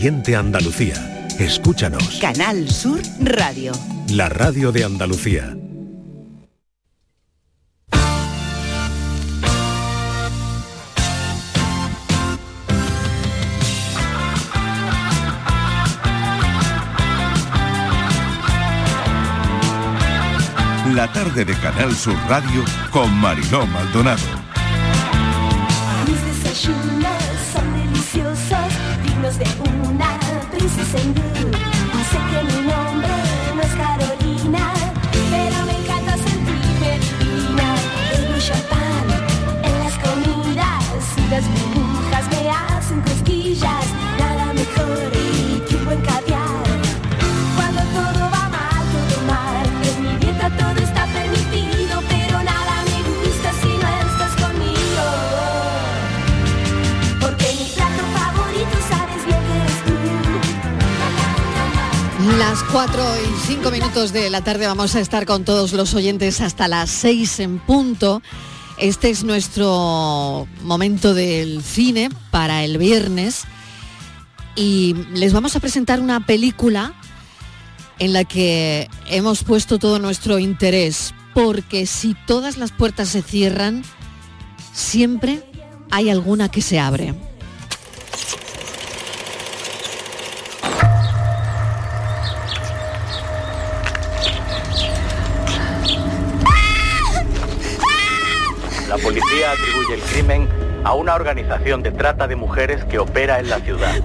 Siente 0.00 0.36
Andalucía. 0.36 1.26
Escúchanos. 1.40 2.20
Canal 2.20 2.70
Sur 2.70 3.00
Radio. 3.20 3.72
La 4.10 4.28
radio 4.28 4.70
de 4.70 4.84
Andalucía. 4.84 5.56
La 20.94 21.12
tarde 21.12 21.44
de 21.44 21.54
Canal 21.54 21.92
Sur 21.96 22.14
Radio 22.28 22.64
con 22.92 23.12
Mariló 23.16 23.66
Maldonado. 23.66 24.22
Mis 26.06 26.24
desayunos 26.24 27.12
son 27.52 27.72
deliciosos, 27.76 28.58
dignos 29.04 29.38
de 29.38 29.46
una 29.68 29.77
princesa 30.88 30.98
hindú. 31.04 31.22
Sé 32.10 32.18
que 32.30 32.44
mi 32.44 32.47
Las 62.38 62.62
4 62.62 63.02
y 63.16 63.46
5 63.48 63.70
minutos 63.72 64.12
de 64.12 64.30
la 64.30 64.44
tarde 64.44 64.68
vamos 64.68 64.94
a 64.94 65.00
estar 65.00 65.26
con 65.26 65.44
todos 65.44 65.72
los 65.72 65.94
oyentes 65.94 66.40
hasta 66.40 66.68
las 66.68 66.88
6 66.88 67.40
en 67.40 67.58
punto. 67.58 68.22
Este 68.76 69.10
es 69.10 69.24
nuestro 69.24 70.46
momento 70.62 71.14
del 71.14 71.64
cine 71.64 72.10
para 72.30 72.62
el 72.62 72.78
viernes 72.78 73.42
y 74.54 74.94
les 75.14 75.32
vamos 75.32 75.56
a 75.56 75.60
presentar 75.60 76.00
una 76.00 76.24
película 76.26 76.94
en 77.98 78.12
la 78.12 78.22
que 78.22 78.88
hemos 79.08 79.42
puesto 79.42 79.80
todo 79.80 79.98
nuestro 79.98 80.38
interés, 80.38 81.14
porque 81.34 81.86
si 81.86 82.14
todas 82.24 82.56
las 82.56 82.70
puertas 82.70 83.08
se 83.08 83.22
cierran, 83.22 83.82
siempre 84.72 85.42
hay 85.90 86.08
alguna 86.08 86.48
que 86.48 86.62
se 86.62 86.78
abre. 86.78 87.16
Policía 99.08 99.52
atribuye 99.52 99.94
el 99.94 100.00
crimen 100.02 100.48
a 100.84 100.92
una 100.92 101.14
organización 101.14 101.82
de 101.82 101.92
trata 101.92 102.28
de 102.28 102.36
mujeres 102.36 102.84
que 102.84 102.98
opera 102.98 103.40
en 103.40 103.48
la 103.48 103.58
ciudad. 103.60 104.02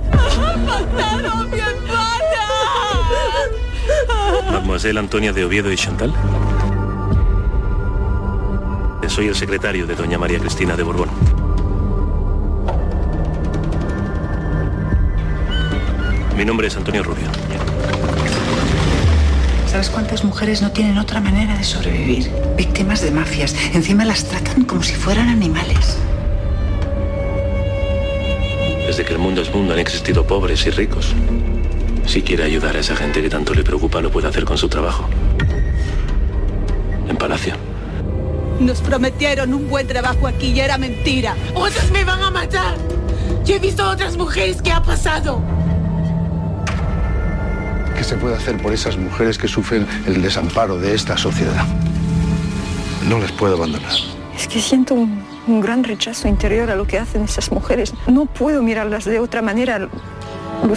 Mademoiselle 4.49 4.97
Antonia 4.97 5.33
de 5.33 5.43
Oviedo 5.43 5.69
y 5.73 5.75
Chantal. 5.75 6.13
Soy 9.07 9.27
el 9.27 9.35
secretario 9.35 9.85
de 9.85 9.93
doña 9.95 10.17
María 10.17 10.39
Cristina 10.39 10.77
de 10.77 10.83
Borbón. 10.83 11.09
Mi 16.37 16.45
nombre 16.45 16.67
es 16.67 16.77
Antonio 16.77 17.03
Rubio. 17.03 17.42
¿Sabes 19.73 19.89
cuántas 19.89 20.23
mujeres 20.23 20.61
no 20.61 20.71
tienen 20.71 20.99
otra 20.99 21.19
manera 21.19 21.57
de 21.57 21.63
sobrevivir? 21.63 22.31
Víctimas 22.55 23.01
de 23.01 23.09
mafias. 23.09 23.55
Encima 23.73 24.05
las 24.05 24.23
tratan 24.23 24.65
como 24.65 24.83
si 24.83 24.93
fueran 24.93 25.29
animales. 25.29 25.97
Desde 28.85 29.03
que 29.03 29.13
el 29.13 29.17
mundo 29.17 29.41
es 29.41 29.51
mundo 29.51 29.73
han 29.73 29.79
existido 29.79 30.27
pobres 30.27 30.63
y 30.67 30.69
ricos. 30.69 31.15
Si 32.05 32.21
quiere 32.21 32.43
ayudar 32.43 32.75
a 32.77 32.81
esa 32.81 32.95
gente 32.95 33.23
que 33.23 33.31
tanto 33.31 33.55
le 33.55 33.63
preocupa, 33.63 33.99
lo 33.99 34.11
puede 34.11 34.27
hacer 34.27 34.45
con 34.45 34.59
su 34.59 34.69
trabajo. 34.69 35.09
En 37.09 37.17
Palacio. 37.17 37.55
Nos 38.59 38.79
prometieron 38.79 39.55
un 39.55 39.71
buen 39.71 39.87
trabajo 39.87 40.27
aquí 40.27 40.51
y 40.51 40.59
era 40.59 40.77
mentira. 40.77 41.35
¡Otras 41.55 41.89
me 41.89 42.03
van 42.03 42.21
a 42.21 42.29
matar! 42.29 42.75
Yo 43.43 43.55
he 43.55 43.59
visto 43.59 43.81
a 43.81 43.89
otras 43.89 44.17
mujeres 44.17 44.61
que 44.61 44.71
ha 44.71 44.83
pasado. 44.83 45.41
¿Qué 48.13 48.19
se 48.19 48.25
puede 48.25 48.35
hacer 48.35 48.61
por 48.61 48.71
esas 48.71 48.95
mujeres 48.95 49.39
que 49.39 49.47
sufren 49.47 49.87
el 50.05 50.21
desamparo 50.21 50.77
de 50.77 50.93
esta 50.93 51.17
sociedad? 51.17 51.65
No 53.09 53.17
les 53.17 53.31
puedo 53.31 53.55
abandonar. 53.55 53.91
Es 54.37 54.47
que 54.47 54.61
siento 54.61 54.93
un, 54.93 55.23
un 55.47 55.61
gran 55.61 55.83
rechazo 55.83 56.27
interior 56.27 56.69
a 56.69 56.75
lo 56.75 56.85
que 56.85 56.99
hacen 56.99 57.23
esas 57.23 57.51
mujeres. 57.51 57.91
No 58.05 58.27
puedo 58.27 58.61
mirarlas 58.61 59.05
de 59.05 59.17
otra 59.17 59.41
manera. 59.41 59.79
Lo 59.79 59.89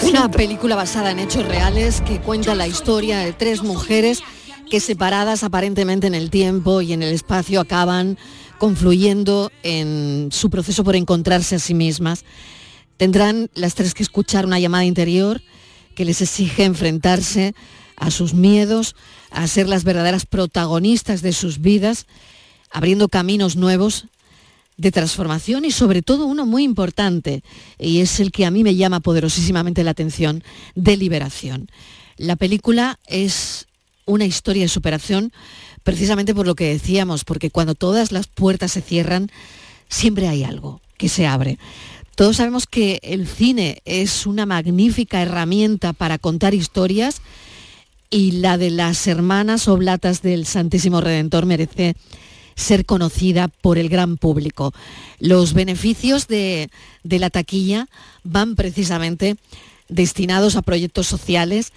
Una 0.03 0.31
película 0.31 0.77
basada 0.77 1.11
en 1.11 1.19
hechos 1.19 1.47
reales 1.47 2.01
que 2.01 2.21
cuenta 2.21 2.55
la 2.55 2.69
historia 2.69 3.19
de 3.19 3.35
tres 3.35 3.63
mujeres 3.63 4.23
que 4.71 4.81
separadas 4.81 5.45
aparentemente 5.45 6.07
en 6.07 6.15
el 6.15 6.31
tiempo 6.31 6.81
y 6.81 6.95
en 6.95 7.03
el 7.03 7.13
espacio 7.13 7.61
acaban 7.61 8.17
confluyendo 8.57 9.53
en 9.63 10.31
su 10.33 10.49
proceso 10.49 10.85
por 10.85 10.97
encontrarse 10.97 11.57
a 11.57 11.59
sí 11.59 11.75
mismas. 11.75 12.25
Tendrán 12.97 13.51
las 13.53 13.75
tres 13.75 13.93
que 13.93 14.03
escuchar 14.03 14.47
una 14.47 14.59
llamada 14.59 14.87
interior 14.87 15.43
que 15.97 16.05
les 16.05 16.23
exige 16.23 16.63
enfrentarse 16.63 17.55
a 17.97 18.13
sus 18.13 18.35
miedos, 18.35 18.95
a 19.31 19.49
ser 19.49 19.69
las 19.69 19.83
verdaderas 19.83 20.27
protagonistas 20.27 21.23
de 21.23 21.33
sus 21.33 21.61
vidas, 21.61 22.07
abriendo 22.71 23.09
caminos 23.09 23.57
nuevos 23.57 24.07
de 24.77 24.93
transformación 24.93 25.65
y 25.65 25.71
sobre 25.71 26.03
todo 26.03 26.27
uno 26.27 26.47
muy 26.47 26.63
importante, 26.63 27.43
y 27.79 28.01
es 28.01 28.21
el 28.21 28.31
que 28.31 28.45
a 28.45 28.51
mí 28.51 28.63
me 28.63 28.77
llama 28.77 29.01
poderosísimamente 29.01 29.83
la 29.83 29.93
atención, 29.93 30.45
de 30.75 30.97
liberación. 30.97 31.69
La 32.19 32.37
película 32.37 33.01
es 33.07 33.67
una 34.05 34.27
historia 34.27 34.63
de 34.63 34.69
superación 34.69 35.33
precisamente 35.83 36.35
por 36.35 36.47
lo 36.47 36.57
que 36.57 36.69
decíamos, 36.69 37.25
porque 37.25 37.51
cuando 37.51 37.75
todas 37.75 38.11
las 38.13 38.27
puertas 38.27 38.73
se 38.73 38.83
cierran, 38.83 39.31
siempre 39.89 40.29
hay 40.29 40.43
algo 40.43 40.81
que 40.99 41.09
se 41.09 41.27
abre. 41.27 41.59
Todos 42.17 42.39
sabemos 42.39 42.67
que 42.67 42.99
el 43.03 43.29
cine 43.29 43.83
es 43.85 44.25
una 44.25 44.47
magnífica 44.47 45.21
herramienta 45.21 45.93
para 45.93 46.17
contar 46.17 46.55
historias 46.55 47.21
y 48.09 48.33
la 48.33 48.57
de 48.57 48.71
las 48.71 49.07
hermanas 49.07 49.69
oblatas 49.69 50.23
del 50.23 50.47
Santísimo 50.47 51.03
Redentor 51.03 51.45
merece 51.45 51.95
ser 52.55 52.87
conocida 52.87 53.49
por 53.49 53.77
el 53.77 53.91
gran 53.91 54.17
público. 54.17 54.73
Los 55.21 55.53
beneficios 55.53 56.27
de, 56.27 56.71
de 57.05 57.19
la 57.19 57.29
taquilla 57.29 57.87
van 58.25 58.55
precisamente 58.55 59.37
destinados 59.91 60.57
a 60.57 60.63
proyectos 60.63 61.07
sociales 61.07 61.75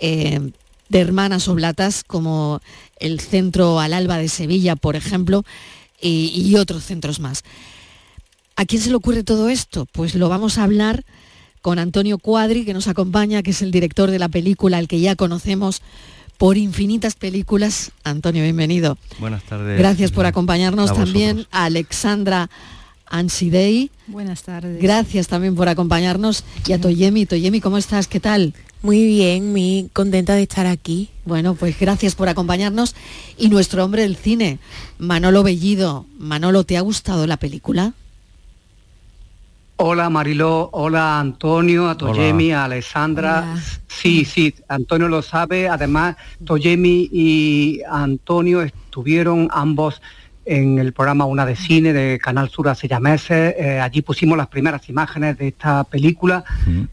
eh, 0.00 0.50
de 0.88 1.00
hermanas 1.00 1.46
oblatas 1.46 2.02
como 2.02 2.60
el 2.98 3.20
Centro 3.20 3.78
Al 3.78 3.92
Alba 3.92 4.18
de 4.18 4.28
Sevilla, 4.28 4.74
por 4.74 4.96
ejemplo, 4.96 5.44
y, 6.02 6.32
y 6.34 6.56
otros 6.56 6.82
centros 6.82 7.20
más. 7.20 7.44
¿A 8.56 8.64
quién 8.64 8.80
se 8.80 8.88
le 8.88 8.96
ocurre 8.96 9.22
todo 9.22 9.50
esto? 9.50 9.84
Pues 9.84 10.14
lo 10.14 10.30
vamos 10.30 10.56
a 10.56 10.64
hablar 10.64 11.04
con 11.60 11.78
Antonio 11.78 12.16
Cuadri, 12.16 12.64
que 12.64 12.72
nos 12.72 12.88
acompaña, 12.88 13.42
que 13.42 13.50
es 13.50 13.60
el 13.60 13.70
director 13.70 14.10
de 14.10 14.18
la 14.18 14.30
película, 14.30 14.78
al 14.78 14.88
que 14.88 14.98
ya 14.98 15.14
conocemos 15.14 15.82
por 16.38 16.56
infinitas 16.56 17.16
películas. 17.16 17.92
Antonio, 18.02 18.42
bienvenido. 18.42 18.96
Buenas 19.18 19.42
tardes. 19.42 19.78
Gracias 19.78 20.10
por 20.10 20.24
acompañarnos 20.24 20.90
A 20.90 20.94
también 20.94 21.46
a 21.50 21.64
Alexandra 21.64 22.48
Ansidei. 23.04 23.90
Buenas 24.06 24.42
tardes. 24.42 24.80
Gracias 24.80 25.28
también 25.28 25.54
por 25.54 25.68
acompañarnos 25.68 26.42
y 26.66 26.72
a 26.72 26.80
Toyemi. 26.80 27.26
Toyemi, 27.26 27.60
¿cómo 27.60 27.76
estás? 27.76 28.08
¿Qué 28.08 28.20
tal? 28.20 28.54
Muy 28.80 29.04
bien, 29.04 29.52
muy 29.52 29.90
contenta 29.92 30.34
de 30.34 30.42
estar 30.42 30.66
aquí. 30.66 31.10
Bueno, 31.26 31.54
pues 31.56 31.78
gracias 31.78 32.14
por 32.14 32.30
acompañarnos. 32.30 32.94
Y 33.36 33.50
nuestro 33.50 33.84
hombre 33.84 34.02
del 34.02 34.16
cine, 34.16 34.60
Manolo 34.98 35.42
Bellido. 35.42 36.06
Manolo, 36.18 36.64
¿te 36.64 36.78
ha 36.78 36.80
gustado 36.80 37.26
la 37.26 37.36
película? 37.36 37.92
Hola 39.78 40.08
Mariló, 40.08 40.70
hola 40.72 41.20
Antonio, 41.20 41.90
a 41.90 41.98
Toyemi, 41.98 42.50
a 42.50 42.64
Alessandra. 42.64 43.56
Sí, 43.86 44.24
sí, 44.24 44.54
Antonio 44.68 45.06
lo 45.06 45.20
sabe. 45.20 45.68
Además, 45.68 46.16
Toyemi 46.46 47.10
y 47.12 47.82
Antonio 47.86 48.62
estuvieron 48.62 49.48
ambos 49.52 50.00
en 50.46 50.78
el 50.78 50.94
programa 50.94 51.26
Una 51.26 51.44
de 51.44 51.56
Cine 51.56 51.92
de 51.92 52.18
Canal 52.18 52.48
Sur 52.48 52.70
hace 52.70 52.88
ya 52.88 53.00
meses. 53.00 53.54
Eh, 53.58 53.78
allí 53.78 54.00
pusimos 54.00 54.38
las 54.38 54.46
primeras 54.46 54.88
imágenes 54.88 55.36
de 55.36 55.48
esta 55.48 55.84
película 55.84 56.42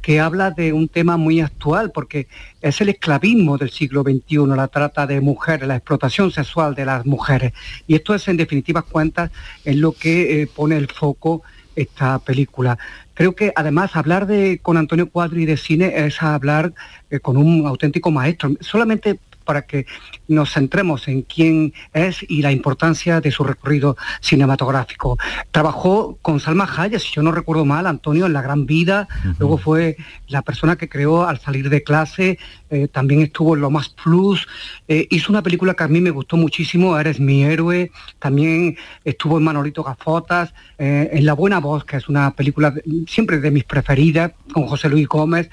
que 0.01 0.19
habla 0.19 0.51
de 0.51 0.73
un 0.73 0.89
tema 0.89 1.15
muy 1.15 1.39
actual 1.39 1.91
porque 1.91 2.27
es 2.61 2.81
el 2.81 2.89
esclavismo 2.89 3.57
del 3.57 3.69
siglo 3.69 4.01
XXI, 4.01 4.45
la 4.57 4.67
trata 4.67 5.07
de 5.07 5.21
mujeres, 5.21 5.69
la 5.69 5.77
explotación 5.77 6.31
sexual 6.31 6.75
de 6.75 6.83
las 6.83 7.05
mujeres. 7.05 7.53
Y 7.87 7.95
esto 7.95 8.13
es 8.13 8.27
en 8.27 8.35
definitivas 8.35 8.83
cuentas 8.83 9.31
en 9.63 9.79
lo 9.79 9.93
que 9.93 10.41
eh, 10.41 10.47
pone 10.47 10.75
el 10.75 10.87
foco 10.87 11.43
esta 11.75 12.19
película. 12.19 12.77
Creo 13.13 13.35
que 13.35 13.53
además 13.55 13.95
hablar 13.95 14.25
de 14.27 14.59
con 14.61 14.77
Antonio 14.77 15.09
Cuadri 15.09 15.45
de 15.45 15.57
cine 15.57 16.05
es 16.05 16.21
hablar 16.21 16.73
eh, 17.09 17.19
con 17.19 17.37
un 17.37 17.65
auténtico 17.67 18.11
maestro. 18.11 18.51
Solamente 18.59 19.19
para 19.43 19.63
que 19.63 19.85
nos 20.27 20.53
centremos 20.53 21.07
en 21.07 21.21
quién 21.23 21.73
es 21.93 22.25
y 22.27 22.41
la 22.41 22.51
importancia 22.51 23.21
de 23.21 23.31
su 23.31 23.43
recorrido 23.43 23.97
cinematográfico. 24.21 25.17
Trabajó 25.51 26.17
con 26.21 26.39
Salma 26.39 26.69
Hayek, 26.75 26.99
si 26.99 27.13
yo 27.13 27.23
no 27.23 27.31
recuerdo 27.31 27.65
mal, 27.65 27.87
Antonio, 27.87 28.25
en 28.25 28.33
La 28.33 28.41
Gran 28.41 28.65
Vida, 28.65 29.07
luego 29.39 29.57
fue 29.57 29.97
la 30.27 30.41
persona 30.41 30.75
que 30.75 30.89
creó 30.89 31.25
Al 31.25 31.39
salir 31.39 31.69
de 31.69 31.83
clase, 31.83 32.39
eh, 32.69 32.87
también 32.87 33.21
estuvo 33.21 33.55
en 33.55 33.61
Lo 33.61 33.69
Más 33.69 33.89
Plus, 33.89 34.47
eh, 34.87 35.07
hizo 35.11 35.31
una 35.31 35.41
película 35.41 35.73
que 35.73 35.83
a 35.83 35.87
mí 35.87 36.01
me 36.01 36.09
gustó 36.09 36.37
muchísimo, 36.37 36.97
Eres 36.97 37.19
mi 37.19 37.43
héroe, 37.43 37.91
también 38.19 38.77
estuvo 39.03 39.37
en 39.37 39.43
Manolito 39.43 39.83
Gafotas, 39.83 40.53
eh, 40.77 41.09
en 41.13 41.25
La 41.25 41.33
Buena 41.33 41.59
Voz, 41.59 41.85
que 41.85 41.97
es 41.97 42.09
una 42.09 42.31
película 42.31 42.73
siempre 43.07 43.39
de 43.39 43.51
mis 43.51 43.63
preferidas, 43.63 44.31
con 44.51 44.67
José 44.67 44.89
Luis 44.89 45.07
Gómez, 45.07 45.49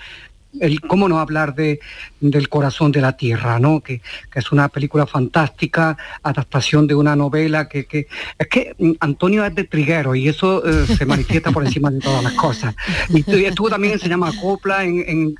el 0.59 0.81
cómo 0.81 1.09
no 1.09 1.21
hablar 1.21 1.55
de, 1.55 1.81
del 2.21 2.49
corazón 2.49 2.91
de 2.91 3.01
la 3.01 3.17
tierra, 3.17 3.59
¿no? 3.61 3.81
Que, 3.81 4.01
es 4.35 4.53
una 4.53 4.69
película 4.69 5.07
fantástica, 5.07 5.97
adaptación 6.23 6.87
de 6.87 6.95
una 6.95 7.15
novela 7.15 7.69
que, 7.69 7.85
que 7.85 8.09
es 8.39 8.47
que 8.49 8.75
mm, 8.79 8.93
Antonio 9.01 9.45
es 9.45 9.55
de 9.55 9.65
triguero 9.65 10.15
y 10.15 10.29
eso 10.29 10.65
eh, 10.67 10.87
se 10.87 11.05
manifiesta 11.07 11.51
por 11.53 11.65
encima 11.65 11.91
de 11.91 12.01
todas 12.01 12.23
las 12.23 12.33
cosas. 12.33 12.75
Y 13.09 13.45
estuvo 13.45 13.69
también 13.69 13.95
en 13.95 13.99
Se 13.99 14.09
llama 14.09 14.33
Copla, 14.41 14.85
en, 14.85 15.35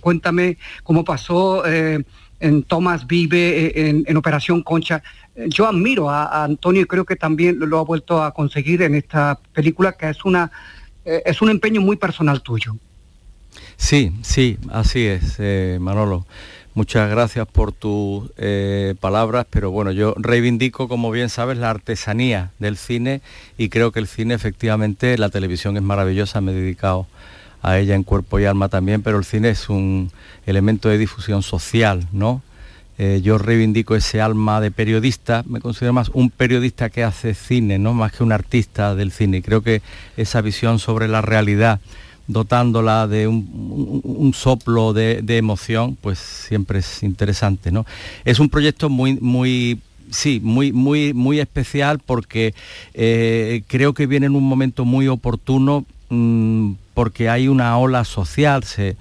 Cuéntame 0.00 0.58
cómo 0.82 1.04
pasó, 1.04 1.66
eh, 1.66 2.04
en 2.38 2.62
Tomás 2.64 3.06
Vive, 3.06 3.66
eh, 3.66 4.04
en, 4.06 4.16
Operación 4.16 4.62
Concha. 4.62 5.02
Yo 5.46 5.66
admiro 5.66 6.10
a, 6.10 6.44
Antonio 6.44 6.82
y 6.82 6.86
creo 6.86 7.04
que 7.04 7.16
también 7.16 7.58
lo, 7.58 7.78
ha 7.78 7.84
vuelto 7.84 8.22
a 8.22 8.32
conseguir 8.32 8.82
en 8.82 8.94
esta 8.94 9.38
película, 9.52 9.92
que 9.92 10.10
es 10.10 10.24
una 10.24 10.50
es 11.04 11.40
un 11.40 11.50
empeño 11.50 11.80
muy 11.80 11.94
personal 11.94 12.42
tuyo. 12.42 12.76
Sí, 13.76 14.12
sí, 14.22 14.58
así 14.70 15.06
es, 15.06 15.36
eh, 15.38 15.78
Manolo. 15.80 16.26
Muchas 16.74 17.08
gracias 17.08 17.46
por 17.46 17.72
tus 17.72 18.30
eh, 18.36 18.94
palabras, 19.00 19.46
pero 19.48 19.70
bueno, 19.70 19.92
yo 19.92 20.14
reivindico, 20.18 20.88
como 20.88 21.10
bien 21.10 21.30
sabes, 21.30 21.56
la 21.56 21.70
artesanía 21.70 22.50
del 22.58 22.76
cine 22.76 23.22
y 23.56 23.70
creo 23.70 23.92
que 23.92 24.00
el 24.00 24.06
cine 24.06 24.34
efectivamente, 24.34 25.16
la 25.16 25.30
televisión 25.30 25.76
es 25.76 25.82
maravillosa, 25.82 26.42
me 26.42 26.52
he 26.52 26.54
dedicado 26.54 27.06
a 27.62 27.78
ella 27.78 27.94
en 27.94 28.02
cuerpo 28.02 28.38
y 28.38 28.44
alma 28.44 28.68
también, 28.68 29.02
pero 29.02 29.18
el 29.18 29.24
cine 29.24 29.50
es 29.50 29.70
un 29.70 30.10
elemento 30.44 30.90
de 30.90 30.98
difusión 30.98 31.42
social, 31.42 32.06
¿no? 32.12 32.42
Eh, 32.98 33.20
yo 33.22 33.38
reivindico 33.38 33.94
ese 33.94 34.20
alma 34.20 34.60
de 34.60 34.70
periodista, 34.70 35.44
me 35.46 35.60
considero 35.60 35.92
más 35.92 36.10
un 36.10 36.30
periodista 36.30 36.90
que 36.90 37.04
hace 37.04 37.34
cine, 37.34 37.78
¿no? 37.78 37.94
Más 37.94 38.12
que 38.12 38.22
un 38.22 38.32
artista 38.32 38.94
del 38.94 39.12
cine. 39.12 39.42
Creo 39.42 39.62
que 39.62 39.82
esa 40.16 40.40
visión 40.40 40.78
sobre 40.78 41.08
la 41.08 41.22
realidad 41.22 41.80
dotándola 42.28 43.06
de 43.06 43.26
un, 43.26 44.32
soplo 44.34 44.92
de, 44.92 45.22
emoción, 45.36 45.96
pues 46.00 46.18
siempre 46.18 46.80
es 46.80 47.02
interesante, 47.02 47.70
¿no? 47.70 47.86
Es 48.24 48.40
un 48.40 48.48
proyecto 48.48 48.88
muy, 48.88 49.14
muy 49.20 49.80
sí, 50.10 50.40
muy, 50.42 50.72
muy, 50.72 51.12
muy 51.14 51.40
especial 51.40 52.00
porque 52.04 52.54
eh, 52.94 53.62
creo 53.66 53.92
que 53.92 54.06
viene 54.06 54.26
en 54.26 54.36
un 54.36 54.44
momento 54.44 54.84
muy 54.84 55.08
oportuno 55.08 55.84
mm, 56.10 56.72
porque 56.94 57.28
hay 57.28 57.48
una 57.48 57.76
ola 57.78 58.04
social, 58.04 58.64
se 58.64 58.96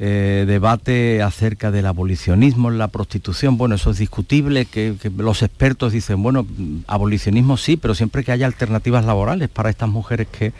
eh, 0.00 0.44
debate 0.46 1.22
acerca 1.22 1.72
del 1.72 1.84
abolicionismo 1.86 2.70
en 2.70 2.78
la 2.78 2.86
prostitución. 2.86 3.58
Bueno, 3.58 3.74
eso 3.74 3.90
es 3.90 3.98
discutible, 3.98 4.64
que, 4.64 4.94
los 5.16 5.42
expertos 5.42 5.92
dicen, 5.92 6.22
bueno, 6.22 6.46
abolicionismo 6.86 7.56
sí, 7.56 7.76
pero 7.76 7.96
siempre 7.96 8.22
que 8.22 8.30
haya 8.30 8.46
alternativas 8.46 9.04
laborales 9.04 9.48
para 9.48 9.70
estas 9.70 9.88
mujeres 9.88 10.28
que 10.30 10.52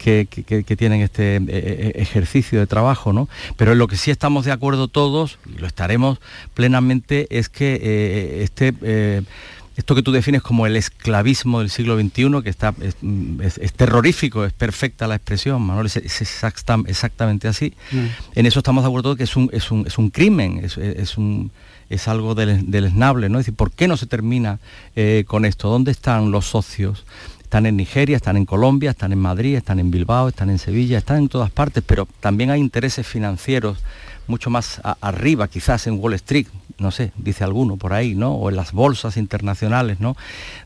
que, 0.00 0.76
tienen 0.78 1.02
este 1.02 1.36
eh, 1.36 1.42
eh, 1.48 1.92
ejercicio 1.96 2.58
de 2.58 2.66
trabajo, 2.66 3.12
¿no? 3.12 3.28
Pero 3.56 3.72
en 3.72 3.78
lo 3.78 3.86
que 3.86 3.96
sí 3.96 4.10
estamos 4.10 4.46
de 4.46 4.52
acuerdo 4.52 4.88
todos, 4.88 5.38
y 5.46 5.58
lo 5.58 5.66
estaremos 5.66 6.18
plenamente, 6.54 7.26
es 7.30 7.48
que 7.48 7.78
eh, 7.82 8.42
este 8.42 9.24
esto 9.76 9.94
que 9.94 10.02
tú 10.02 10.12
defines 10.12 10.42
como 10.42 10.66
el 10.66 10.76
esclavismo 10.76 11.60
del 11.60 11.70
siglo 11.70 11.98
XXI, 11.98 12.42
que 12.42 12.50
está, 12.50 12.74
es, 12.82 13.72
terrorífico, 13.72 14.44
es 14.44 14.52
perfecta 14.52 15.06
la 15.06 15.14
expresión, 15.14 15.62
Manuel, 15.62 15.86
es, 15.86 15.96
exactamente 15.96 17.48
así. 17.48 17.72
Mm. 17.90 18.06
En 18.34 18.46
eso 18.46 18.58
estamos 18.58 18.84
de 18.84 18.88
acuerdo 18.88 19.16
que 19.16 19.24
es 19.24 19.36
un, 19.36 19.48
es 19.52 19.70
un, 19.70 19.86
es 19.86 19.96
un 19.96 20.10
crimen, 20.10 20.62
es, 20.62 21.16
un, 21.16 21.50
es 21.88 22.08
algo 22.08 22.34
del, 22.34 22.70
deleznable, 22.70 23.30
¿no? 23.30 23.38
Es 23.38 23.46
decir, 23.46 23.56
¿por 23.56 23.70
qué 23.70 23.88
no 23.88 23.96
se 23.96 24.06
termina 24.06 24.58
con 25.26 25.46
esto? 25.46 25.70
¿Dónde 25.70 25.92
están 25.92 26.30
los 26.30 26.46
socios 26.46 27.06
están 27.50 27.66
en 27.66 27.76
Nigeria, 27.76 28.14
están 28.14 28.36
en 28.36 28.46
Colombia, 28.46 28.90
están 28.90 29.10
en 29.10 29.18
Madrid, 29.18 29.56
están 29.56 29.80
en 29.80 29.90
Bilbao, 29.90 30.28
están 30.28 30.50
en 30.50 30.60
Sevilla, 30.60 30.98
están 30.98 31.16
en 31.16 31.28
todas 31.28 31.50
partes, 31.50 31.82
pero 31.84 32.06
también 32.20 32.52
hay 32.52 32.60
intereses 32.60 33.04
financieros 33.04 33.78
mucho 34.28 34.50
más 34.50 34.80
arriba, 35.00 35.48
quizás 35.48 35.88
en 35.88 35.98
Wall 35.98 36.14
Street, 36.14 36.46
no 36.78 36.92
sé, 36.92 37.10
dice 37.16 37.42
alguno 37.42 37.76
por 37.76 37.92
ahí, 37.92 38.14
¿no? 38.14 38.34
O 38.34 38.50
en 38.50 38.54
las 38.54 38.70
bolsas 38.70 39.16
internacionales, 39.16 39.98
¿no? 39.98 40.16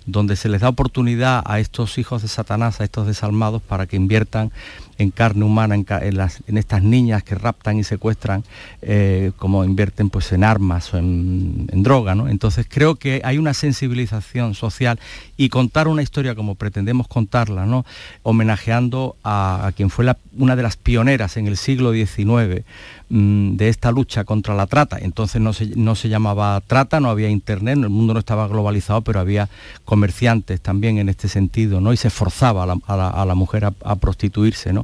Donde 0.04 0.36
se 0.36 0.50
les 0.50 0.60
da 0.60 0.68
oportunidad 0.68 1.42
a 1.46 1.58
estos 1.58 1.96
hijos 1.96 2.20
de 2.20 2.28
Satanás, 2.28 2.82
a 2.82 2.84
estos 2.84 3.06
desalmados, 3.06 3.62
para 3.62 3.86
que 3.86 3.96
inviertan 3.96 4.52
en 4.98 5.10
carne 5.10 5.44
humana, 5.44 5.74
en, 5.74 6.56
estas 6.56 6.82
niñas 6.82 7.22
que 7.22 7.34
raptan 7.34 7.78
y 7.78 7.84
secuestran, 7.84 8.44
eh, 8.82 9.32
como 9.36 9.64
invierten 9.64 10.10
pues 10.10 10.32
en 10.32 10.44
armas 10.44 10.92
o 10.94 10.98
en, 10.98 11.66
droga. 11.82 12.14
¿no? 12.14 12.28
Entonces 12.28 12.66
creo 12.68 12.94
que 12.94 13.20
hay 13.24 13.38
una 13.38 13.54
sensibilización 13.54 14.54
social 14.54 14.98
y 15.36 15.48
contar 15.48 15.88
una 15.88 16.02
historia 16.02 16.34
como 16.34 16.54
pretendemos 16.54 17.08
contarla, 17.08 17.66
¿no? 17.66 17.84
homenajeando 18.22 19.16
a, 19.24 19.72
quien 19.76 19.90
fue 19.90 20.06
una 20.36 20.56
de 20.56 20.62
las 20.62 20.76
pioneras 20.76 21.36
en 21.36 21.46
el 21.46 21.56
siglo 21.56 21.92
XIX 21.92 22.64
mm, 23.08 23.56
de 23.56 23.68
esta 23.68 23.90
lucha 23.90 24.24
contra 24.24 24.54
la 24.54 24.66
trata. 24.66 24.98
Entonces 25.00 25.40
no 25.40 25.52
se, 25.52 25.66
no 25.76 25.94
se 25.94 26.08
llamaba 26.08 26.60
trata, 26.66 27.00
no 27.00 27.10
había 27.10 27.28
internet, 27.28 27.78
el 27.78 27.88
mundo 27.90 28.14
no 28.14 28.20
estaba 28.20 28.48
globalizado, 28.48 29.02
pero 29.02 29.20
había 29.20 29.48
comerciantes 29.84 30.60
también 30.60 30.98
en 30.98 31.08
este 31.08 31.28
sentido, 31.28 31.80
¿no? 31.80 31.92
Y 31.92 31.96
se 31.96 32.10
forzaba 32.10 32.64
a 32.64 33.24
la, 33.26 33.34
mujer 33.34 33.64
a, 33.64 33.74
a 33.84 33.96
prostituirse, 33.96 34.72
¿no? 34.72 34.83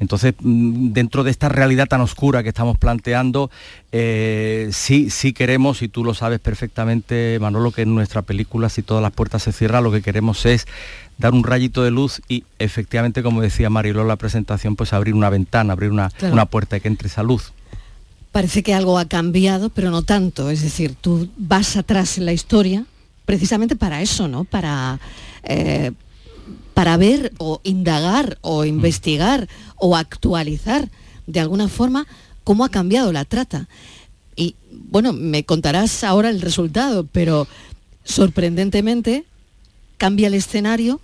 Entonces, 0.00 0.34
mm, 0.40 0.92
dentro 0.92 1.24
de 1.24 1.30
esta 1.30 1.48
realidad 1.48 1.86
tan 1.86 2.00
oscura 2.00 2.42
que 2.42 2.48
estamos 2.48 2.78
planteando, 2.78 3.50
eh, 3.92 4.68
sí, 4.72 5.10
sí 5.10 5.32
queremos, 5.32 5.82
y 5.82 5.88
tú 5.88 6.04
lo 6.04 6.14
sabes 6.14 6.40
perfectamente, 6.40 7.38
Manolo, 7.40 7.70
que 7.70 7.82
en 7.82 7.94
nuestra 7.94 8.22
película, 8.22 8.68
si 8.68 8.82
todas 8.82 9.02
las 9.02 9.12
puertas 9.12 9.42
se 9.42 9.52
cierran, 9.52 9.84
lo 9.84 9.92
que 9.92 10.02
queremos 10.02 10.44
es 10.46 10.66
dar 11.18 11.32
un 11.32 11.44
rayito 11.44 11.82
de 11.82 11.90
luz 11.90 12.20
y 12.28 12.44
efectivamente, 12.58 13.22
como 13.22 13.40
decía 13.40 13.70
Mariló 13.70 14.02
en 14.02 14.08
la 14.08 14.16
presentación, 14.16 14.76
pues 14.76 14.92
abrir 14.92 15.14
una 15.14 15.30
ventana, 15.30 15.72
abrir 15.72 15.90
una, 15.90 16.10
puerta 16.46 16.80
que 16.80 16.88
entre 16.88 17.08
esa 17.08 17.22
luz. 17.22 17.52
Parece 18.32 18.62
que 18.62 18.74
algo 18.74 18.98
ha 18.98 19.06
cambiado, 19.06 19.70
pero 19.70 19.90
no 19.90 20.02
tanto. 20.02 20.50
Es 20.50 20.62
decir, 20.62 20.96
tú 21.00 21.28
vas 21.36 21.76
atrás 21.76 22.18
en 22.18 22.26
la 22.26 22.32
historia 22.32 22.84
precisamente 23.24 23.76
para 23.76 24.02
eso, 24.02 24.28
¿no? 24.28 24.44
Para, 24.44 24.98
eh, 25.44 25.92
para 26.74 26.96
ver 26.96 27.32
o 27.38 27.60
indagar 27.62 28.38
o 28.42 28.64
investigar 28.64 29.48
o 29.76 29.96
actualizar 29.96 30.90
de 31.26 31.40
alguna 31.40 31.68
forma 31.68 32.06
cómo 32.42 32.64
ha 32.64 32.68
cambiado 32.68 33.12
la 33.12 33.24
trata. 33.24 33.68
Y 34.36 34.56
bueno, 34.70 35.12
me 35.12 35.44
contarás 35.44 36.04
ahora 36.04 36.28
el 36.28 36.40
resultado, 36.40 37.06
pero 37.10 37.46
sorprendentemente 38.02 39.24
cambia 39.96 40.26
el 40.26 40.34
escenario, 40.34 41.00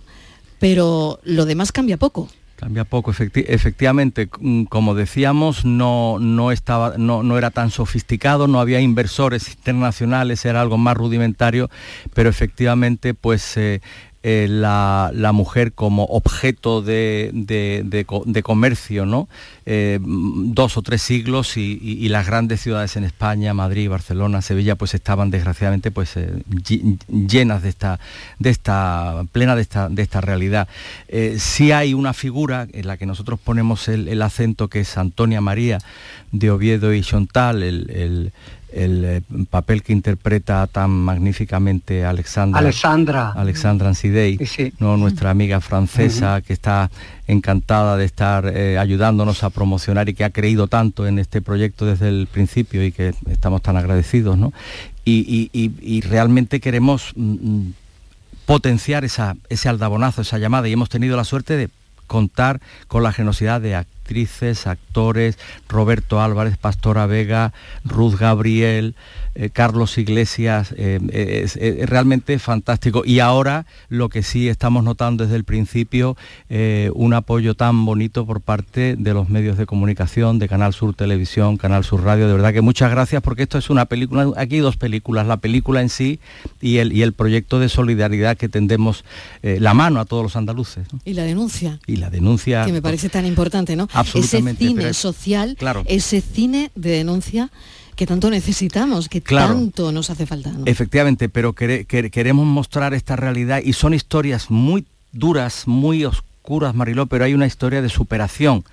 pero 0.59 1.19
lo 1.23 1.45
demás 1.45 1.71
cambia 1.71 1.97
poco. 1.97 2.29
Cambia 2.57 2.83
poco, 2.83 3.11
efectivamente, 3.11 4.29
mm, 4.39 4.65
como 4.65 4.93
decíamos, 4.93 5.65
no, 5.65 6.19
no, 6.19 6.51
estaba, 6.51 6.95
no, 6.95 7.23
no, 7.23 7.35
era 7.39 7.49
tan 7.49 7.71
sofisticado, 7.71 8.47
no 8.47 8.59
había 8.59 8.79
inversores 8.79 9.49
internacionales, 9.49 10.45
era 10.45 10.61
algo 10.61 10.77
más 10.77 10.95
rudimentario, 10.95 11.71
pero 12.13 12.29
efectivamente 12.29 13.15
pues 13.15 13.57
eh, 13.57 13.81
eh, 14.23 14.45
la, 14.47 15.31
mujer 15.33 15.73
como 15.73 16.03
objeto 16.03 16.83
de, 16.83 18.05
comercio, 18.43 19.07
¿no? 19.07 19.27
Eh, 19.65 19.99
dos 20.01 20.77
o 20.77 20.83
tres 20.83 21.01
siglos 21.01 21.57
y, 21.57 22.07
las 22.09 22.27
grandes 22.27 22.61
ciudades 22.61 22.95
en 22.97 23.03
España, 23.03 23.55
Madrid, 23.55 23.89
Barcelona, 23.89 24.43
Sevilla, 24.43 24.75
pues 24.75 24.93
estaban 24.93 25.31
desgraciadamente 25.31 25.89
pues, 25.89 26.17
eh, 26.17 26.43
llenas 27.09 27.63
de 27.63 27.69
esta, 27.69 27.99
de 28.37 28.51
esta, 28.51 29.23
plena 29.31 29.55
de 29.55 29.63
esta, 29.63 29.89
de 29.89 30.03
esta 30.03 30.21
realidad. 30.21 30.67
sí 31.37 31.71
hay 31.71 31.95
una 31.95 32.13
figura 32.13 32.67
en 32.73 32.85
la 32.85 32.97
que 32.97 33.07
nosotros 33.07 33.39
ponemos 33.39 33.87
el, 33.87 34.21
acento 34.21 34.67
que 34.67 34.81
es 34.81 34.97
Antonia 34.97 35.41
María 35.41 35.79
de 36.31 36.51
Oviedo 36.51 36.93
y 36.93 37.01
Chontal, 37.01 37.63
el 37.63 38.31
eh, 38.73 39.21
papel 39.49 39.83
que 39.83 39.93
interpreta 39.93 40.65
tan 40.67 40.89
magníficamente 40.91 42.05
Alexandra 42.05 42.59
Alexandra, 42.59 43.31
Alexandra 43.31 43.89
Ansidei, 43.89 44.39
¿no? 44.79 44.97
nuestra 44.97 45.29
amiga 45.29 45.59
francesa 45.59 46.41
que 46.41 46.53
está 46.53 46.89
encantada 47.27 47.97
de 47.97 48.05
estar 48.05 48.45
eh, 48.47 48.77
ayudándonos 48.77 49.43
a 49.43 49.49
promocionar 49.49 50.09
y 50.09 50.13
que 50.13 50.23
ha 50.23 50.29
creído 50.29 50.67
tanto 50.67 51.07
en 51.07 51.19
este 51.19 51.41
proyecto 51.41 51.85
desde 51.85 52.09
el 52.09 52.27
principio 52.31 52.83
y 52.85 52.91
que 52.91 53.13
estamos 53.29 53.61
tan 53.61 53.77
agradecidos. 53.77 54.37
¿no? 54.37 54.53
Y, 55.03 56.01
realmente 56.07 56.59
queremos 56.59 57.13
mm, 57.15 57.31
mm, 57.31 57.73
potenciar 58.45 59.03
esa, 59.05 59.35
ese 59.49 59.69
aldabonazo, 59.69 60.21
esa 60.21 60.37
llamada 60.37 60.67
y 60.67 60.73
hemos 60.73 60.89
tenido 60.89 61.17
la 61.17 61.23
suerte 61.23 61.57
de 61.57 61.69
contar 62.07 62.59
con 62.87 63.03
la 63.03 63.13
generosidad 63.13 63.61
de 63.61 63.75
actrices, 64.11 64.67
actores, 64.67 65.37
Roberto 65.69 66.21
Álvarez, 66.21 66.57
Pastora 66.57 67.05
Vega, 67.05 67.53
Ruth 67.85 68.15
Gabriel, 68.19 68.93
eh, 69.35 69.49
Carlos 69.49 69.97
Iglesias, 69.97 70.75
eh, 70.77 70.99
es, 71.13 71.55
es 71.55 71.89
realmente 71.89 72.37
fantástico. 72.39 73.03
Y 73.05 73.19
ahora 73.19 73.65
lo 73.87 74.09
que 74.09 74.21
sí 74.21 74.49
estamos 74.49 74.83
notando 74.83 75.23
desde 75.23 75.37
el 75.37 75.45
principio, 75.45 76.17
eh, 76.49 76.91
un 76.93 77.13
apoyo 77.13 77.55
tan 77.55 77.85
bonito 77.85 78.25
por 78.25 78.41
parte 78.41 78.97
de 78.97 79.13
los 79.13 79.29
medios 79.29 79.57
de 79.57 79.65
comunicación, 79.65 80.39
de 80.39 80.49
Canal 80.49 80.73
Sur 80.73 80.93
Televisión, 80.93 81.55
Canal 81.55 81.85
Sur 81.85 82.03
Radio. 82.03 82.27
De 82.27 82.33
verdad 82.33 82.51
que 82.51 82.61
muchas 82.61 82.91
gracias 82.91 83.23
porque 83.23 83.43
esto 83.43 83.57
es 83.57 83.69
una 83.69 83.85
película, 83.85 84.29
aquí 84.35 84.55
hay 84.55 84.61
dos 84.61 84.75
películas, 84.75 85.25
la 85.25 85.37
película 85.37 85.81
en 85.81 85.87
sí 85.87 86.19
y 86.59 86.79
el, 86.79 86.91
y 86.91 87.01
el 87.01 87.13
proyecto 87.13 87.59
de 87.59 87.69
solidaridad 87.69 88.35
que 88.35 88.49
tendemos 88.49 89.05
la 89.41 89.73
mano 89.73 90.01
a 90.01 90.05
todos 90.05 90.23
los 90.23 90.35
andaluces. 90.35 90.85
¿no? 90.91 90.99
Y 91.05 91.13
la 91.13 91.23
denuncia. 91.23 91.79
Y 91.87 91.95
la 91.95 92.09
denuncia... 92.09 92.65
Que 92.65 92.73
me 92.73 92.81
parece 92.81 93.09
tan 93.09 93.25
importante, 93.25 93.75
¿no? 93.75 93.87
Absolutamente, 94.01 94.63
Ese 94.63 94.73
cine 94.73 94.89
es- 94.89 94.97
social, 94.97 95.55
claro. 95.57 95.83
ese 95.87 96.21
cine 96.21 96.71
de 96.75 96.91
denuncia 96.91 97.49
que 97.95 98.05
tanto 98.07 98.29
necesitamos, 98.29 99.09
que 99.09 99.21
Claro. 99.21 99.53
tanto 99.53 99.91
nos 99.91 100.09
hace 100.09 100.25
falta. 100.25 100.51
¿no? 100.51 100.65
Efectivamente, 100.65 101.29
pero 101.29 101.53
quere- 101.53 101.85
quer- 101.87 102.09
queremos 102.09 102.45
mostrar 102.45 102.93
esta 102.93 103.15
realidad 103.15 103.61
y 103.63 103.73
son 103.73 103.93
historias 103.93 104.49
muy 104.49 104.85
duras, 105.11 105.67
muy 105.67 106.05
oscuras, 106.05 106.73
Mariló, 106.73 107.05
pero 107.05 107.25
hay 107.25 107.33
una 107.33 107.45
historia 107.45 107.81
de 107.81 107.89
superación 107.89 108.63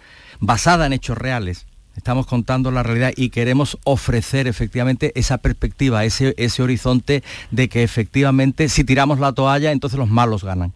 basada 0.41 0.87
en 0.87 0.93
hechos 0.95 1.19
reales. 1.19 1.67
Estamos 1.97 2.27
contando 2.27 2.71
la 2.71 2.85
realidad 2.85 3.13
y 3.17 3.31
queremos 3.31 3.77
ofrecer 3.83 4.47
efectivamente 4.47 5.11
esa 5.17 5.39
perspectiva, 5.39 6.05
ese, 6.05 6.33
ese 6.39 6.63
horizonte 6.63 7.25
de 7.51 7.69
que 7.69 7.83
efectivamente 7.83 8.69
si 8.69 8.85
tiramos 8.85 9.19
la 9.19 9.33
toalla, 9.33 9.73
entonces 9.73 9.99
los 9.99 10.09
malos 10.09 10.45
ganan. 10.45 10.73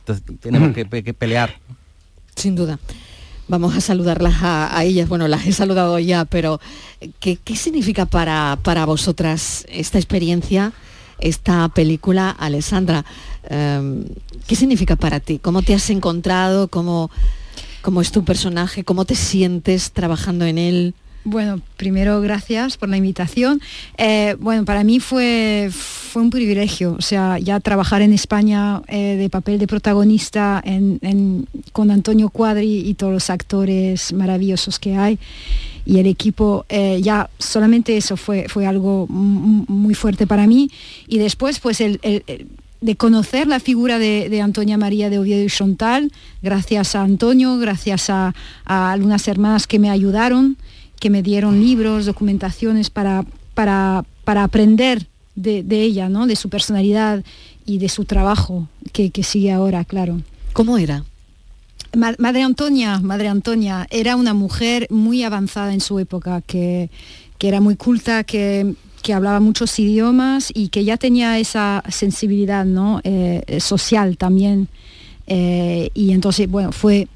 Entonces 0.00 0.24
tenemos 0.40 0.72
que 0.74 0.84
pelear. 1.14 1.56
Sin 2.40 2.54
duda. 2.54 2.78
Vamos 3.48 3.76
a 3.76 3.82
saludarlas 3.82 4.36
a, 4.40 4.82
ellas. 4.82 5.10
Bueno, 5.10 5.28
las 5.28 5.46
he 5.46 5.52
saludado 5.52 5.98
ya, 5.98 6.24
pero 6.24 6.58
¿qué, 7.18 7.36
qué 7.36 7.54
significa 7.54 8.06
para, 8.06 8.58
para 8.62 8.86
vosotras 8.86 9.66
esta 9.68 9.98
experiencia, 9.98 10.72
esta 11.18 11.68
película, 11.68 12.30
Alessandra? 12.30 13.04
Em, 13.50 14.06
¿Qué 14.46 14.56
significa 14.56 14.96
para 14.96 15.20
ti? 15.20 15.38
¿Cómo 15.38 15.60
te 15.60 15.74
has 15.74 15.90
encontrado? 15.90 16.68
¿Cómo, 16.68 17.10
cómo 17.82 18.00
es 18.00 18.10
tu 18.10 18.24
personaje? 18.24 18.84
¿Cómo 18.84 19.04
te 19.04 19.16
sientes 19.16 19.92
trabajando 19.92 20.46
en 20.46 20.56
él? 20.56 20.94
Bueno, 21.24 21.60
primero 21.76 22.20
gracias 22.22 22.78
por 22.78 22.88
la 22.88 22.96
invitación. 22.96 23.60
Eh, 23.98 24.36
bueno, 24.40 24.64
para 24.64 24.84
mí 24.84 25.00
fue, 25.00 25.68
fue 25.70 26.22
un 26.22 26.30
privilegio, 26.30 26.94
o 26.98 27.02
sea, 27.02 27.38
ya 27.38 27.60
trabajar 27.60 28.00
en 28.00 28.14
España 28.14 28.80
eh, 28.88 29.16
de 29.16 29.28
papel 29.28 29.58
de 29.58 29.66
protagonista 29.66 30.64
con 31.72 31.90
Antonio 31.90 32.30
Cuadri 32.30 32.88
y 32.88 32.94
todos 32.94 33.12
los 33.12 33.28
actores 33.28 34.14
maravillosos 34.14 34.78
que 34.78 34.96
hay 34.96 35.18
y 35.84 35.98
el 35.98 36.06
equipo, 36.06 36.64
eh, 36.70 37.00
ya 37.02 37.28
solamente 37.38 37.96
eso 37.96 38.16
fue, 38.16 38.46
fue 38.48 38.66
algo 38.66 39.06
muy 39.08 39.94
fuerte 39.94 40.26
para 40.26 40.46
mí. 40.46 40.70
Y 41.06 41.18
después, 41.18 41.58
pues 41.60 41.82
el- 41.82 42.00
de 42.80 42.96
conocer 42.96 43.46
la 43.46 43.60
figura 43.60 43.98
de, 43.98 44.40
Antonia 44.40 44.78
María 44.78 45.10
de 45.10 45.18
Oviedo 45.18 45.44
y 45.44 45.48
Chontal, 45.48 46.10
gracias 46.42 46.94
a 46.94 47.02
Antonio, 47.02 47.58
gracias 47.58 48.08
a 48.08 48.32
algunas 48.64 49.28
hermanas 49.28 49.66
que 49.66 49.78
me 49.78 49.90
ayudaron, 49.90 50.56
que 51.00 51.10
me 51.10 51.22
dieron 51.22 51.60
libros, 51.60 52.06
documentaciones 52.06 52.90
para, 52.90 53.24
para, 53.54 54.04
para 54.24 54.44
aprender 54.44 55.08
de, 55.34 55.64
de 55.64 55.82
ella, 55.82 56.08
¿no? 56.08 56.26
de 56.28 56.36
su 56.36 56.48
personalidad 56.48 57.24
y 57.66 57.78
de 57.78 57.88
su 57.88 58.04
trabajo 58.04 58.68
que, 58.92 59.10
que 59.10 59.24
sigue 59.24 59.50
ahora, 59.50 59.84
claro. 59.84 60.20
¿Cómo 60.52 60.78
era? 60.78 61.04
Ma- 61.96 62.14
Madre 62.18 62.42
Antonia, 62.42 63.00
Madre 63.00 63.28
Antonia, 63.28 63.86
era 63.90 64.14
una 64.14 64.34
mujer 64.34 64.86
muy 64.90 65.22
avanzada 65.24 65.72
en 65.74 65.80
su 65.80 65.98
época, 65.98 66.42
que, 66.42 66.90
que 67.38 67.48
era 67.48 67.60
muy 67.60 67.76
culta, 67.76 68.22
que, 68.24 68.74
que 69.02 69.12
hablaba 69.14 69.40
muchos 69.40 69.78
idiomas 69.78 70.50
y 70.54 70.68
que 70.68 70.84
ya 70.84 70.96
tenía 70.98 71.38
esa 71.38 71.82
sensibilidad 71.88 72.64
¿no? 72.64 73.00
Eh, 73.04 73.58
social 73.60 74.16
también. 74.18 74.68
Eh, 75.26 75.90
y 75.94 76.12
entonces, 76.12 76.48
bueno, 76.50 76.72
fue, 76.72 77.08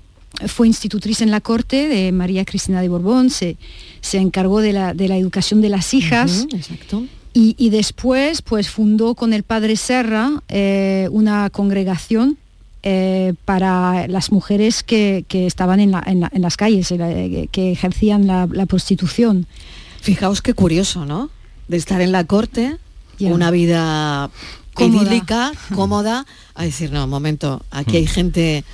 fue 0.47 0.67
institutriz 0.67 1.21
en 1.23 1.31
la 1.31 1.41
corte 1.41 1.89
de 1.89 2.13
María 2.13 2.45
Cristina 2.45 2.81
de 2.81 2.89
Borbón, 2.89 3.31
se, 3.31 3.57
se 4.01 4.19
encargó 4.19 4.61
de 4.61 4.73
la, 4.73 4.95
de 4.95 5.09
la 5.09 5.17
educación 5.17 5.61
de 5.61 5.69
las 5.69 5.95
hijas. 5.95 6.47
Exacto. 6.53 7.05
Y, 7.33 7.55
y 7.59 7.71
después 7.71 8.43
pues 8.43 8.69
fundó 8.71 9.15
con 9.15 9.33
el 9.33 9.43
padre 9.43 9.77
Serra 9.77 10.43
eh, 10.49 11.09
una 11.11 11.51
congregación 11.51 12.39
eh, 12.85 13.35
para 13.45 14.07
las 14.09 14.31
mujeres 14.31 14.83
que, 14.83 15.25
que 15.27 15.47
estaban 15.47 15.81
en, 15.81 15.91
la- 15.91 16.03
en 16.07 16.21
la- 16.21 16.31
en 16.33 16.43
las 16.43 16.57
calles, 16.57 16.91
la- 16.93 17.09
que, 17.51 17.73
ejercían 17.73 18.27
la, 18.27 18.47
la 18.53 18.67
prostitución. 18.67 19.47
Fijaos 20.01 20.43
qué 20.43 20.53
curioso, 20.55 21.07
¿no? 21.07 21.31
De 21.67 21.77
estar 21.79 22.01
en 22.03 22.13
la 22.13 22.25
corte, 22.25 22.77
una 23.21 23.51
vida 23.51 24.31
Cómoda. 24.75 25.03
idílica, 25.05 25.53
cómoda, 25.75 26.27
a 26.55 26.65
decir, 26.65 26.93
no, 26.93 27.05
un 27.05 27.11
momento, 27.11 27.63
aquí 27.71 27.97
hay 27.97 28.07
gente 28.07 28.65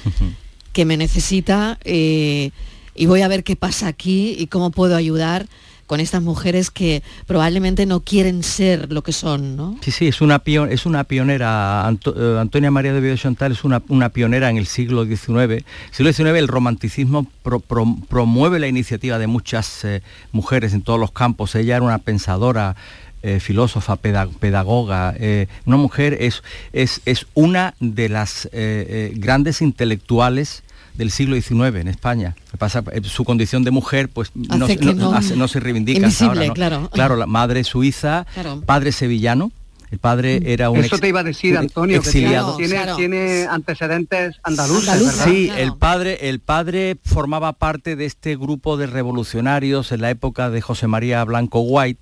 que 0.73 0.85
me 0.85 0.97
necesita 0.97 1.79
eh, 1.85 2.51
y 2.95 3.07
voy 3.07 3.23
a 3.23 3.29
ver 3.29 3.45
qué 3.45 3.57
pasa 3.57 3.87
aquí 3.89 4.35
y 4.39 4.47
cómo 4.49 4.71
puedo 4.71 4.97
ayudar 4.97 5.47
con 5.87 5.99
estas 5.99 6.23
mujeres 6.23 6.71
que 6.71 7.03
probablemente 7.27 7.85
no 7.85 7.99
quieren 8.05 8.45
ser 8.45 8.93
lo 8.93 9.03
que 9.03 9.11
son, 9.11 9.57
¿no? 9.57 9.77
Sí, 9.81 9.91
sí, 9.91 10.07
es 10.07 10.21
una, 10.21 10.41
es 10.71 10.87
una 10.87 11.03
pionera, 11.03 11.91
eh, 11.91 12.37
Antonia 12.41 12.71
María 12.71 12.93
de 12.93 13.01
Oviedo 13.01 13.17
Chantal 13.17 13.51
es 13.51 13.65
una, 13.65 13.83
una 13.89 14.11
pionera 14.11 14.49
en 14.51 14.57
el 14.57 14.67
siglo 14.67 15.05
XIX. 15.05 15.65
siglo 15.91 16.13
XIX 16.13 16.29
el 16.39 16.47
romanticismo 16.47 17.27
pro- 17.43 17.59
pro- 17.59 17.97
promueve 18.09 18.61
la 18.61 18.69
iniciativa 18.69 19.19
de 19.19 19.27
muchas 19.27 19.85
eh, 19.85 20.03
mujeres 20.31 20.75
en 20.75 20.83
todos 20.83 21.01
los 21.01 21.11
campos. 21.11 21.57
Ella 21.57 21.75
era 21.77 21.85
una 21.85 21.99
pensadora, 21.99 22.77
eh, 23.23 23.41
filósofa, 23.41 23.97
peda- 23.97 24.29
pedagoga. 24.41 25.15
eh, 25.19 25.47
una 25.67 25.77
mujer 25.77 26.17
es, 26.21 26.43
es, 26.73 27.01
es 27.05 27.27
una 27.35 27.75
de 27.81 28.09
las 28.09 28.49
eh, 28.53 29.13
grandes 29.17 29.61
intelectuales 29.63 30.63
del 30.95 31.11
siglo 31.11 31.37
XIX 31.41 31.77
en 31.81 31.89
España. 31.89 32.35
Pasa, 32.59 32.83
su 33.05 33.25
condición 33.25 33.63
de 33.65 33.71
mujer 33.71 34.09
pues 34.09 34.33
no, 34.35 34.57
no- 34.59 34.67
no- 34.95 35.21
no 35.37 35.49
se 35.49 35.61
reivindica 35.61 36.07
hasta 36.07 36.25
Invisible, 36.25 36.47
ahora, 36.49 36.55
claro. 36.55 36.91
Claro, 36.91 37.17
la 37.17 37.27
madre 37.27 37.65
suiza, 37.65 38.27
Claro. 38.35 38.61
padre 38.67 38.93
sevillano. 38.93 39.53
El 39.91 39.99
padre 39.99 40.41
era 40.45 40.71
un 40.71 40.77
Eso 40.79 40.95
ex- 40.95 41.01
te 41.01 41.09
iba 41.09 41.21
a 41.21 41.25
decir, 41.25 41.57
Antonio, 41.59 42.01
que 42.01 42.09
exiliado. 42.09 42.57
tiene, 42.57 42.75
Claro. 42.75 42.97
tiene 42.97 43.47
antecedentes 43.51 44.37
andaluces. 44.45 44.87
¿verdad? 45.05 45.25
Sí, 45.25 45.47
Claro. 45.47 45.63
el 45.63 45.73
padre, 45.77 46.29
el 46.29 46.41
padre 46.41 46.97
formaba 47.05 47.53
parte 47.55 47.97
de 47.97 48.05
este 48.07 48.37
grupo 48.37 48.77
de 48.77 48.87
revolucionarios 48.87 49.91
en 49.93 50.01
la 50.03 50.11
época 50.11 50.49
de 50.51 50.61
José 50.61 50.87
María 50.87 51.25
Blanco 51.25 51.61
White 51.61 52.01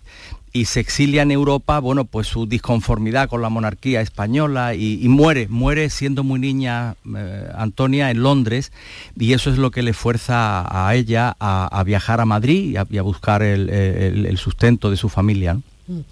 y 0.53 0.65
se 0.65 0.81
exilia 0.81 1.23
en 1.23 1.31
Europa, 1.31 1.79
bueno, 1.79 2.05
pues 2.07 2.27
su 2.27 2.47
disconformidad 2.47 3.29
con 3.29 3.43
la 3.43 3.49
monarquía 3.51 4.01
española 4.01 4.75
y, 4.75 4.99
y 5.03 5.09
muere, 5.09 5.47
muere 5.49 5.89
siendo 5.91 6.25
muy 6.25 6.41
niña 6.41 6.95
eh, 7.17 7.49
Antonia 7.55 8.11
en 8.11 8.23
Londres 8.23 8.73
y 9.19 9.35
eso 9.35 9.51
es 9.51 9.59
lo 9.59 9.71
que 9.71 9.83
le 9.83 9.93
fuerza 9.93 10.61
a, 10.61 10.89
a 10.89 10.95
ella 10.95 11.37
a, 11.39 11.67
a 11.67 11.85
viajar 11.85 12.21
a 12.21 12.25
Madrid 12.27 12.71
y 12.71 12.77
a, 12.77 12.87
y 12.91 12.99
a 12.99 13.03
buscar 13.03 13.43
el, 13.43 13.69
el- 13.71 14.27
el 14.27 14.37
sustento 14.39 14.91
de 14.91 14.97
su 14.97 15.09
familia. 15.09 15.55
¿no? 15.55 16.03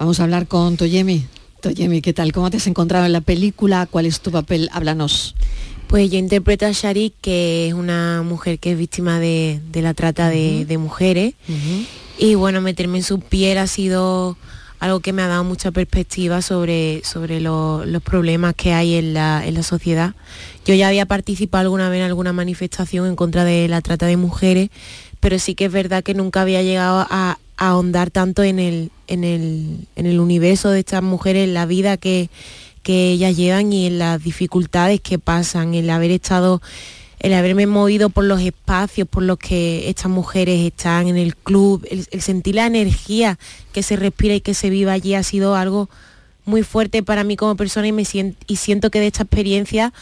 Vamos 0.00 0.18
a 0.18 0.22
hablar 0.22 0.46
con 0.48 0.78
Toyemi. 0.78 1.26
Toyemi, 1.60 2.00
¿qué 2.00 2.14
tal? 2.14 2.32
¿Cómo 2.32 2.50
te 2.50 2.56
has 2.56 2.66
encontrado 2.66 3.04
en 3.04 3.12
la 3.12 3.20
película? 3.20 3.86
¿Cuál 3.86 4.06
es 4.06 4.20
tu 4.20 4.30
papel? 4.30 4.70
Háblanos. 4.72 5.34
Pues 5.88 6.10
yo 6.10 6.16
interpreto 6.18 6.64
a 6.64 6.70
Sharik, 6.72 7.12
que 7.20 7.68
es 7.68 7.74
una 7.74 8.22
mujer 8.24 8.58
que 8.58 8.72
es 8.72 8.78
víctima 8.78 9.18
de, 9.20 9.60
de 9.70 9.82
la 9.82 9.92
trata 9.92 10.30
de, 10.30 10.64
de 10.64 10.78
mujeres. 10.78 11.34
Y 12.18 12.34
bueno, 12.34 12.62
meterme 12.62 12.96
en 12.98 13.04
su 13.04 13.20
piel 13.20 13.58
ha 13.58 13.66
sido 13.66 14.38
algo 14.78 15.00
que 15.00 15.12
me 15.12 15.20
ha 15.20 15.26
dado 15.26 15.44
mucha 15.44 15.70
perspectiva 15.70 16.40
sobre, 16.40 17.02
sobre 17.04 17.38
lo- 17.40 17.84
los 17.84 18.02
problemas 18.02 18.54
que 18.54 18.72
hay 18.72 18.94
en 18.94 19.12
la, 19.12 19.46
en 19.46 19.52
la 19.52 19.62
sociedad. 19.62 20.14
Yo 20.64 20.72
ya 20.74 20.88
había 20.88 21.04
participado 21.04 21.60
alguna 21.62 21.90
vez 21.90 21.98
en 21.98 22.06
alguna 22.06 22.32
manifestación 22.32 23.06
en 23.06 23.16
contra 23.16 23.44
de 23.44 23.68
la 23.68 23.82
trata 23.82 24.06
de 24.06 24.16
mujeres, 24.16 24.70
pero 25.18 25.38
sí 25.38 25.54
que 25.54 25.66
es 25.66 25.72
verdad 25.72 26.02
que 26.02 26.14
nunca 26.14 26.40
había 26.40 26.62
llegado 26.62 27.06
a 27.10 27.36
ahondar 27.60 28.10
tanto 28.10 28.42
en 28.42 28.58
el, 28.58 28.90
en, 29.06 29.22
el, 29.22 29.86
en 29.94 30.06
el 30.06 30.18
universo 30.18 30.70
de 30.70 30.80
estas 30.80 31.02
mujeres, 31.02 31.44
en 31.44 31.54
la 31.54 31.66
vida 31.66 31.98
que, 31.98 32.30
que 32.82 33.10
ellas 33.10 33.36
llevan 33.36 33.70
y 33.72 33.86
en 33.86 33.98
las 33.98 34.24
dificultades 34.24 35.00
que 35.02 35.18
pasan, 35.18 35.74
el 35.74 35.90
haber 35.90 36.10
estado, 36.10 36.62
el 37.18 37.34
haberme 37.34 37.66
movido 37.66 38.08
por 38.08 38.24
los 38.24 38.40
espacios 38.40 39.06
por 39.06 39.22
los 39.22 39.36
que 39.36 39.90
estas 39.90 40.10
mujeres 40.10 40.66
están 40.66 41.06
en 41.06 41.18
el 41.18 41.36
club, 41.36 41.86
el, 41.90 42.06
sentir 42.22 42.54
la 42.54 42.66
energía 42.66 43.38
que 43.72 43.82
se 43.82 43.96
respira 43.96 44.34
y 44.34 44.40
que 44.40 44.54
se 44.54 44.70
vive 44.70 44.90
allí 44.90 45.14
ha 45.14 45.22
sido 45.22 45.54
algo 45.54 45.90
muy 46.46 46.62
fuerte 46.62 47.02
para 47.02 47.24
mí 47.24 47.36
como 47.36 47.56
persona 47.56 47.86
y 47.86 47.92
me 47.92 48.06
siento, 48.06 48.38
y 48.46 48.56
siento 48.56 48.90
que 48.90 49.00
de 49.00 49.08
esta 49.08 49.24
experiencia 49.24 49.92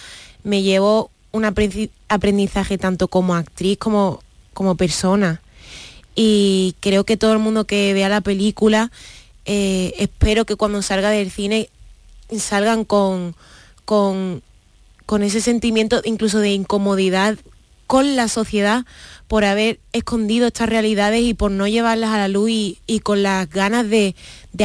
me 0.45 0.63
llevo 0.63 1.11
un 1.33 1.43
aprendi- 1.43 1.91
aprendizaje 2.09 2.79
tanto 2.79 3.09
como 3.09 3.35
actriz 3.35 3.79
como, 3.79 4.23
como 4.55 4.77
persona. 4.77 5.43
Y 6.21 6.75
creo 6.81 7.05
que 7.05 7.17
todo 7.17 7.33
el 7.33 7.39
mundo 7.39 7.65
que 7.65 7.95
vea 7.95 8.09
la 8.09 8.21
película, 8.21 8.91
eh, 9.45 9.95
espero 9.99 10.47
que 10.47 10.57
cuando 10.57 10.83
salga 10.83 11.11
del 11.11 11.31
cine 11.31 11.71
salgan 12.37 12.85
con, 12.85 13.37
con, 13.85 14.43
con 15.07 15.23
ese 15.23 15.41
sentimiento 15.41 16.03
incluso 16.05 16.41
de 16.41 16.51
incomodidad 16.51 17.39
con 17.87 18.17
la 18.17 18.27
sociedad 18.27 18.85
por 19.29 19.45
haber 19.45 19.79
escondido 19.93 20.49
estas 20.49 20.69
realidades 20.69 21.23
y 21.23 21.35
por 21.35 21.53
no 21.53 21.69
llevarlas 21.69 22.11
a 22.11 22.19
la 22.19 22.27
luz 22.27 22.51
y, 22.51 23.01
con 23.05 23.23
las 23.23 23.49
ganas 23.49 23.89
de, 23.89 24.17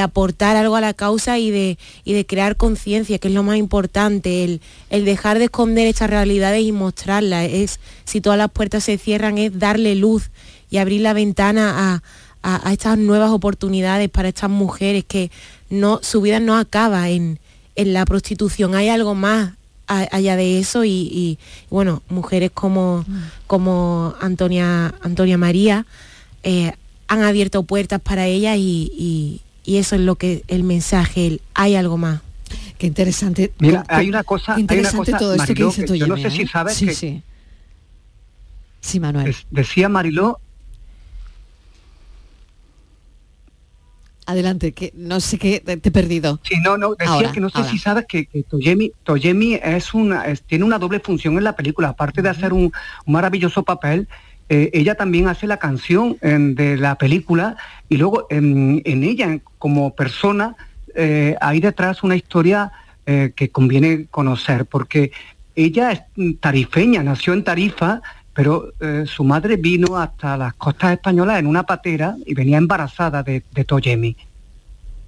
aportar 0.02 0.56
algo 0.56 0.76
a 0.76 0.82
la 0.82 0.96
causa 0.96 1.38
y 1.38 1.52
de, 1.52 1.78
de 2.04 2.26
crear 2.26 2.58
conciencia, 2.58 3.20
que 3.20 3.28
es 3.28 3.34
lo 3.36 3.44
más 3.44 3.58
importante, 3.58 4.44
el, 4.44 4.62
el, 4.90 5.06
dejar 5.06 5.38
de 5.38 5.46
esconder 5.46 5.86
estas 5.86 6.10
realidades 6.10 6.64
y 6.64 6.72
mostrarlas. 6.72 7.48
Es, 7.52 7.80
si 8.06 8.22
todas 8.22 8.40
las 8.40 8.50
puertas 8.50 8.86
se 8.86 8.98
cierran, 8.98 9.38
es 9.38 9.60
darle 9.60 9.94
luz 9.94 10.32
y 10.74 10.80
abrir 10.80 11.02
la 11.02 11.14
ventana 11.14 12.02
a, 12.42 12.60
a, 12.68 12.74
estas 12.74 12.98
nuevas 12.98 13.30
oportunidades 13.30 14.10
para 14.10 14.30
estas 14.30 14.50
mujeres 14.50 15.06
que 15.06 15.30
no, 15.70 16.00
su 16.02 16.20
vida 16.20 16.40
no 16.40 16.58
acaba 16.58 17.10
en, 17.10 17.40
en 17.76 17.94
la 17.94 18.08
prostitución, 18.08 18.74
hay 18.74 18.90
algo 18.90 19.14
más 19.14 19.54
allá 19.86 20.36
de 20.36 20.58
eso 20.58 20.84
y, 20.84 21.38
bueno, 21.70 22.02
mujeres 22.10 22.50
como, 22.52 23.06
como 23.46 24.16
Antonia, 24.20 24.96
Antonia 25.04 25.38
María 25.38 25.86
eh, 26.42 26.72
han 27.08 27.22
abierto 27.22 27.62
puertas 27.62 28.02
para 28.02 28.26
ella 28.26 28.56
y, 28.56 29.42
eso 29.68 29.96
es 29.96 30.02
lo 30.02 30.16
que 30.16 30.44
el 30.48 30.64
mensaje, 30.64 31.40
hay 31.54 31.76
algo 31.76 31.98
más. 31.98 32.22
Qué 32.80 32.88
interesante. 32.88 33.54
Mira, 33.60 33.86
hay 33.90 34.10
una 34.10 34.24
cosa, 34.24 34.60
interesante 34.60 35.12
todo 35.12 35.36
esto 35.36 35.54
que 35.54 35.66
dice 35.66 35.98
Yo 36.00 36.08
no 36.08 36.18
sé 36.18 36.32
si 36.32 36.42
¿eh? 36.42 36.50
sabes 36.52 36.76
sí, 36.76 36.88
que... 36.88 36.96
Sí. 36.96 37.22
sí, 38.82 39.00
Manuel. 39.00 39.36
decía 39.52 39.88
Mariló 39.88 40.40
Adelante, 44.26 44.72
que 44.72 44.94
no 44.96 45.20
sé 45.20 45.38
qué, 45.38 45.60
te 45.60 45.74
he 45.74 45.92
perdido. 45.92 46.40
Sí, 46.44 46.56
no, 46.64 46.78
no, 46.78 46.96
decía 46.96 47.32
que 47.32 47.42
no 47.42 47.50
sé 47.50 47.64
si 47.66 47.78
sabes 47.78 48.06
que, 48.08 48.28
Toyemi, 49.04 49.60
es 49.62 49.94
una, 49.94 50.24
tiene 50.48 50.64
una 50.64 50.80
doble 50.80 51.00
función 51.00 51.38
en 51.38 51.44
la 51.44 51.56
película, 51.56 51.90
aparte 51.90 52.22
de 52.22 52.30
hacer 52.30 52.54
un, 52.54 52.72
maravilloso 53.06 53.64
papel, 53.64 54.08
eh, 54.50 54.70
ella 54.74 54.96
también 54.96 55.28
hace 55.28 55.48
la 55.48 55.58
canción 55.58 56.18
de 56.22 56.78
la 56.78 56.96
película 56.96 57.58
y 57.90 57.98
luego 57.98 58.28
en, 58.30 58.82
ella, 58.86 59.40
como 59.58 59.94
persona, 59.96 60.56
eh, 60.96 61.36
hay 61.42 61.60
detrás 61.60 62.04
una 62.04 62.16
historia 62.16 62.72
eh, 63.06 63.34
que 63.36 63.50
conviene 63.50 64.06
conocer, 64.10 64.66
porque 64.66 65.12
ella 65.56 65.92
es 65.92 66.02
tarifeña, 66.40 67.04
nació 67.04 67.34
en 67.34 67.44
Tarifa, 67.44 68.02
pero 68.34 68.74
eh, 68.80 69.06
su 69.08 69.24
madre 69.24 69.58
vino 69.58 69.98
hasta 69.98 70.38
las 70.38 70.54
costas 70.56 70.94
españolas 70.94 71.40
en 71.40 71.48
una 71.48 71.64
patera 71.64 72.16
y 72.26 72.34
venía 72.34 72.58
embarazada 72.58 73.24
de, 73.24 73.44
de 73.54 73.64
Toyemi. 73.64 74.16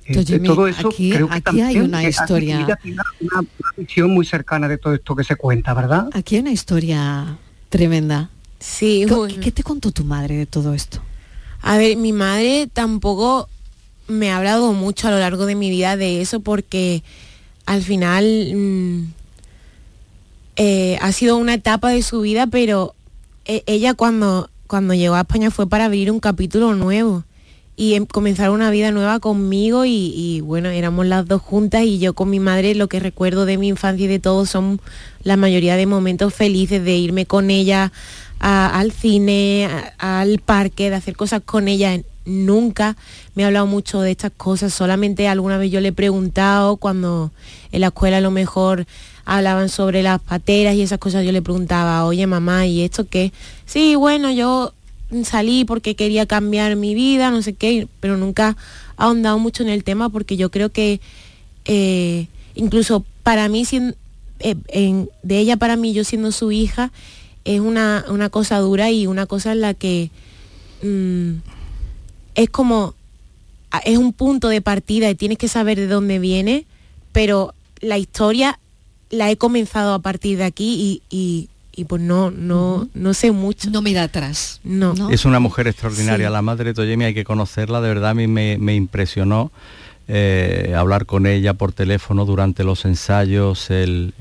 Eh, 0.07 0.39
todo 0.39 0.67
eso 0.67 0.89
aquí, 0.89 1.09
creo 1.11 1.27
que 1.27 1.35
aquí 1.35 1.61
hay 1.61 1.79
una 1.79 2.03
historia. 2.03 2.77
Tiene 2.81 3.01
una, 3.21 3.47
visión 3.75 4.11
muy 4.11 4.25
cercana 4.25 4.67
de 4.67 4.77
todo 4.77 4.93
esto 4.93 5.15
que 5.15 5.23
se 5.23 5.35
cuenta, 5.35 5.73
¿verdad? 5.73 6.09
Aquí 6.13 6.35
hay 6.35 6.41
una 6.41 6.51
historia 6.51 7.37
tremenda. 7.69 8.29
Sí. 8.59 9.05
¿Qué, 9.41 9.51
te 9.51 9.63
contó 9.63 9.91
tu 9.91 10.03
madre 10.03 10.35
de 10.37 10.45
todo 10.45 10.73
esto? 10.73 11.01
A 11.61 11.77
ver, 11.77 11.97
mi 11.97 12.13
madre 12.13 12.69
tampoco 12.71 13.49
me 14.07 14.31
ha 14.31 14.37
hablado 14.37 14.73
mucho 14.73 15.07
a 15.07 15.11
lo 15.11 15.19
largo 15.19 15.47
de 15.47 15.55
mi 15.55 15.71
vida 15.71 15.97
de 15.97 16.21
eso 16.21 16.39
porque 16.39 17.03
al 17.65 17.81
final 17.81 18.51
mm, 18.53 19.03
eh, 20.57 20.99
ha 21.01 21.11
sido 21.11 21.37
una 21.37 21.55
etapa 21.55 21.89
de 21.89 22.03
su 22.03 22.21
vida, 22.21 22.45
pero 22.45 22.93
ella 23.45 23.93
cuando, 23.93 24.49
cuando 24.67 24.93
llegó 24.93 25.15
a 25.15 25.21
España 25.21 25.51
fue 25.51 25.67
para 25.67 25.85
abrir 25.85 26.11
un 26.11 26.19
capítulo 26.19 26.73
nuevo 26.73 27.23
y 27.77 27.95
em, 27.95 28.05
comenzar 28.05 28.49
una 28.51 28.71
vida 28.71 28.91
nueva 28.91 29.19
conmigo 29.19 29.85
y, 29.85 30.41
bueno, 30.41 30.69
éramos 30.69 31.05
las 31.05 31.27
dos 31.27 31.41
juntas 31.41 31.83
y 31.83 31.99
yo 31.99 32.13
con 32.13 32.29
mi 32.29 32.39
madre 32.39 32.75
lo 32.75 32.87
que 32.87 32.99
recuerdo 32.99 33.45
de 33.45 33.57
mi 33.57 33.67
infancia 33.67 34.05
y 34.05 34.07
de 34.07 34.19
todo 34.19 34.45
son 34.45 34.79
la 35.23 35.37
mayoría 35.37 35.75
de 35.75 35.85
momentos 35.85 36.33
felices 36.33 36.83
de 36.83 36.95
irme 36.95 37.25
con 37.25 37.49
ella 37.49 37.91
al 38.39 38.91
cine, 38.91 39.67
al 39.97 40.39
parque, 40.39 40.89
de 40.89 40.95
hacer 40.95 41.15
cosas 41.15 41.41
con 41.43 41.67
ella. 41.67 41.99
Nunca 42.25 42.95
me 43.35 43.43
ha 43.43 43.47
hablado 43.47 43.67
mucho 43.67 44.01
de 44.01 44.11
estas 44.11 44.31
cosas, 44.35 44.73
solamente 44.73 45.27
alguna 45.27 45.57
vez 45.57 45.71
yo 45.71 45.79
le 45.79 45.89
he 45.89 45.93
preguntado 45.93 46.77
cuando 46.77 47.31
en 47.71 47.81
la 47.81 47.87
escuela 47.87 48.17
a 48.17 48.21
lo 48.21 48.31
mejor 48.31 48.87
hablaban 49.25 49.69
sobre 49.69 50.03
las 50.03 50.21
pateras 50.21 50.75
y 50.75 50.81
esas 50.81 50.99
cosas, 50.99 51.25
yo 51.25 51.31
le 51.31 51.41
preguntaba, 51.41 52.05
oye 52.05 52.25
mamá, 52.27 52.65
¿y 52.67 52.81
esto 52.81 53.07
qué? 53.07 53.31
Sí, 53.65 53.95
bueno, 53.95 54.31
yo 54.31 54.73
salí 55.23 55.65
porque 55.65 55.95
quería 55.95 56.25
cambiar 56.25 56.75
mi 56.75 56.93
vida, 56.93 57.31
no 57.31 57.41
sé 57.41 57.53
qué, 57.53 57.87
pero 57.99 58.17
nunca 58.17 58.55
ha 58.97 59.05
ahondado 59.05 59.39
mucho 59.39 59.63
en 59.63 59.69
el 59.69 59.83
tema 59.83 60.09
porque 60.09 60.37
yo 60.37 60.51
creo 60.51 60.69
que 60.69 60.99
eh, 61.65 62.27
incluso 62.53 63.03
para 63.23 63.49
mí, 63.49 63.63
eh, 64.39 65.05
de 65.23 65.39
ella 65.39 65.57
para 65.57 65.75
mí, 65.75 65.93
yo 65.93 66.03
siendo 66.03 66.31
su 66.31 66.51
hija, 66.51 66.91
es 67.43 67.59
una, 67.59 68.03
cosa 68.31 68.59
dura 68.59 68.91
y 68.91 69.07
una 69.07 69.25
cosa 69.25 69.51
en 69.51 69.61
la 69.61 69.73
que 69.73 70.09
mm, 70.83 71.33
es 72.35 72.49
como, 72.49 72.93
es 73.85 73.97
un 73.97 74.13
punto 74.13 74.49
de 74.49 74.61
partida 74.61 75.09
y 75.09 75.15
tienes 75.15 75.37
que 75.37 75.47
saber 75.47 75.79
de 75.79 75.87
dónde 75.87 76.19
viene, 76.19 76.65
pero 77.11 77.53
la 77.81 77.97
historia 77.97 78.59
la 79.15 79.31
he 79.31 79.37
comenzado 79.37 79.93
a 79.93 79.99
partir 79.99 80.37
de 80.37 80.43
aquí 80.43 81.01
y, 81.09 81.49
pues 81.87 82.01
no, 82.01 82.31
no, 82.31 82.87
no 82.93 83.13
sé 83.13 83.31
mucho. 83.31 83.69
No 83.69 83.81
mira 83.81 84.03
atrás. 84.03 84.59
No. 84.63 85.09
Es 85.09 85.25
una 85.25 85.39
mujer 85.39 85.67
extraordinaria, 85.67 86.29
la 86.29 86.41
madre 86.41 86.65
de 86.65 86.73
Toyemi 86.73 87.05
hay 87.05 87.13
que 87.13 87.23
conocerla, 87.23 87.81
de 87.81 87.89
verdad 87.89 88.11
a 88.11 88.13
mí 88.13 88.27
me, 88.27 88.75
impresionó 88.75 89.51
eh, 90.07 90.73
hablar 90.77 91.05
con 91.05 91.25
ella 91.25 91.53
por 91.55 91.73
teléfono 91.73 92.25
durante 92.25 92.63
los 92.63 92.85
ensayos, 92.85 93.69
el, 93.71 94.13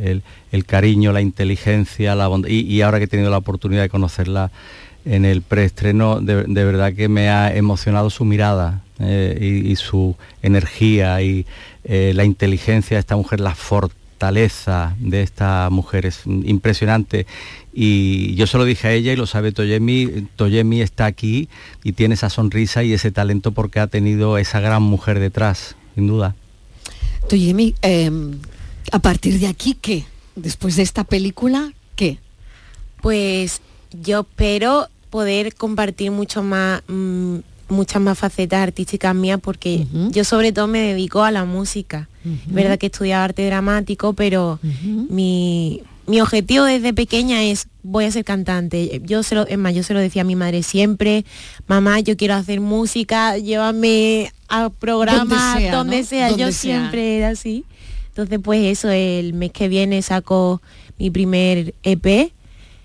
cariño, 0.67 1.13
la 1.13 1.21
inteligencia, 1.21 2.15
la 2.15 2.27
bondad, 2.27 2.49
y, 2.49 2.81
ahora 2.83 2.99
que 2.99 3.05
he 3.05 3.09
tenido 3.09 3.31
la 3.31 3.39
oportunidad 3.39 3.83
de 3.83 3.89
conocerla 3.89 4.51
en 5.05 5.25
el 5.25 5.43
preestreno, 5.43 6.21
de, 6.21 6.45
de 6.45 6.65
verdad 6.65 6.95
que 6.95 7.09
me 7.09 7.29
ha 7.29 7.55
emocionado 7.55 8.09
su 8.09 8.25
mirada 8.25 8.81
eh, 9.01 9.65
y, 9.65 9.75
su 9.75 10.15
energía 10.41 11.21
y 11.21 11.47
eh, 11.83 12.13
la 12.15 12.25
inteligencia 12.25 12.97
de 12.97 13.01
esta 13.01 13.17
mujer, 13.17 13.41
la 13.41 13.55
fortaleza 13.57 14.04
de 14.19 15.23
esta 15.23 15.69
mujer 15.71 16.07
es 16.07 16.23
impresionante 16.25 17.27
y 17.73 18.35
yo 18.37 18.47
se 18.47 18.57
lo 18.57 18.65
dije 18.65 18.89
a 18.89 18.93
ella 18.93 19.13
y 19.13 19.17
lo 19.17 19.27
sabe 19.27 19.53
Toyemi, 19.53 20.29
Toyemi 20.37 20.81
está 20.81 21.05
aquí 21.05 21.49
y 21.83 21.93
tiene 21.93 22.15
esa 22.15 22.31
sonrisa 22.31 22.83
y 22.83 22.93
ese 22.95 23.11
talento 23.11 23.53
porque 23.53 23.81
ha 23.81 23.87
tenido 23.87 24.39
esa 24.39 24.61
gran 24.61 24.83
mujer 24.83 25.19
detrás, 25.19 25.77
sin 25.95 26.07
duda. 26.07 26.35
Toyemi, 27.29 27.75
em, 27.83 28.39
a 28.93 28.99
partir 28.99 29.39
de 29.39 29.47
aquí, 29.47 29.77
¿qué? 29.81 30.05
Después 30.37 30.77
de 30.77 30.83
esta 30.83 31.05
película, 31.05 31.73
¿qué? 31.97 32.19
Pues 33.03 33.61
yo 33.93 34.21
espero 34.21 34.89
poder 35.11 35.55
compartir 35.55 36.11
mucho 36.11 36.43
más 36.43 36.83
mm, 36.89 37.39
muchas 37.69 38.01
más 38.01 38.19
facetas 38.19 38.61
artísticas 38.61 39.15
mías 39.15 39.41
porque 39.43 39.87
yo 40.11 40.25
sobre 40.25 40.53
todo 40.53 40.67
me 40.67 40.81
dedico 40.81 41.23
a 41.23 41.31
la 41.31 41.45
música. 41.45 42.09
Es 42.25 42.55
verdad 42.55 42.79
que 42.79 42.87
he 42.87 42.89
estudiado 42.89 43.25
arte 43.25 43.47
dramático, 43.47 44.15
pero 44.15 44.59
mi, 45.09 45.83
objetivo 46.21 46.65
desde 46.65 46.95
pequeña 46.95 47.43
es 47.43 47.69
voy 47.83 48.07
a 48.07 48.11
ser 48.11 48.25
cantante. 48.25 49.03
Yo 49.05 49.23
se 49.23 49.35
lo, 49.35 49.47
es 49.47 49.59
más, 49.59 49.75
yo 49.75 49.83
se 49.83 49.95
lo 49.95 50.01
decía 50.01 50.23
a 50.23 50.25
mi 50.25 50.37
madre 50.37 50.63
siempre, 50.63 51.25
mamá, 51.67 52.01
yo 52.01 52.17
quiero 52.17 52.35
hacer 52.35 52.61
música, 52.61 53.37
llévame 53.37 54.33
a 54.49 54.71
programas 54.71 55.71
donde 55.71 56.05
sea, 56.05 56.35
yo 56.37 56.53
siempre 56.53 57.19
era 57.19 57.31
así. 57.31 57.65
Entonces 58.09 58.39
pues 58.43 58.79
eso, 58.79 58.91
el 58.91 59.35
mes 59.35 59.51
que 59.53 59.69
viene 59.69 60.01
saco 60.03 60.63
mi 60.99 61.11
primer 61.11 61.75
EP 61.83 62.33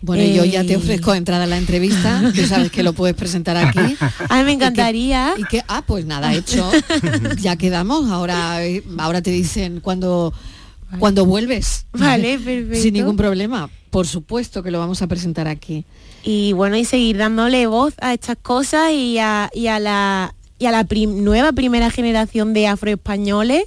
bueno, 0.01 0.23
yo 0.23 0.45
ya 0.45 0.63
te 0.63 0.73
eh, 0.73 0.77
ofrezco 0.77 1.13
entrada 1.13 1.43
a 1.43 1.47
la 1.47 1.57
entrevista, 1.57 2.31
que 2.33 2.47
sabes 2.47 2.71
que 2.71 2.83
lo 2.83 2.93
puedes 2.93 3.15
presentar 3.15 3.57
aquí. 3.57 3.97
A 4.29 4.37
mí 4.37 4.43
me 4.43 4.53
encantaría. 4.53 5.33
Y 5.37 5.43
que, 5.43 5.61
ah, 5.67 5.83
pues 5.85 6.05
nada, 6.05 6.33
hecho, 6.33 6.71
ya 7.39 7.57
quedamos. 7.57 8.09
Ahora, 8.09 8.65
eh, 8.65 8.83
ahora 8.97 9.21
te 9.21 9.31
dicen 9.31 9.81
cuando, 9.81 10.33
cuando 10.99 11.25
vuelves. 11.25 11.85
Vale, 11.91 12.39
perfecto. 12.39 12.81
Sin 12.81 12.93
ningún 12.93 13.17
problema. 13.17 13.69
Por 13.89 14.07
supuesto 14.07 14.63
que 14.63 14.71
lo 14.71 14.79
vamos 14.79 15.01
a 15.01 15.07
presentar 15.07 15.47
aquí. 15.47 15.85
Y 16.23 16.53
bueno, 16.53 16.77
y 16.77 16.85
seguir 16.85 17.17
dándole 17.17 17.67
voz 17.67 17.93
a 17.99 18.13
estas 18.13 18.37
cosas 18.37 18.91
y 18.91 19.17
a, 19.19 19.49
la, 19.53 20.33
y 20.59 20.65
a 20.65 20.71
la 20.71 20.87
nueva 21.07 21.51
primera 21.51 21.89
generación 21.89 22.53
de 22.53 22.67
afroespañoles, 22.67 23.65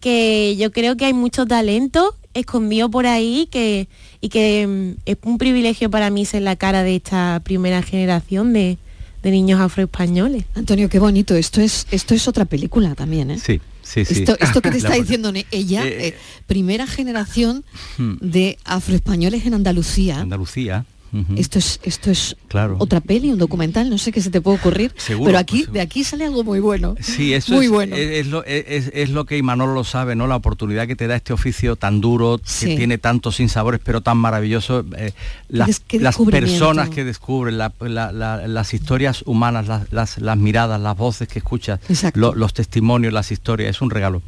que 0.00 0.56
yo 0.56 0.72
creo 0.72 0.96
que 0.96 1.04
hay 1.04 1.12
mucho 1.12 1.46
talento 1.46 2.16
escondido 2.34 2.90
por 2.90 3.06
ahí 3.06 3.48
que 3.50 3.88
y 4.20 4.28
que 4.28 4.66
mm, 4.66 5.00
es 5.06 5.16
un 5.22 5.38
privilegio 5.38 5.90
para 5.90 6.10
mí 6.10 6.24
ser 6.24 6.42
la 6.42 6.56
cara 6.56 6.82
de 6.82 6.96
esta 6.96 7.40
primera 7.44 7.82
generación 7.82 8.52
de, 8.52 8.78
niños 9.22 9.60
afroespañoles. 9.60 10.44
Antonio, 10.54 10.88
qué 10.88 10.98
bonito. 10.98 11.34
Esto 11.34 11.60
es, 11.60 11.86
esto 11.90 12.14
es 12.14 12.26
otra 12.26 12.46
película 12.46 12.94
también, 12.94 13.30
¿eh? 13.30 13.38
Sí. 13.38 13.60
Sí, 13.82 14.04
sí. 14.04 14.24
Esto, 14.40 14.62
que 14.62 14.70
te 14.70 14.76
está 14.78 14.94
diciendo 14.94 15.32
ella, 15.50 15.84
eh, 15.84 16.08
eh, 16.08 16.18
primera 16.46 16.86
generación 16.86 17.64
hmm. 17.98 18.14
de 18.20 18.58
afroespañoles 18.64 19.44
en 19.46 19.54
Andalucía. 19.54 20.20
Andalucía. 20.20 20.86
Esto 21.36 21.58
es, 21.58 21.80
esto 21.82 22.10
es 22.10 22.36
Claro. 22.48 22.76
otra 22.78 23.00
peli, 23.00 23.30
un 23.30 23.38
documental, 23.38 23.90
no 23.90 23.98
sé 23.98 24.12
qué 24.12 24.20
se 24.20 24.30
te 24.30 24.40
puede 24.40 24.58
ocurrir. 24.58 24.92
Seguro, 24.96 25.26
pero 25.26 25.38
aquí, 25.38 25.62
pues, 25.64 25.72
de 25.72 25.80
aquí 25.80 26.04
sale 26.04 26.24
algo 26.24 26.44
muy 26.44 26.60
bueno. 26.60 26.94
Sí, 27.00 27.34
eso 27.34 27.54
muy 27.54 27.66
es, 27.66 27.70
bueno. 27.72 27.96
es, 27.96 28.10
es 28.20 28.26
lo, 28.28 28.44
es- 28.44 28.90
es 28.94 29.10
lo 29.10 29.24
que 29.26 29.36
Imanol 29.36 29.74
lo 29.74 29.84
sabe, 29.84 30.14
¿no? 30.14 30.26
La 30.26 30.36
oportunidad 30.36 30.86
que 30.86 30.96
te 30.96 31.06
da 31.06 31.16
este 31.16 31.32
oficio 31.32 31.76
tan 31.76 32.00
duro, 32.00 32.40
Sí. 32.44 32.66
que 32.66 32.76
tiene 32.76 32.98
tantos 32.98 33.36
sinsabores, 33.36 33.80
pero 33.84 34.00
tan 34.02 34.18
maravilloso. 34.18 34.84
eh, 34.96 35.12
las, 35.48 35.82
las 35.92 36.16
personas 36.16 36.90
que 36.90 37.04
descubren, 37.04 37.58
la- 37.58 37.72
la- 37.80 38.12
la- 38.12 38.46
las 38.46 38.72
historias 38.74 39.22
humanas, 39.26 39.66
las, 39.68 39.92
las- 39.92 40.18
las 40.18 40.36
miradas, 40.38 40.80
las 40.80 40.96
voces 40.96 41.26
que 41.28 41.38
escuchas, 41.40 41.80
lo- 42.14 42.34
los 42.34 42.54
testimonios, 42.54 43.12
las 43.12 43.32
historias, 43.32 43.70
es 43.70 43.82
un 43.82 43.90
regalo. 43.90 44.22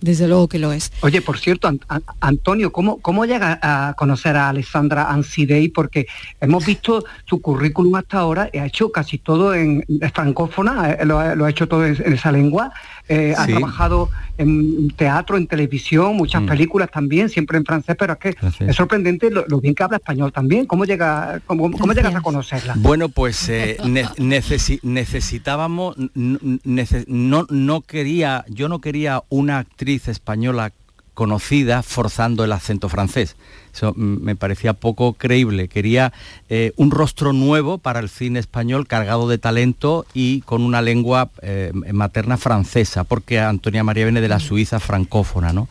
Desde 0.00 0.28
luego 0.28 0.46
que 0.48 0.58
lo 0.58 0.72
es. 0.72 0.92
Oye, 1.00 1.22
por 1.22 1.38
cierto, 1.38 1.68
An- 1.68 1.80
An- 1.88 2.02
Antonio, 2.20 2.70
¿cómo, 2.70 2.98
¿cómo 2.98 3.24
llega 3.24 3.58
a 3.62 3.94
conocer 3.94 4.36
a 4.36 4.50
Alessandra 4.50 5.10
Ansidei? 5.10 5.68
Porque 5.68 6.06
hemos 6.40 6.66
visto 6.66 7.04
su 7.24 7.40
currículum 7.40 7.94
hasta 7.96 8.18
ahora, 8.18 8.50
ha 8.52 8.66
hecho 8.66 8.92
casi 8.92 9.18
todo 9.18 9.54
en 9.54 9.84
francófona, 10.12 10.92
eh, 10.92 11.04
lo, 11.06 11.18
ha- 11.18 11.50
hecho 11.50 11.66
todo 11.66 11.86
en 11.86 12.12
esa 12.12 12.30
lengua, 12.32 12.72
eh, 13.08 13.34
ha 13.36 13.44
Sí. 13.46 13.52
trabajado 13.52 14.08
en 14.38 14.90
teatro, 14.90 15.36
en 15.36 15.46
televisión, 15.46 16.16
muchas 16.16 16.42
Mm. 16.42 16.46
películas 16.46 16.90
también, 16.90 17.28
siempre 17.28 17.56
en 17.58 17.64
francés, 17.64 17.96
pero 17.98 18.14
es 18.14 18.18
que 18.18 18.32
Gracias. 18.32 18.68
es 18.70 18.76
sorprendente 18.76 19.30
lo, 19.30 19.44
lo 19.48 19.60
bien 19.60 19.74
que 19.74 19.82
habla 19.82 19.96
español 19.98 20.32
también. 20.32 20.66
¿Cómo, 20.66 20.84
llega, 20.84 21.40
cómo, 21.46 21.70
cómo 21.70 21.92
llegas 21.92 22.14
a 22.14 22.20
conocerla? 22.20 22.74
Bueno, 22.76 23.08
pues 23.08 23.48
eh, 23.48 23.76
ne- 23.86 24.04
necesi- 24.18 24.80
necesitábamos, 24.82 25.96
nece- 25.96 27.04
no, 27.08 27.46
no 27.50 27.80
quería, 27.82 28.44
yo 28.48 28.68
no 28.68 28.80
quería 28.80 29.22
una 29.28 29.58
actriz 29.58 30.08
española 30.08 30.72
conocida 31.16 31.82
forzando 31.82 32.44
el 32.44 32.52
acento 32.52 32.88
francés. 32.88 33.34
Eso 33.74 33.92
mm, 33.96 34.22
me 34.22 34.36
parecía 34.36 34.74
poco 34.74 35.14
creíble. 35.14 35.66
Quería 35.68 36.12
eh, 36.48 36.72
un 36.76 36.90
rostro 36.92 37.32
nuevo 37.32 37.78
para 37.78 38.00
el 38.00 38.08
cine 38.10 38.38
español 38.38 38.86
cargado 38.86 39.26
de 39.28 39.38
talento 39.38 40.04
y 40.14 40.42
con 40.42 40.62
una 40.62 40.82
lengua 40.82 41.30
eh, 41.42 41.72
materna 41.92 42.36
francesa, 42.36 43.02
porque 43.04 43.40
Antonia 43.40 43.82
María 43.82 44.04
viene 44.04 44.20
de 44.20 44.28
la 44.28 44.38
Suiza 44.40 44.78
francófona, 44.78 45.52
¿no? 45.52 45.68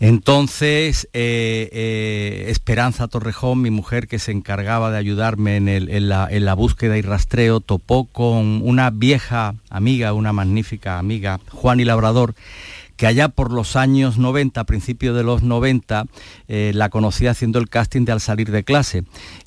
Entonces, 0.00 1.08
eh, 1.12 1.68
eh, 1.72 2.44
Esperanza 2.50 3.08
Torrejón, 3.08 3.60
mi 3.62 3.70
mujer 3.70 4.06
que 4.06 4.20
se 4.20 4.30
encargaba 4.30 4.92
de 4.92 4.98
ayudarme 4.98 5.56
en, 5.56 5.68
el- 5.68 5.88
en 5.90 6.08
la, 6.08 6.28
en 6.30 6.44
la 6.44 6.54
búsqueda 6.54 6.96
y 6.98 7.02
rastreo, 7.02 7.58
topó 7.60 8.04
con 8.04 8.60
una 8.64 8.90
vieja 8.90 9.54
amiga, 9.70 10.12
una 10.12 10.32
magnífica 10.32 10.98
amiga, 11.00 11.40
Juan 11.50 11.80
y 11.80 11.84
Labrador, 11.84 12.34
que 12.98 13.06
allá 13.06 13.28
por 13.28 13.52
los 13.52 13.76
años 13.76 14.18
90, 14.18 14.60
a 14.60 14.64
principios 14.64 15.16
de 15.16 15.22
los 15.22 15.44
90, 15.44 16.06
eh, 16.48 16.72
la 16.74 16.90
conocí 16.90 17.28
haciendo 17.28 17.60
el 17.60 17.68
casting 17.68 18.04
de 18.04 18.10
Al 18.10 18.20
salir 18.20 18.50
de 18.50 18.64
clase. 18.64 19.04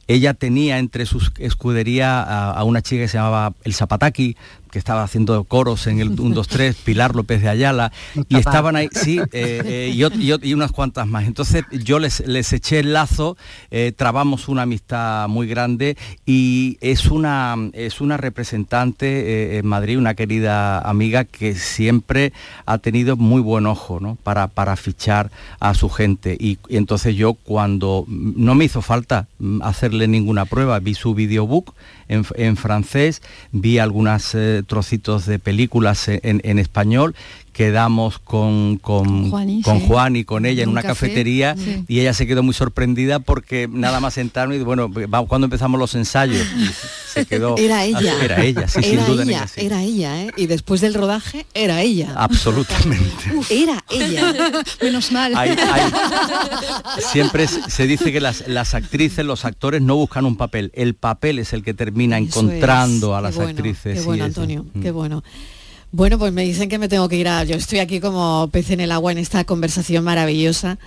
Ella 0.07 0.33
tenía 0.33 0.79
entre 0.79 1.05
sus 1.05 1.33
escudería 1.37 2.23
a, 2.23 2.51
a 2.51 2.63
una 2.63 2.81
chica 2.81 3.03
que 3.03 3.07
se 3.09 3.17
llamaba 3.17 3.53
El 3.65 3.73
Zapataki, 3.73 4.37
que 4.71 4.79
estaba 4.79 5.03
haciendo 5.03 5.43
coros 5.43 5.87
en 5.87 5.99
el 5.99 6.19
1, 6.19 6.33
2, 6.33 6.47
3, 6.47 6.75
Pilar 6.77 7.15
López 7.15 7.41
de 7.41 7.49
Ayala, 7.49 7.91
y 8.29 8.37
estaban 8.37 8.75
ahí, 8.75 8.89
sí, 8.91 9.19
eh, 9.31 9.91
eh, 9.93 10.09
y, 10.41 10.53
unas 10.53 10.71
cuantas 10.71 11.07
más. 11.07 11.25
Entonces 11.25 11.63
yo 11.71 11.99
les, 11.99 12.25
les 12.25 12.51
eché 12.53 12.79
el 12.79 12.93
lazo, 12.93 13.37
eh, 13.69 13.91
trabamos 13.95 14.47
una 14.47 14.63
amistad 14.63 15.27
muy 15.27 15.47
grande 15.47 15.97
y 16.25 16.77
es 16.81 17.05
una, 17.05 17.55
es 17.73 18.01
una 18.01 18.17
representante 18.17 19.57
en 19.57 19.65
Madrid, 19.65 19.97
una 19.97 20.13
querida 20.13 20.79
amiga 20.79 21.25
que 21.25 21.55
siempre 21.55 22.33
ha 22.65 22.77
tenido 22.77 23.17
muy 23.17 23.41
buen 23.41 23.65
ojo 23.65 23.99
¿no? 23.99 24.17
para, 24.23 24.47
para 24.47 24.75
fichar 24.75 25.31
a 25.59 25.73
su 25.73 25.89
gente. 25.89 26.37
Y, 26.39 26.57
y 26.67 26.77
entonces 26.77 27.15
yo 27.15 27.33
cuando 27.33 28.05
mm, 28.07 28.33
no 28.37 28.55
me 28.55 28.65
hizo 28.65 28.81
falta 28.81 29.27
mm, 29.39 29.61
hacerle 29.61 30.07
ninguna 30.07 30.45
prueba, 30.45 30.79
vi 30.79 30.93
su 30.93 31.13
videobook 31.13 31.73
en, 32.11 32.57
francés, 32.57 33.21
vi 33.51 33.79
algunos 33.79 34.35
trocitos 34.67 35.25
de 35.25 35.39
películas 35.39 36.07
en 36.07 36.59
español, 36.59 37.15
quedamos 37.61 38.17
con, 38.17 38.77
con, 38.77 39.29
Juani, 39.29 39.61
con 39.61 39.79
sí. 39.79 39.85
Juan 39.87 40.15
y 40.15 40.23
con 40.23 40.47
ella 40.47 40.63
en 40.63 40.69
Un 40.69 40.73
una 40.73 40.81
café, 40.81 41.07
cafetería 41.07 41.55
sí. 41.55 41.83
y 41.87 41.99
ella 41.99 42.13
se 42.15 42.25
quedó 42.25 42.41
muy 42.41 42.55
sorprendida 42.55 43.19
porque 43.19 43.69
nada 43.71 43.99
más 43.99 44.15
sentarme 44.15 44.55
y 44.55 44.59
bueno, 44.63 44.89
cuando 45.27 45.45
empezamos 45.45 45.79
los 45.79 45.93
ensayos 45.93 46.43
se 47.13 47.27
quedó 47.27 47.55
Era 47.59 47.83
ella. 47.85 48.15
era 48.23 48.43
ella, 48.43 48.67
sí, 48.67 48.79
era 48.83 49.05
sin 49.05 49.13
duda 49.13 49.23
ella, 49.23 49.47
sí. 49.47 49.61
era 49.63 49.83
ella, 49.83 50.23
¿eh? 50.23 50.31
Y 50.37 50.47
después 50.47 50.81
del 50.81 50.95
rodaje, 50.95 51.45
era 51.53 51.81
ella. 51.83 52.13
Absolutamente. 52.15 53.31
Era 53.51 53.83
ella. 53.91 54.33
Menos 54.81 55.11
mal. 55.11 55.35
Hay- 55.35 55.49
hay- 55.51 55.91
Siempre 57.11 57.47
se 57.47 57.85
dice 57.85 58.11
que 58.11 58.19
las, 58.21 58.47
las 58.47 58.73
actrices, 58.73 59.23
los 59.23 59.45
actores 59.45 59.81
no 59.83 59.95
buscan 59.97 60.25
un 60.25 60.35
papel, 60.35 60.71
el 60.73 60.95
papel 60.95 61.37
es 61.39 61.53
el 61.53 61.63
que 61.63 61.73
termina 61.75 62.17
Eso 62.17 62.39
encontrando 62.39 63.11
es. 63.13 63.17
a 63.17 63.21
las 63.21 63.31
Qué 63.33 63.37
bueno, 63.37 63.49
actrices. 63.51 63.99
Qué 63.99 64.05
bueno, 64.05 64.25
Antonio, 64.25 64.65
mm. 64.73 64.81
qué 64.81 64.91
bueno. 64.91 65.23
Bueno, 65.93 66.17
pues 66.17 66.31
me 66.31 66.43
dicen 66.43 66.69
que 66.69 66.77
me 66.77 66.87
tengo 66.87 67.09
que 67.09 67.17
ir 67.17 67.27
a... 67.27 67.43
Yo 67.43 67.55
estoy 67.55 67.79
aquí 67.79 67.99
como 67.99 68.49
pez 68.49 68.69
en 68.71 68.79
el 68.79 68.93
agua 68.93 69.11
en 69.11 69.17
esta 69.17 69.43
conversación 69.43 70.05
maravillosa 70.05 70.79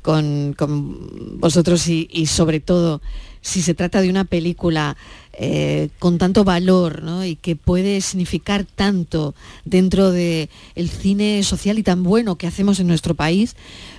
con, 0.00 0.54
con 0.56 1.40
vosotros 1.40 1.88
y, 1.88 2.08
y 2.12 2.26
sobre 2.26 2.60
todo 2.60 3.02
si 3.40 3.62
se 3.62 3.74
trata 3.74 4.00
de 4.00 4.10
una 4.10 4.24
película 4.24 4.96
eh, 5.38 5.88
con 5.98 6.18
tanto 6.18 6.44
valor 6.44 7.02
¿no? 7.02 7.24
y 7.24 7.36
que 7.36 7.56
puede 7.56 8.00
significar 8.00 8.64
tanto 8.64 9.34
dentro 9.64 10.10
del 10.10 10.48
el 10.74 10.88
cine 10.88 11.42
social 11.42 11.78
y 11.78 11.82
tan 11.82 12.02
bueno 12.02 12.36
que 12.36 12.46
hacemos 12.46 12.80
en 12.80 12.86
nuestro 12.86 13.14
país, 13.14 13.56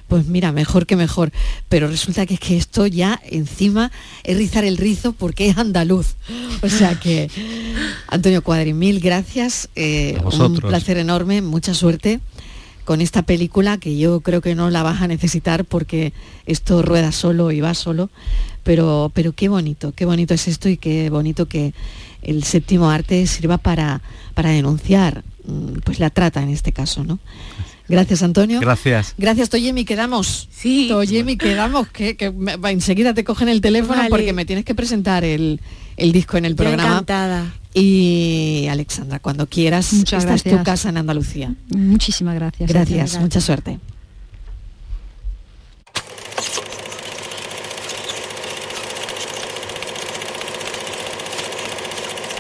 pues 0.08 0.28
mira, 0.28 0.52
mejor 0.52 0.86
que 0.86 0.96
mejor. 0.96 1.32
Pero 1.70 1.88
resulta 1.88 2.26
que 2.26 2.36
es 2.36 2.40
que 2.40 2.58
esto 2.58 2.88
ya 2.88 3.20
encima 3.26 3.92
es 4.24 4.38
rizar 4.38 4.64
el 4.64 4.78
rizo 4.78 5.14
porque 5.14 5.48
es 5.50 5.58
andaluz. 5.58 6.16
O 6.62 6.70
sea 6.70 7.00
que, 7.00 7.30
Antonio 8.08 8.44
Cuadri, 8.44 8.74
mil 8.74 9.00
gracias. 9.00 9.70
eh, 9.76 10.18
un 10.24 10.58
placer 10.58 10.98
enorme, 10.98 11.42
mucha 11.42 11.74
suerte 11.74 12.20
con 12.86 13.02
esta 13.02 13.24
película 13.24 13.80
que 13.80 13.98
yo 13.98 14.22
creo 14.22 14.42
que 14.42 14.56
no 14.56 14.70
la 14.70 14.84
vas 14.84 15.02
a 15.02 15.08
necesitar 15.08 15.66
porque 15.66 16.14
esto 16.46 16.84
rueda 16.84 17.12
solo 17.12 17.52
y 17.52 17.60
va 17.60 17.74
solo. 17.74 18.10
Pero, 18.66 19.12
pero 19.14 19.32
qué 19.32 19.48
bonito, 19.48 19.94
qué 19.96 20.04
bonito 20.06 20.34
es 20.34 20.48
esto 20.50 20.68
y 20.68 20.76
qué 20.76 21.10
bonito 21.10 21.46
que 21.48 21.74
el 22.22 22.44
séptimo 22.44 22.90
arte 22.90 23.26
sirva 23.28 23.58
para, 23.60 24.02
para 24.34 24.50
denunciar 24.50 25.24
mm, 25.48 25.80
pues 25.86 26.00
la 26.00 26.10
trata 26.10 26.42
en 26.44 26.50
este 26.50 26.74
caso, 26.74 27.04
¿no? 27.06 27.20
Gracias, 27.88 28.24
Antonio. 28.24 28.60
Gracias. 28.62 29.14
Gracias, 29.20 29.50
Toyemi, 29.52 29.86
quedamos. 29.86 30.50
Sí. 30.52 30.88
Toyemi, 30.90 31.38
quedamos, 31.38 31.88
que, 31.90 32.18
que 32.18 32.32
me- 32.32 32.56
va, 32.58 32.72
enseguida 32.72 33.14
te 33.14 33.24
cogen 33.24 33.48
el 33.48 33.62
teléfono 33.62 33.98
Vale. 33.98 34.10
porque 34.10 34.34
me 34.34 34.44
tienes 34.46 34.66
que 34.66 34.74
presentar 34.74 35.24
el, 35.24 35.62
el 35.96 36.12
disco 36.12 36.38
en 36.38 36.46
el 36.46 36.54
Yo 36.54 36.64
programa. 36.64 36.90
encantada. 36.94 37.54
Y 37.76 38.66
Alexandra, 38.72 39.20
cuando 39.20 39.46
quieras, 39.48 39.94
Muchas 39.94 40.24
esta 40.24 40.34
es 40.34 40.42
tu 40.44 40.50
gracias. 40.50 40.66
casa 40.66 40.90
en 40.90 40.98
Andalucía. 40.98 41.54
Muchísimas 41.70 42.34
gracias. 42.34 42.68
Gracias, 42.72 43.20
mucha 43.20 43.40
suerte. 43.40 43.78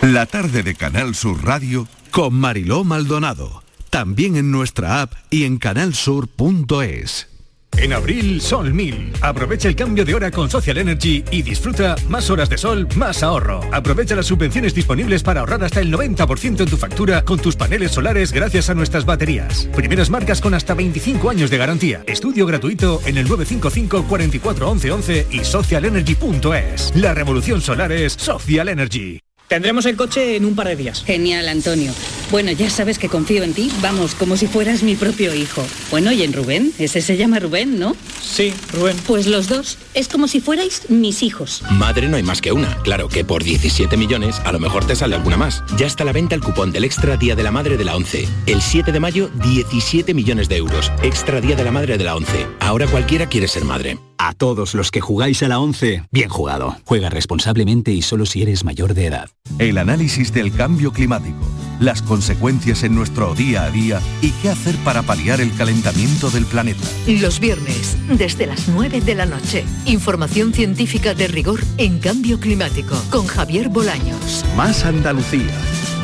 La 0.06 0.28
tarde 0.28 0.62
de 0.62 0.76
Canal 0.76 1.16
Sur 1.16 1.44
Radio 1.44 1.88
con 2.12 2.36
Mariló 2.36 2.84
Maldonado. 2.84 3.64
También 3.90 4.36
en 4.36 4.52
nuestra 4.52 5.02
app 5.02 5.14
y 5.32 5.46
en 5.46 5.58
canalsur.es. 5.58 7.28
En 7.76 7.92
abril, 7.92 8.40
Sol 8.40 8.72
1000. 8.72 9.14
Aprovecha 9.22 9.68
el 9.68 9.76
cambio 9.76 10.06
de 10.06 10.14
hora 10.14 10.30
con 10.30 10.52
Social 10.52 10.78
Energy 10.78 11.24
y 11.32 11.42
disfruta 11.42 11.96
más 12.08 12.30
horas 12.30 12.52
de 12.52 12.60
sol, 12.60 12.88
más 12.96 13.24
ahorro. 13.24 13.62
Aprovecha 13.74 14.16
las 14.16 14.28
subvenciones 14.28 14.76
disponibles 14.76 15.24
para 15.24 15.40
ahorrar 15.40 15.64
hasta 15.64 15.80
el 15.80 15.92
90% 15.92 16.60
en 16.60 16.70
tu 16.70 16.78
factura 16.78 17.26
con 17.26 17.40
tus 17.40 17.56
paneles 17.56 17.92
solares 17.92 18.32
gracias 18.32 18.70
a 18.70 18.76
nuestras 18.76 19.08
baterías. 19.08 19.68
Primeras 19.76 20.12
marcas 20.12 20.40
con 20.40 20.54
hasta 20.54 20.76
25 20.76 21.32
años 21.32 21.50
de 21.50 21.58
garantía. 21.58 22.04
Estudio 22.06 22.46
gratuito 22.46 23.02
en 23.08 23.18
el 23.18 23.28
955 23.28 24.08
44 24.08 24.70
11 24.70 24.92
11 24.92 25.28
y 25.32 25.44
socialenergy.es. 25.44 26.96
La 26.96 27.16
revolución 27.16 27.60
solar 27.60 27.92
es 27.92 28.14
Social 28.14 28.70
Energy. 28.70 29.20
Tendremos 29.48 29.86
el 29.86 29.96
coche 29.96 30.36
en 30.36 30.46
un 30.46 30.56
par 30.56 30.68
de 30.68 30.76
días. 30.76 31.04
Genial, 31.06 31.48
Antonio. 31.48 31.94
Bueno, 32.32 32.52
ya 32.52 32.70
sabes 32.70 32.98
que 32.98 33.10
confío 33.10 33.44
en 33.44 33.54
ti, 33.54 33.72
vamos, 33.82 34.16
como 34.16 34.38
si 34.38 34.48
fueras 34.48 34.82
mi 34.82 34.96
propio 34.96 35.36
hijo. 35.36 35.64
Bueno, 35.92 36.12
y 36.12 36.24
en 36.24 36.34
Rubén, 36.34 36.74
ese 36.80 37.02
se 37.02 37.16
llama 37.16 37.40
Rubén, 37.40 37.80
¿no? 37.80 37.96
Sí, 38.22 38.54
Rubén. 38.74 38.98
Pues 39.06 39.28
los 39.28 39.48
dos, 39.48 39.78
es 39.94 40.08
como 40.08 40.28
si 40.28 40.42
fuerais 40.42 40.90
mis 40.90 41.22
hijos. 41.22 41.62
Madre 41.70 42.08
no 42.08 42.18
hay 42.18 42.24
más 42.24 42.42
que 42.42 42.52
una. 42.52 42.76
Claro 42.82 43.08
que 43.08 43.24
por 43.24 43.44
17 43.44 43.96
millones 43.98 44.42
a 44.44 44.52
lo 44.52 44.60
mejor 44.60 44.86
te 44.86 44.96
sale 44.96 45.16
alguna 45.16 45.38
más. 45.38 45.64
Ya 45.78 45.86
está 45.86 46.04
a 46.04 46.08
la 46.08 46.12
venta 46.12 46.34
el 46.34 46.42
cupón 46.42 46.72
del 46.72 46.84
Extra 46.84 47.16
Día 47.16 47.36
de 47.36 47.44
la 47.44 47.52
Madre 47.52 47.78
de 47.78 47.86
la 47.86 47.96
11. 47.96 48.28
El 48.48 48.62
7 48.62 48.92
de 48.92 49.00
mayo, 49.00 49.30
17 49.44 50.14
millones 50.16 50.50
de 50.50 50.58
euros. 50.58 50.92
Extra 51.04 51.40
Día 51.40 51.56
de 51.56 51.64
la 51.64 51.72
Madre 51.72 51.98
de 51.98 52.04
la 52.04 52.16
11. 52.16 52.48
Ahora 52.60 52.88
cualquiera 52.88 53.30
quiere 53.30 53.48
ser 53.48 53.64
madre. 53.64 54.00
A 54.18 54.34
todos 54.34 54.74
los 54.74 54.92
que 54.92 55.02
jugáis 55.02 55.44
a 55.44 55.48
la 55.48 55.60
11, 55.60 56.04
bien 56.12 56.30
jugado. 56.30 56.76
Juega 56.86 57.10
responsablemente 57.10 57.92
y 57.92 58.02
solo 58.02 58.26
si 58.26 58.42
eres 58.42 58.64
mayor 58.64 58.94
de 58.94 59.08
edad. 59.08 59.30
El 59.60 59.78
análisis 59.78 60.34
del 60.34 60.54
cambio 60.54 60.92
climático, 60.92 61.40
las 61.80 62.02
consecuencias 62.02 62.84
en 62.84 62.96
nuestro 62.96 63.36
día 63.36 63.64
a 63.64 63.72
día 63.72 64.02
y 64.22 64.32
qué 64.42 64.50
hacer 64.50 64.76
para 64.78 65.04
paliar 65.04 65.42
el 65.42 65.54
calentamiento 65.56 66.30
del 66.30 66.46
planeta. 66.46 66.88
Los 67.08 67.40
viernes, 67.40 67.98
desde 68.08 68.48
las 68.48 68.68
9 68.68 69.02
de 69.02 69.16
la 69.16 69.26
noche, 69.26 69.66
información 69.86 70.54
científica 70.54 71.14
de 71.14 71.28
rigor 71.28 71.60
en 71.78 72.00
cambio 72.00 72.40
climático 72.40 72.96
con 73.12 73.28
Javier 73.28 73.70
Bolaños. 73.70 74.46
Más 74.56 74.86
Andalucía, 74.86 75.54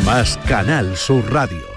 más 0.06 0.38
Canal 0.48 0.98
Sur 0.98 1.32
Radio. 1.32 1.72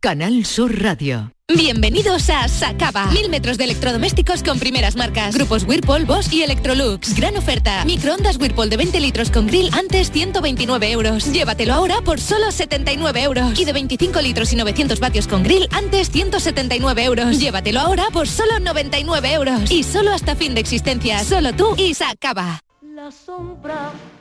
Canal 0.00 0.44
Sur 0.44 0.80
Radio. 0.80 1.35
Bienvenidos 1.54 2.28
a 2.28 2.48
Sacaba. 2.48 3.06
Mil 3.12 3.30
metros 3.30 3.56
de 3.56 3.64
electrodomésticos 3.64 4.42
con 4.42 4.58
primeras 4.58 4.96
marcas. 4.96 5.32
Grupos 5.32 5.62
Whirlpool, 5.62 6.04
Bosch 6.04 6.32
y 6.32 6.42
Electrolux. 6.42 7.14
Gran 7.14 7.36
oferta. 7.36 7.84
Microondas 7.84 8.36
Whirlpool 8.36 8.68
de 8.68 8.76
20 8.76 8.98
litros 8.98 9.30
con 9.30 9.46
grill 9.46 9.70
antes 9.72 10.10
129 10.10 10.90
euros. 10.90 11.32
Llévatelo 11.32 11.74
ahora 11.74 12.00
por 12.04 12.20
solo 12.20 12.50
79 12.50 13.22
euros. 13.22 13.60
Y 13.60 13.64
de 13.64 13.72
25 13.72 14.20
litros 14.22 14.52
y 14.52 14.56
900 14.56 14.98
vatios 14.98 15.28
con 15.28 15.44
grill 15.44 15.68
antes 15.70 16.10
179 16.10 17.04
euros. 17.04 17.38
Llévatelo 17.38 17.78
ahora 17.78 18.06
por 18.12 18.26
solo 18.26 18.58
99 18.58 19.32
euros. 19.32 19.70
Y 19.70 19.84
solo 19.84 20.10
hasta 20.10 20.34
fin 20.34 20.52
de 20.52 20.62
existencia. 20.62 21.22
Solo 21.22 21.52
tú 21.52 21.76
y 21.78 21.94
Sacaba. 21.94 22.60
La 22.82 23.12
sombra, 23.12 23.92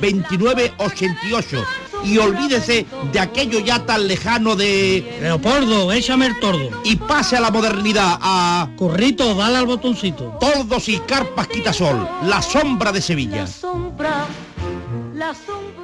29 0.00 0.74
88. 0.78 1.64
Y 2.04 2.18
olvídese 2.18 2.86
de 3.12 3.20
aquello 3.20 3.60
ya 3.60 3.84
tan 3.86 4.08
lejano 4.08 4.56
de... 4.56 5.18
Leopoldo, 5.20 5.92
échame 5.92 6.26
el 6.26 6.40
tordo. 6.40 6.70
Y 6.84 6.96
pase 6.96 7.36
a 7.36 7.40
la 7.40 7.50
modernidad, 7.50 8.18
a... 8.20 8.68
Corrito, 8.76 9.34
dale 9.34 9.58
al 9.58 9.66
botoncito. 9.66 10.36
Tordos 10.40 10.88
y 10.88 10.98
carpas 10.98 11.46
quitasol, 11.46 12.08
la 12.24 12.42
sombra 12.42 12.90
de 12.90 13.00
Sevilla. 13.00 13.46
Sombra, 13.46 14.26
la 15.14 15.32
sombra. 15.34 15.81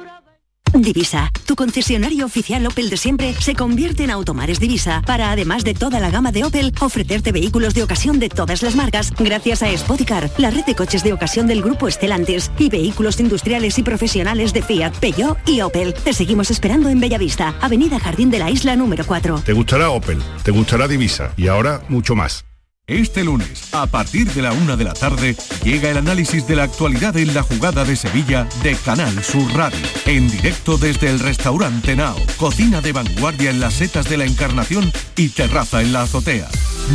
Divisa, 0.73 1.31
tu 1.45 1.55
concesionario 1.55 2.25
oficial 2.25 2.65
Opel 2.65 2.89
de 2.89 2.97
siempre, 2.97 3.33
se 3.33 3.55
convierte 3.55 4.03
en 4.03 4.11
Automares 4.11 4.59
Divisa 4.59 5.01
para, 5.05 5.31
además 5.31 5.63
de 5.63 5.73
toda 5.73 5.99
la 5.99 6.09
gama 6.09 6.31
de 6.31 6.43
Opel, 6.43 6.73
ofrecerte 6.79 7.31
vehículos 7.31 7.73
de 7.73 7.83
ocasión 7.83 8.19
de 8.19 8.29
todas 8.29 8.61
las 8.61 8.75
marcas, 8.75 9.11
gracias 9.17 9.63
a 9.63 9.77
Spoticar, 9.77 10.29
la 10.37 10.49
red 10.49 10.65
de 10.65 10.75
coches 10.75 11.03
de 11.03 11.13
ocasión 11.13 11.47
del 11.47 11.61
grupo 11.61 11.87
Estelantes 11.87 12.51
y 12.57 12.69
vehículos 12.69 13.19
industriales 13.19 13.77
y 13.77 13.83
profesionales 13.83 14.53
de 14.53 14.61
Fiat, 14.61 14.93
Peugeot 14.99 15.37
y 15.47 15.61
Opel. 15.61 15.93
Te 15.93 16.13
seguimos 16.13 16.51
esperando 16.51 16.89
en 16.89 16.99
Bellavista, 16.99 17.55
Avenida 17.61 17.99
Jardín 17.99 18.29
de 18.29 18.39
la 18.39 18.51
Isla 18.51 18.75
número 18.75 19.05
4. 19.05 19.41
Te 19.45 19.53
gustará 19.53 19.89
Opel, 19.91 20.21
te 20.43 20.51
gustará 20.51 20.87
Divisa 20.87 21.31
y 21.37 21.47
ahora 21.47 21.81
mucho 21.89 22.15
más. 22.15 22.48
Este 22.89 23.23
lunes, 23.23 23.71
a 23.71 23.85
partir 23.85 24.33
de 24.33 24.41
la 24.41 24.51
una 24.51 24.75
de 24.75 24.83
la 24.83 24.93
tarde, 24.93 25.35
llega 25.63 25.91
el 25.91 25.97
análisis 25.97 26.47
de 26.47 26.55
la 26.55 26.63
actualidad 26.63 27.15
en 27.17 27.35
la 27.35 27.43
jugada 27.43 27.85
de 27.85 27.95
Sevilla 27.95 28.47
de 28.63 28.75
Canal 28.75 29.23
Sur 29.23 29.53
Radio. 29.53 29.85
En 30.07 30.27
directo 30.27 30.75
desde 30.79 31.07
el 31.07 31.19
restaurante 31.19 31.95
Nao, 31.95 32.17
cocina 32.37 32.81
de 32.81 32.91
vanguardia 32.91 33.51
en 33.51 33.59
las 33.59 33.75
setas 33.75 34.09
de 34.09 34.17
la 34.17 34.25
Encarnación 34.25 34.91
y 35.15 35.29
terraza 35.29 35.83
en 35.83 35.93
la 35.93 36.01
azotea. 36.01 36.47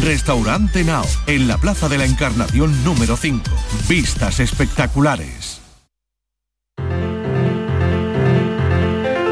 Restaurante 0.03 0.83
Nao, 0.83 1.07
en 1.29 1.47
la 1.47 1.59
Plaza 1.59 1.89
de 1.89 1.99
la 1.99 2.07
Encarnación 2.07 2.83
número 2.83 3.17
5. 3.17 3.49
Vistas 3.89 4.41
espectaculares. 4.41 5.61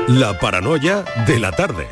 La 0.06 0.38
paranoia 0.38 1.04
de 1.26 1.40
la 1.40 1.50
tarde. 1.50 1.88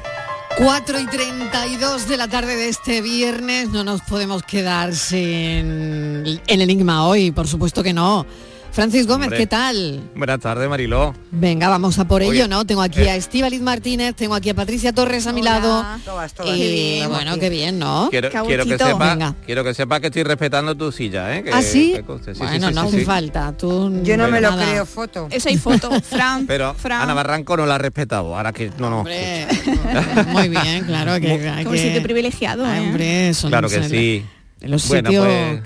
4 0.58 1.00
y 1.00 1.06
32 1.06 2.08
de 2.08 2.16
la 2.16 2.28
tarde 2.28 2.56
de 2.56 2.68
este 2.68 3.00
viernes, 3.00 3.70
no 3.70 3.84
nos 3.84 4.02
podemos 4.02 4.42
quedar 4.42 4.94
sin 4.94 6.40
el 6.46 6.60
enigma 6.60 7.06
hoy, 7.06 7.30
por 7.30 7.48
supuesto 7.48 7.82
que 7.82 7.92
no. 7.92 8.26
Francis 8.72 9.06
Gómez, 9.06 9.26
Hombre. 9.26 9.38
¿qué 9.38 9.46
tal? 9.48 10.00
Buenas 10.14 10.38
tardes, 10.38 10.68
Mariló. 10.68 11.12
Venga, 11.32 11.68
vamos 11.68 11.98
a 11.98 12.04
por 12.06 12.22
Oye, 12.22 12.36
ello, 12.38 12.48
¿no? 12.48 12.64
Tengo 12.64 12.82
aquí 12.82 13.00
eh. 13.02 13.10
a 13.10 13.16
Estíbaliz 13.16 13.60
Martínez, 13.60 14.14
tengo 14.14 14.34
aquí 14.36 14.48
a 14.50 14.54
Patricia 14.54 14.92
Torres 14.92 15.26
a 15.26 15.32
mi 15.32 15.42
lado. 15.42 15.84
todas. 16.04 16.32
Y 16.44 16.58
Qué 16.58 16.70
bien, 16.72 17.08
bueno, 17.10 17.32
aquí. 17.32 17.40
qué 17.40 17.50
bien, 17.50 17.78
¿no? 17.80 18.08
Quiero, 18.10 18.30
que 18.30 18.78
sepa, 18.78 19.10
Venga. 19.10 19.34
quiero 19.44 19.64
que 19.64 19.74
sepa 19.74 19.98
que 20.00 20.06
estoy 20.06 20.22
respetando 20.22 20.76
tu 20.76 20.92
silla, 20.92 21.36
¿eh? 21.36 21.42
Que- 21.42 21.50
¿Ah, 21.52 21.62
sí? 21.62 21.94
que. 21.94 22.04
Sí, 22.24 22.30
sí, 22.34 22.38
bueno, 22.38 22.68
sí, 22.68 22.74
no 22.74 22.82
sí, 22.82 22.88
hace 22.88 22.98
sí. 23.00 23.04
falta. 23.04 23.56
Tú, 23.56 24.00
Yo 24.04 24.16
no 24.16 24.28
me 24.28 24.40
lo 24.40 24.50
nada. 24.52 24.64
creo, 24.70 24.86
foto. 24.86 25.26
Eso 25.32 25.48
hay 25.48 25.56
foto, 25.58 25.90
Fran. 26.02 26.46
Pero 26.46 26.72
Fran. 26.74 27.02
Ana 27.02 27.14
Barranco 27.14 27.56
no 27.56 27.66
la 27.66 27.74
ha 27.74 27.78
respetado. 27.78 28.36
Ahora 28.36 28.52
que 28.52 28.70
no, 28.78 28.88
no. 28.88 28.98
Hombre, 29.00 29.46
muy 30.28 30.48
bien, 30.48 30.84
claro 30.86 31.20
que 31.20 31.28
hay 31.50 31.64
Como 31.64 31.74
que- 31.74 31.82
sitio 31.82 32.02
privilegiado. 32.04 32.64
Ay, 32.64 32.84
¿eh? 32.84 32.86
hombre, 32.86 33.34
son 33.34 33.50
Claro 33.50 33.68
que 33.68 33.82
sí. 33.82 34.24
En 34.60 34.70
los 34.70 34.82
sitios, 34.82 35.26
pues- 35.26 35.62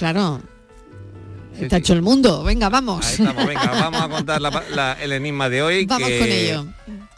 Está 1.60 1.76
hecho 1.78 1.92
el 1.92 2.02
mundo. 2.02 2.42
Venga, 2.44 2.68
vamos. 2.68 3.04
Ahí 3.06 3.12
estamos, 3.12 3.46
venga, 3.46 3.66
vamos 3.80 4.00
a 4.02 4.08
contar 4.08 4.40
la- 4.40 4.62
la- 4.74 4.92
el 4.94 5.12
enigma 5.12 5.48
de 5.48 5.62
hoy. 5.62 5.86
Vamos 5.86 6.08
que 6.08 6.18
con 6.18 6.28
ello. 6.28 6.66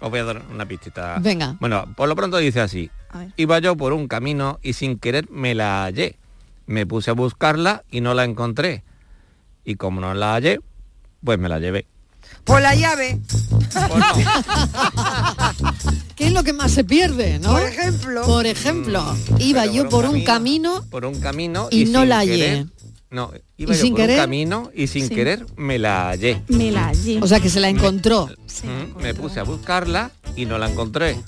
Os 0.01 0.11
voy 0.11 0.21
a 0.21 0.25
dar 0.25 0.43
una 0.53 0.67
pistita. 0.67 1.17
Venga. 1.21 1.57
Bueno, 1.61 1.87
por 1.97 2.09
lo 2.09 2.15
pronto 2.17 2.37
dice 2.39 2.61
así. 2.61 2.91
Iba 3.37 3.59
yo 3.61 3.77
por 3.77 3.93
un 3.95 4.09
camino 4.09 4.59
y 4.63 4.75
sin 4.75 4.99
querer 4.99 5.31
me 5.31 5.55
la 5.55 5.85
hallé. 5.85 6.17
Me 6.67 6.85
puse 6.85 7.11
a 7.11 7.15
buscarla 7.15 7.85
y 7.91 8.01
no 8.03 8.13
la 8.13 8.25
encontré. 8.25 8.83
Y 9.65 9.77
como 9.77 10.01
no 10.01 10.13
la 10.15 10.35
hallé, 10.35 10.61
pues 11.25 11.39
me 11.39 11.49
la 11.49 11.59
llevé. 11.59 11.87
Por 12.45 12.61
la 12.61 12.75
llave. 12.75 13.21
¿Qué 16.17 16.27
es 16.27 16.33
lo 16.33 16.43
que 16.45 16.53
más 16.53 16.73
se 16.73 16.85
pierde, 16.85 17.39
no? 17.39 17.51
Por 17.53 17.63
ejemplo. 17.63 18.23
Por 18.25 18.47
ejemplo, 18.47 19.17
iba 19.39 19.63
Pero 19.63 19.73
yo 19.75 19.89
por 19.89 20.07
un 20.07 20.25
camino 20.25 20.85
Por 20.91 21.05
un 21.05 21.21
camino 21.21 21.69
y, 21.71 21.85
no 21.87 22.05
la 22.05 22.19
hallé. 22.19 22.37
querer- 22.37 22.67
no, 23.11 23.31
iba 23.57 23.73
¿Y 23.73 23.77
yo 23.77 23.83
sin 23.83 23.93
por 23.93 24.01
querer? 24.01 24.17
un 24.19 24.23
camino 24.25 24.71
y 24.75 24.87
sin 24.89 25.09
Sí. 25.09 25.15
querer 25.15 25.47
me 25.57 25.79
la 25.79 26.09
hallé. 26.09 26.43
Me 26.49 26.71
la 26.71 26.87
hallé. 26.89 27.21
O 27.23 27.27
sea, 27.27 27.41
que 27.41 27.49
se 27.51 27.61
la 27.61 27.69
encontró. 27.69 28.29
Mm, 28.65 29.01
Me 29.03 29.15
puse 29.15 29.41
a 29.41 29.45
buscarla 29.45 30.11
y 30.35 30.45
no 30.47 30.59
la 30.59 30.69
encontré. 30.71 31.19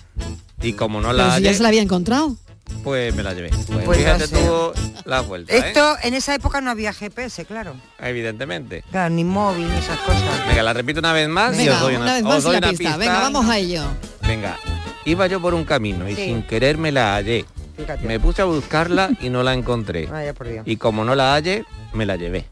Y 0.63 0.73
como 0.73 1.01
no 1.01 1.09
Pero 1.09 1.19
la 1.19 1.25
si 1.27 1.31
hallé, 1.35 1.45
ya 1.45 1.55
se 1.55 1.63
la 1.63 1.69
había 1.69 1.83
encontrado. 1.83 2.37
pues 2.85 3.15
me 3.15 3.23
la 3.23 3.33
llevé. 3.33 3.51
Pues, 3.51 3.85
Pues 3.85 3.99
fíjate 3.99 4.29
tú 4.29 4.73
la 5.05 5.21
vuelta, 5.21 5.55
¿eh? 5.55 5.59
Esto, 5.69 5.97
en 6.03 6.15
esa 6.15 6.35
época 6.35 6.61
no 6.61 6.71
había 6.71 6.93
GPS, 6.93 7.45
claro. 7.45 7.75
Evidentemente. 7.99 8.83
Claro, 8.91 9.15
ni 9.15 9.25
móvil, 9.25 9.69
ni 9.71 9.79
esas 9.79 9.99
cosas. 10.01 10.47
Venga, 10.49 10.63
la 10.63 10.73
repito 10.73 10.99
una 11.01 11.13
vez 11.13 11.29
más 11.29 11.55
y 11.55 11.59
Venga, 11.59 11.75
os 11.77 11.81
doy 11.81 11.95
una, 11.95 12.03
una, 12.05 12.13
vez 12.15 12.23
os 12.25 12.29
más 12.29 12.43
doy 12.43 12.53
la 12.55 12.59
una 12.59 12.69
pista. 12.71 12.97
Venga, 12.97 13.21
vamos 13.21 13.47
a 13.49 13.57
ello. 13.59 13.85
Venga, 14.27 14.59
iba 15.05 15.27
yo 15.29 15.41
por 15.41 15.55
un 15.55 15.65
camino 15.65 16.09
y 16.09 16.15
Sí. 16.17 16.25
sin 16.27 16.43
querer 16.43 16.77
me 16.77 16.91
la 16.93 17.15
hallé. 17.15 17.45
Fíjate. 17.79 18.07
Me 18.07 18.21
puse 18.21 18.43
a 18.43 18.45
buscarla 18.45 19.09
y 19.21 19.31
no 19.31 19.43
la 19.43 19.55
encontré. 19.55 20.07
Vaya 20.11 20.35
por 20.35 20.49
Dios. 20.49 20.65
Y 20.67 20.77
como 20.77 21.05
no 21.05 21.15
la 21.15 21.33
hallé, 21.33 21.65
me 21.95 22.05
la 22.05 22.17
llevé. 22.17 22.47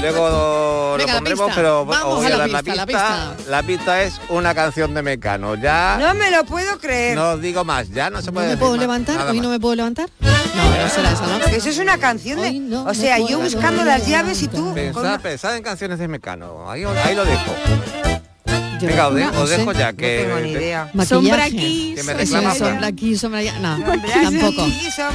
Luego 0.00 0.94
Venga, 0.96 0.98
lo 0.98 1.06
la 1.06 1.14
pondremos, 1.14 1.46
pista. 1.46 1.60
pero 1.60 1.84
Vamos 1.84 2.14
os 2.14 2.22
voy 2.22 2.24
a 2.24 2.28
a, 2.28 2.30
la 2.30 2.38
dar 2.38 2.50
la 2.50 2.62
pista, 2.62 2.86
pista. 2.86 3.34
la 3.50 3.62
pista 3.64 4.02
es 4.02 4.20
una 4.28 4.54
canción 4.54 4.94
de 4.94 5.02
Mecano. 5.02 5.56
Ya 5.56 5.98
No 6.00 6.14
me 6.14 6.30
lo 6.30 6.44
puedo 6.44 6.78
creer. 6.78 7.16
no 7.16 7.30
os 7.32 7.40
digo 7.40 7.64
más, 7.64 7.90
ya 7.90 8.08
no 8.08 8.20
se 8.20 8.26
¿No 8.28 8.34
puede 8.34 8.46
me 8.46 8.50
decir 8.52 8.60
puedo 8.60 8.72
más, 8.74 8.80
levantar? 8.80 9.26
¿Hoy 9.28 9.40
no 9.40 9.48
me 9.48 9.58
puedo 9.58 9.74
levantar? 9.74 10.08
No, 10.20 10.30
no 10.30 10.88
será 10.88 11.10
esa, 11.12 11.26
¿no? 11.26 11.44
Eso 11.46 11.68
es 11.68 11.78
una 11.78 11.98
canción 11.98 12.40
de... 12.40 12.76
o 12.76 12.94
sea, 12.94 13.18
yo 13.18 13.40
buscando 13.40 13.84
las 13.84 14.06
llaves 14.06 14.40
y 14.42 14.48
tú... 14.48 14.72
Pensad, 14.72 15.02
una- 15.02 15.18
pensad 15.18 15.56
en 15.56 15.62
canciones 15.64 15.98
de 15.98 16.06
Mecano. 16.08 16.70
Ahí, 16.70 16.84
ahí 16.84 17.14
lo 17.16 17.24
dejo. 17.24 17.52
Venga, 18.86 19.08
os, 19.08 19.14
de- 19.14 19.24
no 19.24 19.42
os 19.42 19.50
dejo 19.50 19.72
sé. 19.72 19.78
ya 19.80 19.92
que... 19.92 20.24
tengo 20.26 20.40
ni 20.40 20.50
idea. 20.52 20.90
Maquillaje. 20.94 21.08
Sombra 21.14 21.44
aquí, 21.44 21.92
Que 21.96 22.02
me 22.02 22.14
reclama 22.14 22.54
sombra 22.54 22.86
aquí, 22.86 23.16
sombra 23.16 23.40
allá. 23.40 23.58
No, 23.58 23.78
tampoco. 24.22 24.66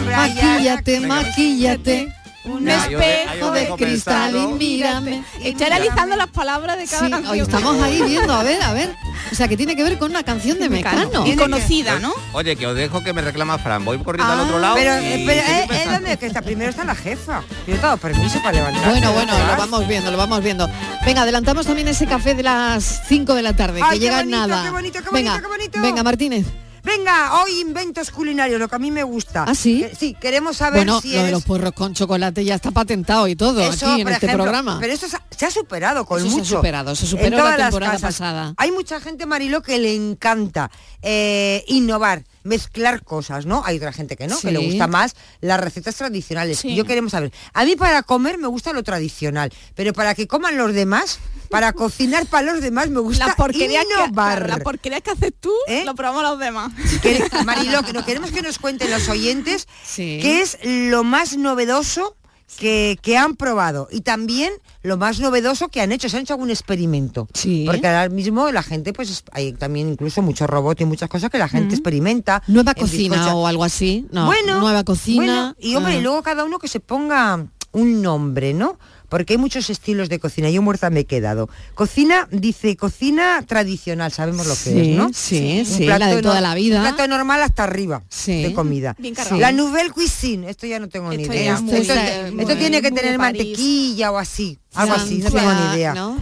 Maquíllate, 0.06 1.00
maquíllate. 1.02 2.14
Un 2.46 2.66
de- 2.66 2.76
espejo 2.76 2.98
yo 3.40 3.52
de 3.52 3.60
dejo 3.62 3.78
cristal 3.78 4.36
y 4.36 4.48
mírame. 4.54 5.24
Estoy 5.42 5.68
analizando 5.68 6.16
las 6.18 6.28
palabras 6.28 6.78
de 6.78 6.86
cada 6.86 7.06
Sí, 7.06 7.12
canción. 7.12 7.32
hoy 7.32 7.40
estamos 7.40 7.82
ahí 7.82 8.02
viendo, 8.02 8.34
a 8.34 8.44
ver, 8.44 8.62
a 8.62 8.74
ver. 8.74 8.94
O 9.32 9.36
sea, 9.36 9.48
que 9.48 9.56
tiene 9.56 9.76
que 9.78 9.84
ver 9.84 9.98
con 9.98 10.12
una 10.12 10.24
canción 10.24 10.60
de 10.60 10.70
Mecano. 10.70 11.26
Y 11.26 11.36
conocida, 11.38 12.00
¿no? 12.00 12.14
Oye, 12.34 12.56
que 12.58 12.68
os 12.68 12.76
dejo 12.76 13.02
que 13.04 13.14
me 13.14 13.22
reclama 13.22 13.58
Fran. 13.58 13.86
Voy 13.86 13.98
corriendo 14.00 14.34
al 14.34 14.40
Ah, 14.42 14.44
otro 14.44 14.60
lado. 14.60 14.76
Pero, 14.76 15.00
y 15.00 15.26
pero 15.26 15.42
eh. 15.42 15.88
¿dónde? 15.90 16.18
Que 16.18 16.26
está, 16.26 16.42
primero 16.42 16.70
está 16.70 16.84
la 16.84 16.96
jefa. 16.96 17.42
Yo 17.66 17.76
he 17.76 17.78
dado 17.78 17.96
permiso 17.98 18.40
para 18.44 18.52
levantar. 18.58 18.90
Bueno, 18.90 19.14
bueno, 19.14 19.34
lo 19.38 19.58
vamos 19.58 19.88
viendo, 19.88 20.12
lo 20.12 20.18
vamos 20.18 20.44
viendo. 20.44 20.70
Venga, 21.06 21.22
adelantamos 21.22 21.66
también 21.66 21.88
ese 21.88 22.06
café 22.08 22.36
de 22.36 22.44
las 22.44 23.04
5 23.08 23.34
de 23.36 23.42
la 23.42 23.54
tarde, 23.56 23.80
Ay, 23.82 23.92
que 23.94 24.00
qué 24.00 24.06
llega 24.06 24.20
en 24.20 24.30
bonito, 24.30 24.48
nada. 24.48 24.64
qué 24.64 24.70
bonito, 24.70 25.00
qué 25.00 25.10
venga, 25.12 25.32
bonito, 25.32 25.50
qué 25.50 25.58
bonito. 25.58 25.82
venga, 25.82 26.04
Martínez. 26.04 26.46
Venga, 26.84 27.42
hoy 27.42 27.62
inventos 27.62 28.12
culinarios, 28.12 28.60
lo 28.60 28.68
que 28.68 28.76
a 28.76 28.80
mí 28.80 28.92
me 28.92 29.04
gusta. 29.04 29.46
¿Ah, 29.48 29.56
sí? 29.56 29.82
Que- 29.90 29.96
sí, 29.96 30.14
queremos 30.20 30.58
saber 30.58 30.80
Bueno, 30.80 31.00
si 31.00 31.14
lo 31.14 31.24
de 31.24 31.32
los 31.32 31.44
porros 31.46 31.72
con 31.72 31.94
chocolate 31.94 32.44
ya 32.44 32.56
está 32.56 32.72
patentado 32.72 33.28
y 33.30 33.36
todo 33.38 33.62
Eso, 33.62 33.90
aquí 33.90 34.02
en 34.02 34.08
este 34.10 34.26
ejemplo, 34.26 34.44
programa. 34.44 34.78
Pero 34.82 34.92
eso 34.94 35.08
se 35.08 35.16
ha- 35.16 35.24
se 35.36 35.46
ha 35.46 35.52
superado 35.52 36.06
con 36.06 36.20
Eso 36.20 36.28
se 36.28 36.34
ha 36.36 36.38
mucho. 36.40 36.56
superado, 36.58 36.94
se 36.96 37.06
en 37.06 37.12
superó 37.12 37.38
todas 37.38 37.58
la 37.58 37.66
temporada 37.66 38.00
pasada. 38.00 38.54
Hay 38.58 38.72
mucha 38.72 39.00
gente, 39.00 39.26
Marilo, 39.26 39.62
que 39.62 39.80
le 39.80 39.96
encanta 39.96 40.70
eh, 41.02 41.64
innovar, 41.68 42.24
mezclar 42.44 43.04
cosas, 43.04 43.46
¿no? 43.46 43.64
Hay 43.66 43.78
otra 43.78 43.94
gente 43.94 44.16
que 44.16 44.28
no, 44.28 44.40
que 44.40 44.52
le 44.52 44.60
Sí. 44.60 44.66
gusta 44.68 44.88
más 44.88 45.16
las 45.42 45.60
recetas 45.60 45.96
tradicionales. 45.96 46.60
Sí. 46.60 46.76
Yo 46.76 46.86
queremos 46.86 47.12
saber. 47.12 47.32
A 47.54 47.66
mí 47.66 47.76
para 47.76 48.04
comer 48.04 48.38
me 48.38 48.48
gusta 48.48 48.74
lo 48.74 48.84
tradicional, 48.84 49.52
pero 49.76 49.94
para 49.94 50.14
que 50.16 50.28
coman 50.28 50.58
los 50.58 50.74
demás, 50.74 51.20
para 51.50 51.74
cocinar 51.74 52.26
para 52.28 52.52
los 52.54 52.62
demás 52.62 52.90
me 52.90 53.00
gusta 53.00 53.28
La 53.28 53.36
porquería, 53.36 53.82
que, 53.82 53.88
innovar. 54.06 54.40
claro, 54.40 54.48
la 54.48 54.64
porquería 54.64 55.02
que 55.02 55.12
haces 55.12 55.34
tú, 55.40 55.52
lo 55.86 55.96
probamos 55.96 56.24
los 56.24 56.40
demás. 56.40 56.72
Que- 57.02 57.24
Mariló, 57.46 57.84
que 57.84 57.94
no 57.94 58.06
queremos 58.06 58.32
que 58.32 58.42
nos 58.42 58.60
cuenten 58.60 58.92
los 58.92 59.08
oyentes 59.10 59.68
Sí. 59.86 60.20
qué 60.22 60.42
es 60.42 60.58
lo 60.64 61.04
más 61.04 61.38
novedoso 61.38 62.16
que, 62.56 62.98
que 63.02 63.18
han 63.18 63.36
probado 63.36 63.88
y 63.92 64.02
también 64.02 64.52
lo 64.82 64.98
más 64.98 65.20
novedoso 65.20 65.70
que 65.70 65.82
han 65.82 65.92
hecho. 65.92 66.10
¿Se 66.10 66.18
han 66.18 66.24
hecho 66.24 66.34
algún 66.34 66.50
experimento? 66.50 67.28
Sí. 67.34 67.64
Porque 67.66 67.88
ahora 67.88 68.10
mismo 68.10 68.52
la 68.52 68.64
gente, 68.64 68.94
pues 68.94 69.10
es- 69.10 69.24
hay 69.32 69.54
también 69.54 69.90
incluso 69.90 70.22
muchos 70.22 70.50
robots 70.50 70.82
y 70.82 70.86
muchas 70.86 71.10
cosas 71.10 71.30
que 71.30 71.38
la 71.38 71.48
gente 71.48 71.76
experimenta. 71.76 72.42
Nueva 72.48 72.74
cocina 72.74 73.16
bizcocha- 73.18 73.36
o 73.36 73.48
algo 73.48 73.64
así. 73.64 74.08
No, 74.12 74.26
bueno, 74.26 74.60
nueva 74.60 74.84
cocina. 74.84 75.16
bueno, 75.24 75.56
y 75.60 75.76
hombre, 75.76 75.94
ah. 75.94 75.98
y 75.98 76.02
luego 76.02 76.22
cada 76.24 76.44
uno 76.44 76.60
que 76.60 76.68
se 76.68 76.80
ponga 76.80 77.46
un 77.72 78.02
nombre, 78.02 78.54
¿no? 78.54 78.78
Porque 79.14 79.34
hay 79.34 79.38
muchos 79.38 79.70
estilos 79.70 80.10
de 80.10 80.18
cocina. 80.18 80.50
Yo 80.50 80.64
muerta 80.64 80.90
me 80.90 81.02
he 81.02 81.06
quedado. 81.06 81.48
Cocina, 81.76 82.28
dice, 82.32 82.76
cocina 82.76 83.44
tradicional, 83.48 84.12
sabemos 84.12 84.48
lo 84.48 84.56
que 84.56 84.72
Sí, 84.72 84.80
es, 84.92 84.98
¿no? 84.98 85.12
sí, 85.14 85.58
Un 85.60 85.66
sí, 85.68 85.86
la 85.86 86.00
de 86.08 86.20
toda 86.24 86.36
no- 86.36 86.42
la 86.42 86.56
vida. 86.56 86.78
Un 86.78 86.82
plato 86.96 87.08
normal 87.08 87.44
hasta 87.44 87.64
arriba 87.66 88.02
Sí. 88.10 88.42
de 88.42 88.54
comida. 88.54 88.96
Bien. 88.98 89.14
La 89.38 89.52
nouvelle 89.52 89.92
cuisine, 89.92 90.50
esto 90.50 90.66
ya 90.66 90.80
no 90.80 90.90
tengo 90.90 91.12
ni 91.12 91.22
idea. 91.26 91.44
ya 91.46 91.54
es 91.54 91.62
muy 91.62 91.76
esto 91.76 91.94
de- 91.94 92.22
esto 92.30 92.34
muy- 92.34 92.56
tiene 92.56 92.82
que 92.82 92.90
tener 92.92 93.18
París. 93.18 93.40
mantequilla 93.44 94.12
o 94.12 94.18
así. 94.18 94.58
Algo 94.74 94.96
así, 94.96 95.20
no 95.20 95.30
tengo 95.30 95.54
ni 95.54 95.76
idea. 95.76 95.94
¿no? 95.94 96.20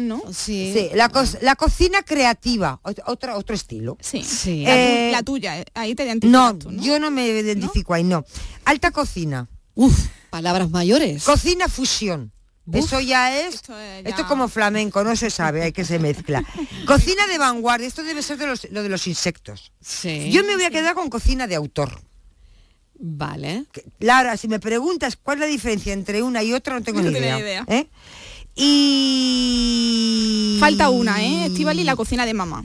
No. 0.00 0.22
Sí. 0.32 0.72
Sí, 0.74 0.88
la, 0.94 1.10
co- 1.10 1.22
la 1.42 1.56
cocina 1.56 2.02
creativa, 2.02 2.80
ot- 2.84 3.02
otro, 3.04 3.36
otro 3.36 3.54
estilo. 3.54 3.98
Sí. 4.00 4.22
Sí. 4.22 4.62
La, 4.64 4.72
tu- 4.72 4.78
Eh, 4.78 5.08
la 5.12 5.22
tuya, 5.22 5.60
eh, 5.60 5.64
ahí 5.74 5.94
te 5.94 6.04
identificas 6.04 6.32
No, 6.32 6.56
tú, 6.56 6.70
¿no? 6.70 6.82
yo 6.82 6.98
no 6.98 7.10
me 7.10 7.26
identifico 7.28 7.92
ahí, 7.92 8.04
no. 8.04 8.24
Alta 8.64 8.90
cocina. 8.92 9.46
Uf, 9.74 10.06
palabras 10.34 10.68
mayores. 10.70 11.22
Cocina 11.22 11.68
fusión. 11.68 12.32
Eso 12.72 12.98
ya 12.98 13.38
es, 13.38 13.54
Esto 13.56 13.78
es 13.78 13.98
esto 13.98 14.10
ya- 14.10 14.16
es 14.22 14.24
como 14.24 14.48
flamenco, 14.48 15.04
no 15.04 15.14
se 15.14 15.30
sabe, 15.30 15.62
hay 15.62 15.70
que 15.72 15.84
se 15.84 15.98
mezcla. 16.00 16.42
Cocina 16.86 17.26
de 17.28 17.38
vanguardia, 17.38 17.86
esto 17.86 18.02
debe 18.02 18.20
ser 18.22 18.38
de 18.38 18.46
los, 18.48 18.66
lo 18.72 18.82
de 18.82 18.88
los 18.88 19.06
insectos. 19.06 19.70
Sí. 19.80 20.30
Yo 20.32 20.42
me 20.42 20.54
voy 20.56 20.64
a 20.64 20.70
quedar 20.70 20.94
con 20.94 21.08
cocina 21.08 21.46
de 21.46 21.54
autor. 21.54 22.00
Vale. 22.98 23.66
Lara, 24.00 24.36
si 24.36 24.48
me 24.48 24.58
preguntas 24.58 25.16
cuál 25.22 25.36
es 25.38 25.40
la 25.42 25.46
diferencia 25.46 25.92
entre 25.92 26.22
una 26.22 26.42
y 26.42 26.52
otra, 26.52 26.74
no 26.74 26.82
tengo 26.82 27.00
No 27.02 27.10
ni 27.12 27.18
idea. 27.18 27.34
ni 27.36 27.40
idea. 27.42 27.64
¿eh? 27.68 27.86
Y... 29.34 30.56
Falta 30.58 30.88
una, 30.90 31.22
¿eh? 31.22 31.46
Estival 31.46 31.78
y 31.78 31.84
la 31.84 31.94
cocina 31.96 32.24
de 32.26 32.34
mamá. 32.34 32.64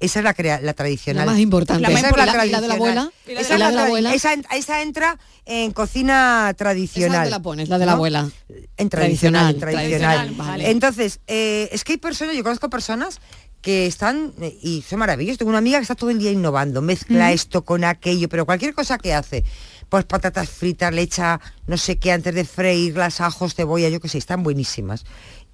Esa 0.00 0.20
es 0.20 0.24
la, 0.24 0.34
crea- 0.34 0.60
la 0.62 0.72
tradicional. 0.72 1.26
La 1.26 1.32
más 1.32 1.40
importante. 1.40 1.82
Esa 1.92 2.08
es 2.08 2.12
¿Y 2.12 2.16
la- 2.16 2.26
la, 2.26 2.46
y 2.46 2.50
la 2.50 2.60
de 2.60 2.68
la 2.68 2.74
tradicional. 2.74 2.98
abuela? 2.98 3.12
¿Y 3.28 3.34
la 3.34 3.40
Esa, 3.40 3.54
es 3.54 3.60
la 3.60 3.68
de 3.70 3.76
la 3.76 3.84
abuela? 3.84 4.14
esa 4.14 4.32
esa 4.56 4.82
entra 4.82 5.18
en 5.44 5.70
cocina 5.72 6.46
Esa 6.48 6.54
tradicional. 6.54 7.12
dónde 7.18 7.30
la 7.30 7.42
pones, 7.42 7.68
la 7.68 7.78
de 7.78 7.86
la 7.86 7.92
¿no? 7.92 7.96
abuela. 7.96 8.30
En 8.78 8.88
tradicional, 8.88 9.56
Tradicional, 9.56 9.58
tradicional. 9.58 10.16
tradicional, 10.16 10.30
vale. 10.48 10.70
Entonces, 10.70 11.20
eh, 11.26 11.68
es 11.72 11.84
que 11.84 11.92
hay 11.92 11.98
personas, 11.98 12.34
yo 12.34 12.42
conozco 12.42 12.70
personas 12.70 13.20
que 13.60 13.86
están, 13.86 14.32
eh, 14.40 14.56
y 14.62 14.80
son 14.88 15.00
maravillosos, 15.00 15.36
tengo 15.36 15.50
una 15.50 15.58
amiga 15.58 15.78
que 15.78 15.82
está 15.82 15.94
todo 15.94 16.08
el 16.08 16.18
día 16.18 16.30
innovando, 16.30 16.80
mezcla 16.80 17.30
esto 17.32 17.62
con 17.62 17.84
aquello, 17.84 18.26
pero 18.30 18.46
cualquier 18.46 18.72
cosa 18.72 18.96
que 18.96 19.12
hace, 19.12 19.44
pues 19.90 20.06
patatas 20.06 20.48
fritas, 20.48 20.94
le 20.94 21.02
echa 21.02 21.40
no 21.66 21.76
sé 21.76 21.98
qué 21.98 22.10
antes 22.12 22.34
de 22.34 22.44
freírlas, 22.46 23.20
ajos, 23.20 23.54
cebolla, 23.54 23.90
yo 23.90 24.00
qué 24.00 24.08
sé, 24.08 24.16
están 24.16 24.42
buenísimas. 24.42 25.04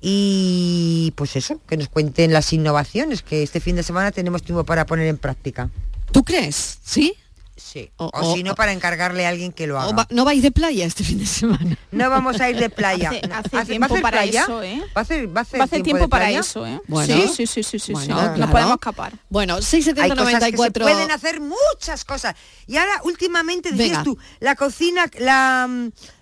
Y 0.00 1.12
pues 1.16 1.36
eso, 1.36 1.60
que 1.66 1.76
nos 1.76 1.88
cuenten 1.88 2.32
las 2.32 2.52
innovaciones, 2.52 3.22
que 3.22 3.42
este 3.42 3.60
fin 3.60 3.76
de 3.76 3.82
semana 3.82 4.12
tenemos 4.12 4.42
tiempo 4.42 4.64
para 4.64 4.86
poner 4.86 5.06
en 5.08 5.18
práctica. 5.18 5.70
¿Tú 6.12 6.22
crees? 6.24 6.78
¿Sí? 6.84 7.14
Sí. 7.56 7.90
O- 7.96 8.10
O, 8.12 8.20
o- 8.20 8.34
si 8.34 8.42
no, 8.42 8.54
para 8.54 8.72
encargarle 8.72 9.24
a 9.24 9.30
alguien 9.30 9.50
que 9.50 9.66
lo 9.66 9.80
haga. 9.80 9.88
¿O 9.88 9.94
va- 9.96 10.06
¿No 10.10 10.26
vais 10.26 10.42
de 10.42 10.50
playa 10.50 10.84
este 10.84 11.02
fin 11.04 11.18
de 11.18 11.24
semana? 11.26 11.78
No 11.90 12.10
vamos 12.10 12.38
a 12.40 12.50
ir 12.50 12.58
de 12.58 12.68
playa. 12.68 13.08
Hace- 13.08 13.20
hace 13.32 13.56
¿Va 13.56 13.62
a 13.62 13.64
tiempo 13.64 13.86
hacer 13.86 14.02
para 14.02 14.18
playa? 14.18 14.42
eso, 14.42 14.62
¿eh? 14.62 14.82
¿Va 14.94 15.00
a 15.00 15.00
hacer, 15.00 15.34
va 15.34 15.40
a 15.40 15.42
hacer 15.42 15.60
Va 15.60 15.64
a 15.64 15.66
hacer 15.66 15.82
tiempo 15.82 16.02
de 16.04 16.08
para 16.08 16.30
eso, 16.30 16.66
¿eh? 16.66 16.80
Bueno. 16.86 17.14
sí, 17.16 17.28
sí, 17.34 17.46
sí, 17.46 17.62
sí, 17.62 17.78
sí, 17.78 17.92
Bueno, 17.94 18.14
sí. 18.14 18.20
claro. 18.22 18.36
Nos 18.36 18.50
podemos 18.50 18.72
escapar. 18.74 19.12
Bueno, 19.30 19.54
Hay 19.54 19.60
cosas 19.60 19.70
que 19.70 19.82
se 19.82 19.92
67094. 19.94 20.84
pueden 20.84 21.10
hacer 21.10 21.40
muchas 21.40 22.04
cosas. 22.04 22.34
Y 22.66 22.76
ahora, 22.76 23.00
últimamente, 23.04 23.70
Venga. 23.72 24.02
tú, 24.02 24.18
la 24.40 24.54
cocina, 24.54 25.06
la, 25.18 25.66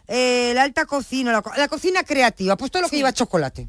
eh, 0.09 0.53
la 0.55 0.62
alta 0.62 0.85
cocina, 0.87 1.33
la, 1.33 1.43
co- 1.43 1.53
la 1.57 1.69
cocina 1.69 2.03
creativa, 2.03 2.57
pues 2.57 2.71
todo 2.71 2.83
lo 2.83 2.88
que 2.88 2.97
lleva 2.97 3.12
chocolate. 3.12 3.69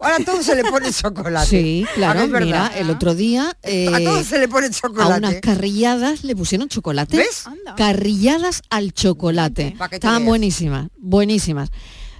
Ahora 0.00 0.16
a 0.16 0.24
todo 0.24 0.42
se 0.42 0.54
le 0.56 0.64
pone 0.64 0.92
chocolate. 0.92 1.46
Sí, 1.48 1.84
¿A 1.84 1.88
que 1.88 1.94
claro. 1.94 2.22
es 2.22 2.30
verdad? 2.30 2.46
Mira, 2.70 2.78
el 2.78 2.90
otro 2.90 3.14
día 3.14 3.56
eh, 3.62 3.88
a 3.94 3.98
todo 4.02 4.24
se 4.24 4.38
le 4.38 4.48
pone 4.48 4.66
a 4.66 4.68
unas 4.68 4.80
chocolate. 4.80 5.40
carrilladas 5.40 6.24
le 6.24 6.34
pusieron 6.36 6.68
chocolate. 6.68 7.16
¿Ves? 7.16 7.46
Anda. 7.46 7.74
Carrilladas 7.76 8.62
al 8.70 8.92
chocolate. 8.92 9.76
Estaban 9.92 10.24
buenísimas, 10.26 10.88
buenísimas. 10.98 11.70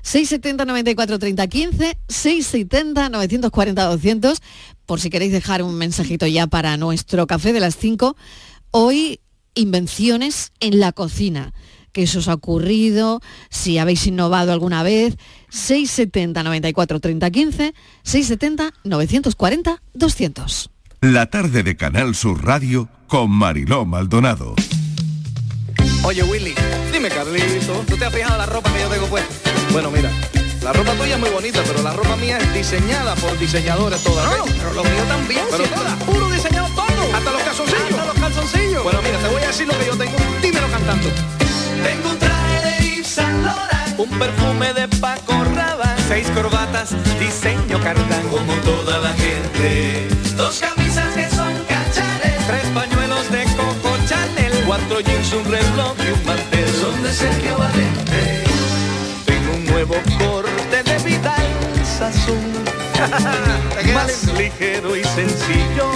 670 0.02 0.66
94 0.66 1.18
30 1.18 1.46
15, 1.48 1.98
670 2.08 3.08
940 3.08 3.84
200, 3.84 4.38
por 4.86 5.00
si 5.00 5.10
queréis 5.10 5.32
dejar 5.32 5.62
un 5.62 5.74
mensajito 5.74 6.26
ya 6.26 6.46
para 6.46 6.76
nuestro 6.76 7.26
café 7.26 7.52
de 7.54 7.60
las 7.60 7.76
5. 7.76 8.14
Hoy, 8.70 9.20
invenciones 9.54 10.52
en 10.60 10.78
la 10.78 10.92
cocina. 10.92 11.52
¿Qué 11.94 12.08
se 12.08 12.18
os 12.18 12.26
ha 12.26 12.34
ocurrido? 12.34 13.20
Si 13.50 13.78
habéis 13.78 14.04
innovado 14.08 14.52
alguna 14.52 14.82
vez. 14.82 15.16
670 15.50 16.42
94 16.42 16.98
30 16.98 17.30
15, 17.30 17.74
670 18.02 18.74
940 18.82 19.80
200. 19.94 20.70
La 21.02 21.26
tarde 21.26 21.62
de 21.62 21.76
Canal 21.76 22.16
Sur 22.16 22.44
Radio 22.44 22.88
con 23.06 23.30
Mariló 23.30 23.84
Maldonado. 23.84 24.56
Oye 26.02 26.24
Willy, 26.24 26.54
dime 26.92 27.08
Carlito, 27.10 27.84
¿tú 27.88 27.96
te 27.96 28.04
has 28.04 28.12
fijado 28.12 28.38
la 28.38 28.46
ropa 28.46 28.72
que 28.74 28.80
yo 28.80 28.88
tengo 28.88 29.06
puesta? 29.06 29.32
Bueno, 29.70 29.92
mira, 29.92 30.10
la 30.64 30.72
ropa 30.72 30.94
tuya 30.94 31.14
es 31.14 31.20
muy 31.20 31.30
bonita, 31.30 31.62
pero 31.64 31.80
la 31.80 31.92
ropa 31.92 32.16
mía 32.16 32.38
es 32.38 32.54
diseñada 32.54 33.14
por 33.14 33.38
diseñadores 33.38 34.02
todas. 34.02 34.36
No, 34.36 34.44
pero 34.46 34.72
lo 34.72 34.82
mío 34.82 35.04
también, 35.06 35.44
pero 35.48 35.62
todas. 35.64 36.02
Puro 36.02 36.28
diseñado 36.28 36.66
todo. 36.74 37.14
Hasta 37.14 37.30
los 37.30 37.42
calzoncillos. 37.42 37.90
Hasta 37.92 38.04
los 38.06 38.14
calzoncillos. 38.14 38.82
Bueno, 38.82 39.00
mira, 39.00 39.18
te 39.18 39.28
voy 39.28 39.42
a 39.42 39.46
decir 39.46 39.68
lo 39.68 39.78
que 39.78 39.86
yo 39.86 39.96
tengo. 39.96 40.16
Dímelo 40.42 40.68
cantando. 40.68 41.43
Tengo 41.84 42.10
un 42.10 42.18
traje 42.18 42.58
de 42.64 42.86
Yves 42.86 43.06
Saint 43.06 43.44
Laurent, 43.44 43.98
un 43.98 44.18
perfume 44.18 44.72
de 44.72 44.88
Paco 44.98 45.34
Rabanne, 45.54 46.02
seis 46.08 46.26
corbatas, 46.34 46.94
diseño 47.20 47.78
cartán, 47.80 48.22
como 48.30 48.54
toda 48.64 49.00
la 49.00 49.12
gente. 49.12 50.08
Dos 50.34 50.60
camisas 50.60 51.12
que 51.14 51.28
son 51.28 51.52
cachares, 51.68 52.46
tres 52.46 52.66
pañuelos 52.72 53.30
de 53.30 53.44
Coco 53.58 53.96
Chanel, 54.08 54.52
cuatro 54.66 55.00
jeans, 55.00 55.32
un 55.34 55.44
reloj 55.44 55.94
y 55.98 56.10
un 56.12 56.24
mantel. 56.24 56.68
Son 56.80 57.02
de 57.02 57.12
Sergio 57.12 57.58
Valente. 57.58 58.44
Tengo 59.26 59.52
un 59.54 59.66
nuevo 59.66 59.96
corte 60.18 60.82
de 60.82 60.98
Vidal 61.04 61.48
Sassoon, 61.98 62.52
más 63.94 64.32
ligero 64.38 64.96
y 64.96 65.04
sencillo. 65.04 65.88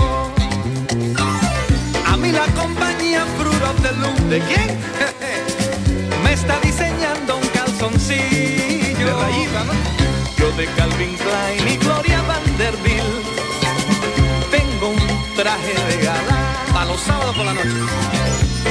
A 2.06 2.16
mí 2.18 2.30
la 2.30 2.46
compañía 2.60 3.24
Fruit 3.38 3.62
of 3.62 3.82
the 3.82 3.92
Loom, 4.00 4.28
¿de 4.28 4.40
quién? 4.40 4.78
Está 6.40 6.60
diseñando 6.60 7.36
un 7.36 7.48
calzoncillo. 7.48 9.06
De 9.06 9.12
rayita, 9.12 9.64
¿no? 9.64 9.72
Yo 10.38 10.52
de 10.52 10.66
Calvin 10.76 11.16
Klein 11.16 11.68
y 11.68 11.76
Gloria 11.78 12.22
Vanderbilt. 12.22 13.26
Tengo 14.48 14.90
un 14.90 15.34
traje 15.34 15.74
de 15.88 16.04
gala 16.04 16.38
a 16.80 16.84
los 16.84 17.00
sábados 17.00 17.36
por 17.36 17.44
la 17.44 17.54
noche. 17.54 17.68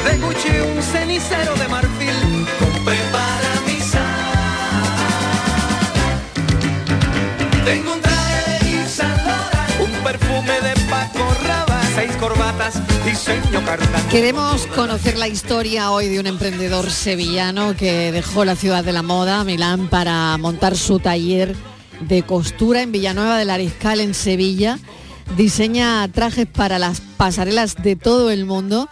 De 0.05 0.17
Gucci 0.17 0.59
un 0.75 0.81
cenicero 0.81 1.55
de 1.55 1.67
marfil. 1.67 2.47
Compré 2.57 2.97
para 3.11 3.51
mi 3.67 3.81
sala. 3.81 4.45
Tengo 7.65 7.93
un 7.95 8.06
Queremos 14.11 14.67
conocer 14.67 15.17
la 15.17 15.27
historia 15.27 15.89
hoy 15.89 16.07
de 16.07 16.19
un 16.19 16.27
emprendedor 16.27 16.91
sevillano 16.91 17.75
que 17.75 18.11
dejó 18.11 18.45
la 18.45 18.55
ciudad 18.55 18.83
de 18.83 18.93
la 18.93 19.01
moda, 19.01 19.43
Milán, 19.43 19.87
para 19.87 20.37
montar 20.37 20.77
su 20.77 20.99
taller 20.99 21.55
de 22.01 22.21
costura 22.21 22.83
en 22.83 22.91
Villanueva 22.91 23.39
del 23.39 23.49
Ariscal, 23.49 23.99
en 23.99 24.13
Sevilla. 24.13 24.77
Diseña 25.35 26.07
trajes 26.09 26.45
para 26.45 26.77
las 26.77 27.01
pasarelas 27.01 27.75
de 27.81 27.95
todo 27.95 28.29
el 28.29 28.45
mundo 28.45 28.89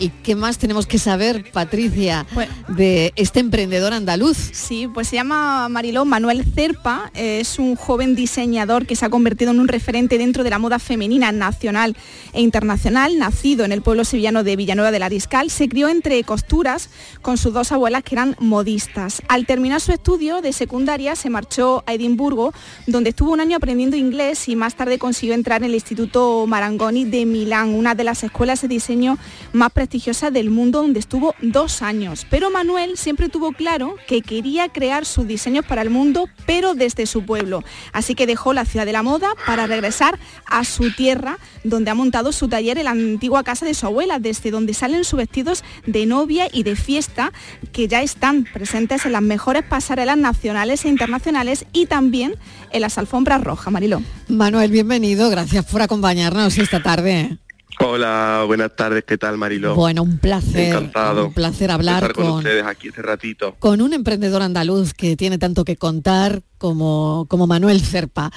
¿Y 0.00 0.08
qué 0.08 0.34
más 0.34 0.56
tenemos 0.56 0.86
que 0.86 0.98
saber, 0.98 1.52
Patricia, 1.52 2.26
de 2.68 3.12
este 3.16 3.38
emprendedor 3.38 3.92
andaluz? 3.92 4.38
Sí, 4.54 4.88
pues 4.88 5.08
se 5.08 5.16
llama 5.16 5.68
Mariló 5.68 6.06
Manuel 6.06 6.42
Cerpa, 6.42 7.10
es 7.12 7.58
un 7.58 7.76
joven 7.76 8.14
diseñador 8.14 8.86
que 8.86 8.96
se 8.96 9.04
ha 9.04 9.10
convertido 9.10 9.50
en 9.50 9.60
un 9.60 9.68
referente 9.68 10.16
dentro 10.16 10.42
de 10.42 10.48
la 10.48 10.58
moda 10.58 10.78
femenina 10.78 11.32
nacional 11.32 11.98
e 12.32 12.40
internacional, 12.40 13.18
nacido 13.18 13.66
en 13.66 13.72
el 13.72 13.82
pueblo 13.82 14.04
sevillano 14.04 14.42
de 14.42 14.56
Villanueva 14.56 14.90
de 14.90 15.00
la 15.00 15.10
Discal, 15.10 15.50
se 15.50 15.68
crió 15.68 15.90
entre 15.90 16.24
costuras 16.24 16.88
con 17.20 17.36
sus 17.36 17.52
dos 17.52 17.70
abuelas 17.70 18.02
que 18.02 18.14
eran 18.14 18.36
modistas. 18.38 19.20
Al 19.28 19.44
terminar 19.44 19.82
su 19.82 19.92
estudio 19.92 20.40
de 20.40 20.54
secundaria 20.54 21.14
se 21.14 21.28
marchó 21.28 21.84
a 21.86 21.92
Edimburgo, 21.92 22.54
donde 22.86 23.10
estuvo 23.10 23.32
un 23.32 23.40
año 23.40 23.58
aprendiendo 23.58 23.98
inglés 23.98 24.48
y 24.48 24.56
más 24.56 24.76
tarde 24.76 24.98
consiguió 24.98 25.34
entrar 25.34 25.60
en 25.60 25.66
el 25.66 25.74
Instituto 25.74 26.46
Marangoni 26.46 27.04
de 27.04 27.26
Milán, 27.26 27.74
una 27.74 27.94
de 27.94 28.04
las 28.04 28.24
escuelas 28.24 28.62
de 28.62 28.68
diseño 28.68 29.18
más 29.52 29.70
del 29.90 30.50
mundo 30.50 30.82
donde 30.82 31.00
estuvo 31.00 31.34
dos 31.42 31.82
años. 31.82 32.24
Pero 32.30 32.50
Manuel 32.50 32.96
siempre 32.96 33.28
tuvo 33.28 33.50
claro 33.52 33.96
que 34.06 34.22
quería 34.22 34.68
crear 34.68 35.04
sus 35.04 35.26
diseños 35.26 35.66
para 35.66 35.82
el 35.82 35.90
mundo, 35.90 36.28
pero 36.46 36.74
desde 36.74 37.06
su 37.06 37.24
pueblo. 37.24 37.64
Así 37.92 38.14
que 38.14 38.26
dejó 38.26 38.52
la 38.52 38.64
ciudad 38.64 38.86
de 38.86 38.92
la 38.92 39.02
moda 39.02 39.30
para 39.46 39.66
regresar 39.66 40.18
a 40.46 40.64
su 40.64 40.92
tierra, 40.94 41.38
donde 41.64 41.90
ha 41.90 41.94
montado 41.94 42.30
su 42.30 42.48
taller 42.48 42.78
en 42.78 42.84
la 42.84 42.92
antigua 42.92 43.42
casa 43.42 43.66
de 43.66 43.74
su 43.74 43.86
abuela, 43.86 44.20
desde 44.20 44.52
donde 44.52 44.74
salen 44.74 45.04
sus 45.04 45.18
vestidos 45.18 45.64
de 45.86 46.06
novia 46.06 46.46
y 46.52 46.62
de 46.62 46.76
fiesta, 46.76 47.32
que 47.72 47.88
ya 47.88 48.00
están 48.00 48.44
presentes 48.44 49.04
en 49.06 49.12
las 49.12 49.22
mejores 49.22 49.64
pasarelas 49.64 50.16
nacionales 50.16 50.84
e 50.84 50.88
internacionales 50.88 51.66
y 51.72 51.86
también 51.86 52.36
en 52.70 52.80
las 52.80 52.96
alfombras 52.96 53.42
rojas, 53.42 53.72
Mariló. 53.72 54.02
Manuel, 54.28 54.70
bienvenido, 54.70 55.28
gracias 55.30 55.64
por 55.64 55.82
acompañarnos 55.82 56.56
esta 56.58 56.80
tarde. 56.80 57.38
Hola, 57.78 58.44
buenas 58.46 58.74
tardes, 58.76 59.04
¿qué 59.04 59.16
tal 59.16 59.38
Marilo? 59.38 59.74
Bueno, 59.74 60.02
un 60.02 60.18
placer. 60.18 60.68
Encantado. 60.68 61.26
Un 61.26 61.32
placer 61.32 61.70
hablar 61.70 62.02
estar 62.02 62.12
con, 62.12 62.24
con, 62.26 62.36
ustedes 62.38 62.64
aquí 62.66 62.88
este 62.88 63.02
ratito. 63.02 63.56
con 63.58 63.80
un 63.80 63.92
emprendedor 63.92 64.42
andaluz 64.42 64.92
que 64.92 65.16
tiene 65.16 65.38
tanto 65.38 65.64
que 65.64 65.76
contar 65.76 66.42
como, 66.58 67.26
como 67.28 67.46
Manuel 67.46 67.80
Cerpa. 67.80 68.30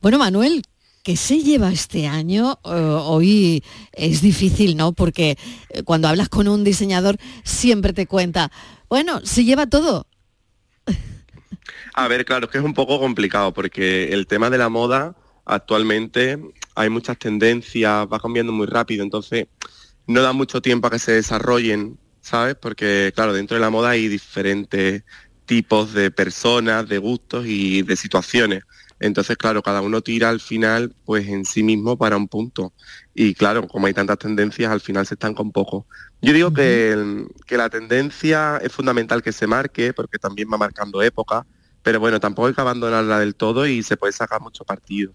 Bueno, 0.00 0.18
Manuel, 0.18 0.62
¿qué 1.02 1.16
se 1.16 1.40
lleva 1.40 1.72
este 1.72 2.06
año? 2.06 2.58
Eh, 2.64 2.70
hoy 2.70 3.64
es 3.92 4.20
difícil, 4.20 4.76
¿no? 4.76 4.92
Porque 4.92 5.36
eh, 5.70 5.82
cuando 5.82 6.08
hablas 6.08 6.28
con 6.28 6.46
un 6.46 6.62
diseñador 6.62 7.16
siempre 7.44 7.92
te 7.92 8.06
cuenta, 8.06 8.52
bueno, 8.88 9.20
se 9.24 9.44
lleva 9.44 9.66
todo. 9.66 10.06
A 11.94 12.08
ver, 12.08 12.24
claro, 12.24 12.44
es 12.44 12.52
que 12.52 12.58
es 12.58 12.64
un 12.64 12.74
poco 12.74 13.00
complicado 13.00 13.52
porque 13.52 14.12
el 14.12 14.26
tema 14.26 14.50
de 14.50 14.58
la 14.58 14.68
moda 14.68 15.16
actualmente 15.44 16.38
hay 16.76 16.90
muchas 16.90 17.18
tendencias, 17.18 18.06
va 18.12 18.20
cambiando 18.20 18.52
muy 18.52 18.66
rápido, 18.66 19.02
entonces 19.02 19.46
no 20.06 20.22
da 20.22 20.32
mucho 20.32 20.60
tiempo 20.62 20.86
a 20.86 20.90
que 20.90 20.98
se 20.98 21.12
desarrollen, 21.12 21.98
¿sabes? 22.20 22.54
Porque, 22.54 23.12
claro, 23.14 23.32
dentro 23.32 23.56
de 23.56 23.62
la 23.62 23.70
moda 23.70 23.90
hay 23.90 24.08
diferentes 24.08 25.02
tipos 25.46 25.94
de 25.94 26.10
personas, 26.10 26.88
de 26.88 26.98
gustos 26.98 27.46
y 27.46 27.82
de 27.82 27.96
situaciones. 27.96 28.62
Entonces, 29.00 29.36
claro, 29.36 29.62
cada 29.62 29.82
uno 29.82 30.00
tira 30.02 30.28
al 30.28 30.40
final, 30.40 30.94
pues 31.04 31.26
en 31.28 31.44
sí 31.44 31.62
mismo 31.62 31.96
para 31.96 32.16
un 32.16 32.28
punto. 32.28 32.72
Y 33.14 33.34
claro, 33.34 33.66
como 33.68 33.86
hay 33.86 33.94
tantas 33.94 34.18
tendencias, 34.18 34.70
al 34.70 34.80
final 34.80 35.06
se 35.06 35.14
estanca 35.14 35.42
un 35.42 35.52
poco. 35.52 35.86
Yo 36.22 36.32
digo 36.32 36.52
que, 36.52 37.26
que 37.46 37.56
la 37.56 37.70
tendencia 37.70 38.58
es 38.62 38.72
fundamental 38.72 39.22
que 39.22 39.32
se 39.32 39.46
marque, 39.46 39.92
porque 39.92 40.18
también 40.18 40.48
va 40.52 40.58
marcando 40.58 41.02
época, 41.02 41.46
pero 41.82 42.00
bueno, 42.00 42.20
tampoco 42.20 42.48
hay 42.48 42.54
que 42.54 42.60
abandonarla 42.60 43.18
del 43.18 43.34
todo 43.34 43.66
y 43.66 43.82
se 43.82 43.96
puede 43.96 44.12
sacar 44.12 44.40
mucho 44.40 44.64
partido 44.64 45.14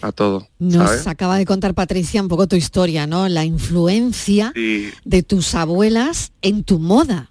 a 0.00 0.12
todo. 0.12 0.48
Nos 0.58 0.88
¿sabes? 0.90 1.06
acaba 1.06 1.36
de 1.38 1.44
contar 1.46 1.74
Patricia 1.74 2.20
un 2.22 2.28
poco 2.28 2.46
tu 2.46 2.56
historia, 2.56 3.06
¿no? 3.06 3.28
La 3.28 3.44
influencia 3.44 4.52
Sí. 4.54 4.90
de 5.04 5.22
tus 5.22 5.54
abuelas 5.54 6.32
en 6.42 6.62
tu 6.64 6.78
moda, 6.78 7.30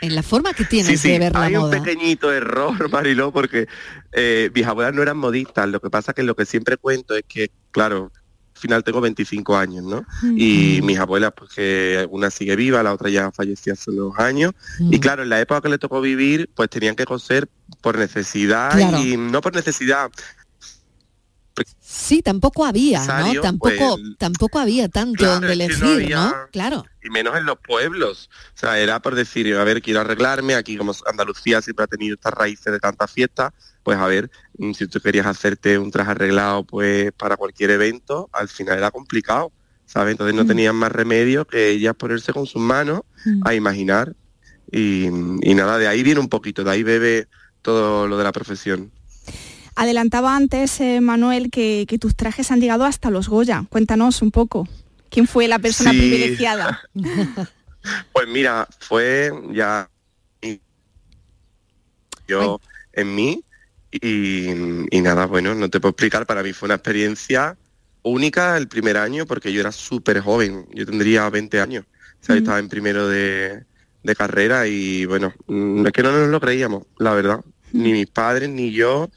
en 0.00 0.14
la 0.14 0.22
forma 0.22 0.52
que 0.52 0.64
tienes 0.64 0.88
Sí, 0.88 0.96
sí, 0.98 1.10
de 1.12 1.18
ver 1.18 1.32
la 1.34 1.42
hay 1.44 1.56
un 1.56 1.62
moda. 1.62 1.82
pequeñito 1.82 2.32
error, 2.32 2.74
Mariló, 2.90 3.32
porque 3.32 3.66
eh, 4.12 4.50
mis 4.54 4.66
abuelas 4.66 4.94
no 4.94 5.02
eran 5.02 5.16
modistas. 5.16 5.68
Lo 5.68 5.80
que 5.80 5.90
pasa 5.90 6.12
que 6.12 6.22
lo 6.22 6.34
que 6.36 6.46
siempre 6.46 6.76
cuento 6.76 7.14
es 7.16 7.24
que, 7.28 7.50
claro, 7.70 8.10
al 8.54 8.60
final 8.60 8.82
tengo 8.84 9.02
25 9.02 9.54
años, 9.56 9.84
¿no? 9.84 10.06
Y 10.34 10.80
mis 10.82 10.98
abuelas, 10.98 11.32
pues 11.36 11.50
que 11.54 12.06
una 12.10 12.30
sigue 12.30 12.56
viva, 12.56 12.82
la 12.82 12.94
otra 12.94 13.10
ya 13.10 13.30
falleció 13.30 13.74
hace 13.74 13.90
unos 13.90 14.18
años. 14.18 14.52
Y 14.80 14.98
claro, 14.98 15.22
en 15.24 15.28
la 15.28 15.38
época 15.42 15.60
que 15.60 15.68
le 15.68 15.76
tocó 15.76 16.00
vivir, 16.00 16.48
pues 16.54 16.70
tenían 16.70 16.96
que 16.96 17.04
coser 17.04 17.48
por 17.82 17.98
necesidad 17.98 18.70
Claro. 18.72 18.98
y 19.02 19.18
no 19.18 19.42
por 19.42 19.54
necesidad. 19.54 20.10
Sí, 21.98 22.20
tampoco 22.20 22.66
había, 22.66 22.98
¿no? 23.06 23.40
Tampoco, 23.40 23.96
pues, 23.96 24.18
tampoco 24.18 24.58
había 24.58 24.88
tanto 24.88 25.16
claro, 25.16 25.32
donde 25.34 25.46
no 25.48 25.52
elegir, 25.54 26.10
¿no? 26.10 26.34
Claro. 26.52 26.84
y 27.02 27.08
menos 27.08 27.36
en 27.36 27.46
los 27.46 27.56
pueblos. 27.58 28.28
O 28.54 28.58
sea, 28.58 28.78
era 28.78 29.00
por 29.00 29.14
decir, 29.14 29.54
a 29.56 29.64
ver, 29.64 29.80
quiero 29.80 30.00
arreglarme, 30.00 30.54
aquí 30.56 30.76
como 30.76 30.92
Andalucía 31.06 31.62
siempre 31.62 31.84
ha 31.84 31.86
tenido 31.86 32.14
estas 32.16 32.34
raíces 32.34 32.70
de 32.72 32.80
tantas 32.80 33.10
fiestas, 33.10 33.52
pues 33.82 33.96
a 33.96 34.06
ver, 34.06 34.30
mm, 34.58 34.72
si 34.72 34.86
tú 34.88 35.00
querías 35.00 35.24
hacerte 35.26 35.78
un 35.78 35.90
traje 35.90 36.10
arreglado 36.10 36.64
pues 36.64 37.12
para 37.12 37.36
cualquier 37.36 37.70
evento, 37.70 38.28
al 38.32 38.48
final 38.48 38.76
era 38.78 38.90
complicado, 38.90 39.52
¿sabes? 39.86 40.12
Entonces 40.12 40.34
no 40.34 40.44
Mm. 40.44 40.48
tenían 40.48 40.76
más 40.76 40.92
remedio 40.92 41.46
que 41.46 41.70
ellas 41.70 41.94
ponerse 41.94 42.32
con 42.32 42.44
sus 42.46 42.60
manos 42.60 43.00
Mm. 43.24 43.40
a 43.46 43.54
imaginar 43.54 44.12
y, 44.70 45.06
y 45.06 45.54
nada, 45.54 45.78
de 45.78 45.86
ahí 45.88 46.02
viene 46.02 46.20
un 46.20 46.28
poquito, 46.28 46.62
de 46.64 46.70
ahí 46.72 46.82
bebe 46.82 47.28
todo 47.62 48.06
lo 48.08 48.18
de 48.18 48.24
la 48.24 48.32
profesión. 48.32 48.92
Adelantaba 49.76 50.34
antes, 50.34 50.80
eh, 50.80 51.00
Manuel, 51.00 51.50
que, 51.50 51.84
que 51.88 51.98
tus 51.98 52.16
trajes 52.16 52.50
han 52.50 52.60
llegado 52.60 52.84
hasta 52.84 53.10
los 53.10 53.28
Goya. 53.28 53.64
Cuéntanos 53.68 54.22
un 54.22 54.30
poco. 54.30 54.66
¿Quién 55.10 55.26
fue 55.28 55.46
la 55.48 55.58
persona 55.58 55.92
Sí. 55.92 55.98
privilegiada? 55.98 56.80
Pues 58.12 58.26
mira, 58.26 58.66
fue 58.80 59.30
ya 59.52 59.88
yo 62.26 62.60
en 62.92 63.14
mí 63.14 63.44
y, 63.92 64.48
y 64.90 65.00
nada, 65.00 65.26
bueno, 65.26 65.54
no 65.54 65.70
te 65.70 65.78
puedo 65.78 65.90
explicar, 65.90 66.26
para 66.26 66.42
mí 66.42 66.52
fue 66.52 66.66
una 66.66 66.74
experiencia 66.74 67.56
única 68.02 68.56
el 68.56 68.66
primer 68.66 68.96
año 68.96 69.24
porque 69.26 69.52
yo 69.52 69.60
era 69.60 69.70
súper 69.70 70.18
joven, 70.20 70.66
yo 70.74 70.84
tendría 70.84 71.30
20 71.30 71.60
años, 71.60 71.84
o 72.20 72.24
sea, 72.24 72.34
Mm. 72.34 72.38
estaba 72.38 72.58
en 72.58 72.68
primero 72.68 73.06
de, 73.08 73.64
de 74.02 74.16
carrera 74.16 74.66
y 74.66 75.04
bueno, 75.04 75.32
mm, 75.46 75.86
es 75.86 75.92
que 75.92 76.02
no 76.02 76.10
nos 76.10 76.28
lo 76.28 76.40
creíamos, 76.40 76.82
la 76.98 77.12
verdad, 77.14 77.40
ni 77.72 77.92
mis 77.92 78.08
padres 78.08 78.48
ni 78.50 78.72
yo, 78.72 79.10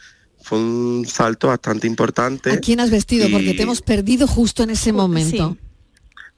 fue 0.50 0.58
un 0.58 1.06
salto 1.08 1.47
bastante 1.50 1.86
importante. 1.86 2.52
¿A 2.52 2.60
quién 2.60 2.80
has 2.80 2.89
vestido? 2.89 3.30
Porque 3.30 3.54
te 3.54 3.62
hemos 3.62 3.84
perdido 3.84 4.26
justo 4.26 4.64
en 4.64 4.72
ese 4.72 4.91
momento. 4.91 5.56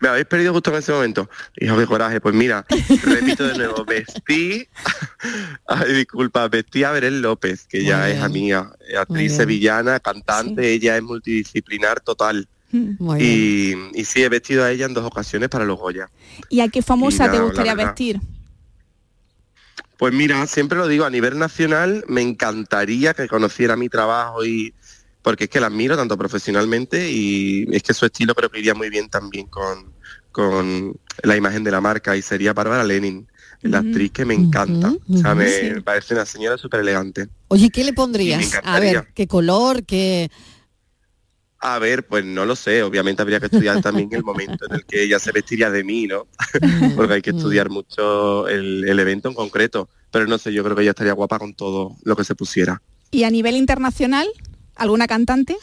me 0.01 0.09
habéis 0.09 0.25
perdido 0.25 0.51
justo 0.51 0.69
en 0.71 0.77
ese 0.79 0.91
momento. 0.91 1.29
Hijo, 1.57 1.77
qué 1.77 1.85
coraje. 1.85 2.19
Pues 2.19 2.35
mira, 2.35 2.65
repito 3.03 3.47
de 3.47 3.57
nuevo, 3.57 3.85
vestí, 3.85 4.67
ay, 5.67 5.93
disculpa, 5.93 6.49
vestí 6.49 6.83
a 6.83 6.91
Belén 6.91 7.21
López, 7.21 7.65
que 7.69 7.85
ya 7.85 8.09
es 8.09 8.21
amiga, 8.21 8.75
eh, 8.89 8.97
actriz 8.97 9.33
sevillana, 9.33 10.01
cantante, 10.01 10.73
ella 10.73 10.97
es 10.97 11.03
multidisciplinar 11.03 12.01
total. 12.01 12.49
Muy 12.71 13.17
bien. 13.19 13.91
Y, 13.95 14.01
y 14.01 14.03
sí, 14.03 14.23
he 14.23 14.27
vestido 14.29 14.65
a 14.65 14.71
ella 14.71 14.87
en 14.87 14.93
dos 14.93 15.05
ocasiones 15.05 15.47
para 15.47 15.63
los 15.63 15.79
Goya. 15.79 16.09
¿Y 16.49 16.59
a 16.59 16.67
qué 16.67 16.81
famosa 16.81 17.27
Y 17.27 17.27
te 17.27 17.33
nada, 17.37 17.45
gustaría 17.45 17.75
vestir? 17.75 18.19
Pues 20.01 20.15
mira, 20.15 20.47
siempre 20.47 20.79
lo 20.79 20.87
digo, 20.87 21.05
a 21.05 21.11
nivel 21.11 21.37
nacional 21.37 22.03
me 22.07 22.21
encantaría 22.21 23.13
que 23.13 23.27
conociera 23.27 23.75
mi 23.75 23.87
trabajo 23.87 24.43
y 24.43 24.73
porque 25.21 25.43
es 25.43 25.49
que 25.51 25.59
la 25.59 25.67
admiro 25.67 25.95
tanto 25.95 26.17
profesionalmente 26.17 27.11
y 27.11 27.67
es 27.71 27.83
que 27.83 27.93
su 27.93 28.07
estilo 28.07 28.33
creo 28.33 28.49
que 28.49 28.57
iría 28.57 28.73
muy 28.73 28.89
bien 28.89 29.09
también 29.09 29.45
con, 29.45 29.93
con 30.31 30.99
la 31.21 31.37
imagen 31.37 31.63
de 31.63 31.69
la 31.69 31.81
marca 31.81 32.17
y 32.17 32.23
sería 32.23 32.51
Bárbara 32.51 32.83
Lenin, 32.83 33.27
la 33.61 33.77
actriz 33.77 34.11
que 34.11 34.25
me 34.25 34.33
encanta. 34.33 34.91
O 35.07 35.17
sea, 35.19 35.35
me 35.35 35.47
sí. 35.47 35.69
me 35.69 35.81
parece 35.83 36.15
una 36.15 36.25
señora 36.25 36.57
súper 36.57 36.79
elegante. 36.79 37.27
Oye, 37.49 37.69
¿qué 37.69 37.83
le 37.83 37.93
pondrías? 37.93 38.59
A 38.63 38.79
ver, 38.79 39.09
¿qué 39.13 39.27
color? 39.27 39.83
¿Qué...? 39.83 40.31
A 41.63 41.77
ver, 41.77 42.07
pues 42.07 42.25
no 42.25 42.43
lo 42.45 42.55
sé, 42.55 42.81
obviamente 42.81 43.21
habría 43.21 43.39
que 43.39 43.45
estudiar 43.45 43.81
también 43.81 44.09
el 44.13 44.23
momento 44.23 44.65
en 44.65 44.77
el 44.77 44.85
que 44.85 45.03
ella 45.03 45.19
se 45.19 45.31
vestiría 45.31 45.69
de 45.69 45.83
mí, 45.83 46.07
¿no? 46.07 46.25
Porque 46.95 47.13
hay 47.13 47.21
que 47.21 47.29
estudiar 47.29 47.69
mucho 47.69 48.47
el, 48.47 48.83
el 48.87 48.99
evento 48.99 49.29
en 49.29 49.35
concreto. 49.35 49.87
Pero 50.09 50.25
no 50.25 50.39
sé, 50.39 50.51
yo 50.51 50.63
creo 50.63 50.75
que 50.75 50.81
ella 50.81 50.91
estaría 50.91 51.13
guapa 51.13 51.37
con 51.37 51.53
todo 51.53 51.95
lo 52.03 52.15
que 52.15 52.23
se 52.23 52.33
pusiera. 52.33 52.81
¿Y 53.11 53.25
a 53.25 53.29
nivel 53.29 53.55
internacional? 53.55 54.27
¿Alguna 54.75 55.05
cantante? 55.05 55.55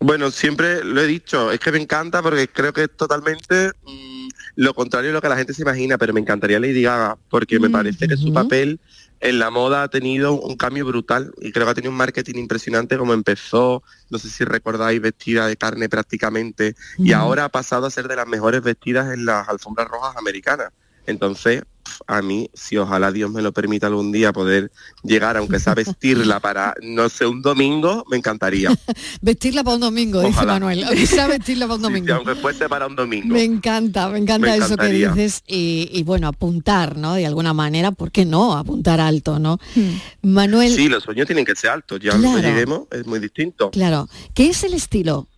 Bueno, 0.00 0.30
siempre 0.30 0.84
lo 0.84 1.00
he 1.00 1.06
dicho, 1.06 1.50
es 1.50 1.60
que 1.60 1.72
me 1.72 1.80
encanta 1.80 2.22
porque 2.22 2.48
creo 2.48 2.72
que 2.72 2.84
es 2.84 2.96
totalmente 2.96 3.70
mm, 3.84 4.28
lo 4.56 4.74
contrario 4.74 5.08
de 5.08 5.14
lo 5.14 5.22
que 5.22 5.28
la 5.28 5.36
gente 5.36 5.54
se 5.54 5.62
imagina, 5.62 5.96
pero 5.96 6.12
me 6.12 6.20
encantaría 6.20 6.58
Lady 6.58 6.82
Gaga 6.82 7.16
porque 7.30 7.60
me 7.60 7.70
parece 7.70 8.08
que 8.08 8.16
su 8.16 8.32
papel 8.32 8.80
en 9.22 9.38
la 9.38 9.50
moda 9.50 9.84
ha 9.84 9.88
tenido 9.88 10.32
un 10.34 10.56
cambio 10.56 10.84
brutal 10.84 11.32
y 11.40 11.52
creo 11.52 11.64
que 11.64 11.70
ha 11.70 11.74
tenido 11.74 11.92
un 11.92 11.96
marketing 11.96 12.34
impresionante 12.34 12.98
como 12.98 13.14
empezó, 13.14 13.84
no 14.10 14.18
sé 14.18 14.28
si 14.28 14.44
recordáis, 14.44 15.00
vestida 15.00 15.46
de 15.46 15.56
carne 15.56 15.88
prácticamente 15.88 16.74
y 16.98 17.12
ahora 17.12 17.44
ha 17.44 17.48
pasado 17.48 17.86
a 17.86 17.90
ser 17.90 18.08
de 18.08 18.16
las 18.16 18.26
mejores 18.26 18.62
vestidas 18.62 19.14
en 19.14 19.24
las 19.24 19.48
alfombras 19.48 19.86
rojas 19.86 20.16
americanas. 20.16 20.72
Entonces, 21.06 21.62
a 22.06 22.22
mí, 22.22 22.50
si 22.54 22.76
ojalá 22.76 23.12
Dios 23.12 23.30
me 23.30 23.42
lo 23.42 23.52
permita 23.52 23.86
algún 23.86 24.12
día 24.12 24.32
poder 24.32 24.70
llegar, 25.02 25.36
aunque 25.36 25.58
sea 25.58 25.74
vestirla 25.74 26.40
para, 26.40 26.74
no 26.82 27.08
sé, 27.08 27.26
un 27.26 27.42
domingo, 27.42 28.04
me 28.10 28.16
encantaría. 28.16 28.70
vestirla 29.20 29.64
para 29.64 29.74
un 29.76 29.80
domingo, 29.80 30.20
dice 30.22 30.46
Manuel. 30.46 30.84
Aunque 30.84 31.06
sea 31.06 31.26
vestirla 31.26 31.66
para 31.66 31.76
un 31.76 31.82
domingo. 31.82 32.06
Sí, 32.06 32.12
aunque 32.12 32.34
fuese 32.36 32.68
para 32.68 32.86
un 32.86 32.96
domingo. 32.96 33.34
Me 33.34 33.44
encanta, 33.44 34.08
me 34.08 34.18
encanta 34.18 34.56
eso 34.56 34.76
que 34.76 34.88
dices. 34.88 35.42
Y, 35.46 36.02
bueno, 36.04 36.28
apuntar, 36.28 36.96
¿no? 36.96 37.14
De 37.14 37.26
alguna 37.26 37.52
manera, 37.52 37.92
¿por 37.92 38.10
qué 38.10 38.24
no? 38.24 38.56
Apuntar 38.56 39.00
alto, 39.00 39.38
¿no? 39.38 39.58
Hmm. 39.74 39.96
Manuel. 40.22 40.74
Sí, 40.74 40.88
los 40.88 41.02
sueños 41.02 41.26
tienen 41.26 41.44
que 41.44 41.54
ser 41.54 41.70
altos, 41.70 42.00
ya 42.00 42.12
claro. 42.12 42.38
lleguemos 42.38 42.86
es 42.90 43.06
muy 43.06 43.18
distinto. 43.18 43.70
Claro. 43.70 44.08
¿Qué 44.34 44.48
es 44.48 44.64
el 44.64 44.74
estilo? 44.74 45.28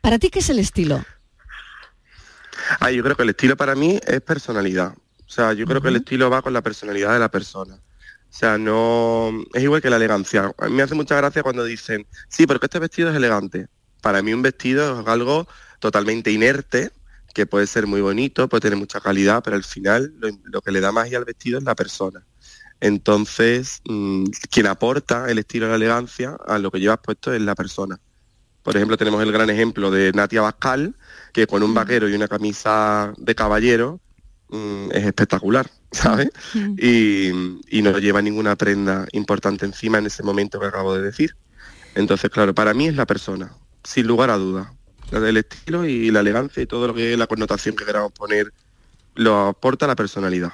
¿Para 0.00 0.18
ti 0.18 0.30
qué 0.30 0.38
es 0.38 0.50
el 0.50 0.58
estilo? 0.58 1.04
Ah, 2.80 2.90
yo 2.90 3.02
creo 3.02 3.16
que 3.16 3.22
el 3.22 3.30
estilo 3.30 3.56
para 3.56 3.74
mí 3.74 3.98
es 4.06 4.20
personalidad. 4.20 4.94
O 5.26 5.30
sea, 5.30 5.52
yo 5.52 5.66
creo 5.66 5.80
que 5.80 5.88
el 5.88 5.96
estilo 5.96 6.30
va 6.30 6.42
con 6.42 6.52
la 6.52 6.62
personalidad 6.62 7.12
de 7.12 7.18
la 7.18 7.30
persona. 7.30 7.74
O 7.74 8.38
sea, 8.38 8.58
no 8.58 9.32
es 9.54 9.62
igual 9.62 9.82
que 9.82 9.90
la 9.90 9.96
elegancia. 9.96 10.52
A 10.58 10.68
mí 10.68 10.74
me 10.74 10.82
hace 10.82 10.94
mucha 10.94 11.16
gracia 11.16 11.42
cuando 11.42 11.64
dicen, 11.64 12.06
sí, 12.28 12.46
porque 12.46 12.66
este 12.66 12.78
vestido 12.78 13.10
es 13.10 13.16
elegante. 13.16 13.68
Para 14.02 14.22
mí 14.22 14.32
un 14.32 14.42
vestido 14.42 15.00
es 15.00 15.06
algo 15.08 15.48
totalmente 15.80 16.30
inerte, 16.30 16.90
que 17.34 17.46
puede 17.46 17.66
ser 17.66 17.86
muy 17.86 18.00
bonito, 18.00 18.48
puede 18.48 18.62
tener 18.62 18.78
mucha 18.78 19.00
calidad, 19.00 19.42
pero 19.42 19.56
al 19.56 19.64
final 19.64 20.14
lo, 20.44 20.60
que 20.60 20.70
le 20.70 20.80
da 20.80 20.92
magia 20.92 21.18
al 21.18 21.24
vestido 21.24 21.58
es 21.58 21.64
la 21.64 21.74
persona. 21.74 22.24
Entonces, 22.80 23.80
mm, 23.88 24.26
quien 24.50 24.66
aporta 24.66 25.30
el 25.30 25.38
estilo 25.38 25.66
y 25.66 25.70
la 25.70 25.76
elegancia 25.76 26.36
a 26.46 26.58
lo 26.58 26.70
que 26.70 26.78
llevas 26.78 26.98
puesto 27.02 27.32
es 27.32 27.40
la 27.40 27.54
persona. 27.54 27.98
Por 28.62 28.76
ejemplo, 28.76 28.96
tenemos 28.96 29.22
el 29.22 29.32
gran 29.32 29.48
ejemplo 29.48 29.90
de 29.90 30.12
Natia 30.12 30.42
Bascal, 30.42 30.94
que 31.32 31.46
con 31.46 31.62
un 31.62 31.72
vaquero 31.72 32.08
y 32.08 32.14
una 32.14 32.28
camisa 32.28 33.12
de 33.16 33.34
caballero 33.34 34.00
mm, 34.48 34.90
es 34.92 35.04
espectacular, 35.04 35.70
¿sabes? 35.90 36.30
Y, 36.54 37.30
no 37.82 37.98
lleva 37.98 38.20
ninguna 38.22 38.56
prenda 38.56 39.06
importante 39.12 39.64
encima 39.64 39.98
en 39.98 40.06
ese 40.06 40.22
momento 40.22 40.58
que 40.58 40.66
acabo 40.66 40.94
de 40.94 41.02
decir. 41.02 41.36
Entonces, 41.94 42.30
claro, 42.30 42.54
para 42.54 42.74
mí 42.74 42.88
es 42.88 42.96
la 42.96 43.06
persona, 43.06 43.52
sin 43.84 44.06
lugar 44.06 44.30
a 44.30 44.36
duda. 44.36 44.72
El 45.12 45.36
estilo 45.36 45.84
y 45.86 46.10
la 46.10 46.20
elegancia 46.20 46.62
y 46.62 46.66
todo 46.66 46.88
lo 46.88 46.94
que 46.94 47.12
es 47.12 47.18
la 47.18 47.28
connotación 47.28 47.76
que 47.76 47.84
queramos 47.84 48.12
poner 48.12 48.52
lo 49.14 49.46
aporta 49.46 49.86
la 49.86 49.94
personalidad 49.94 50.52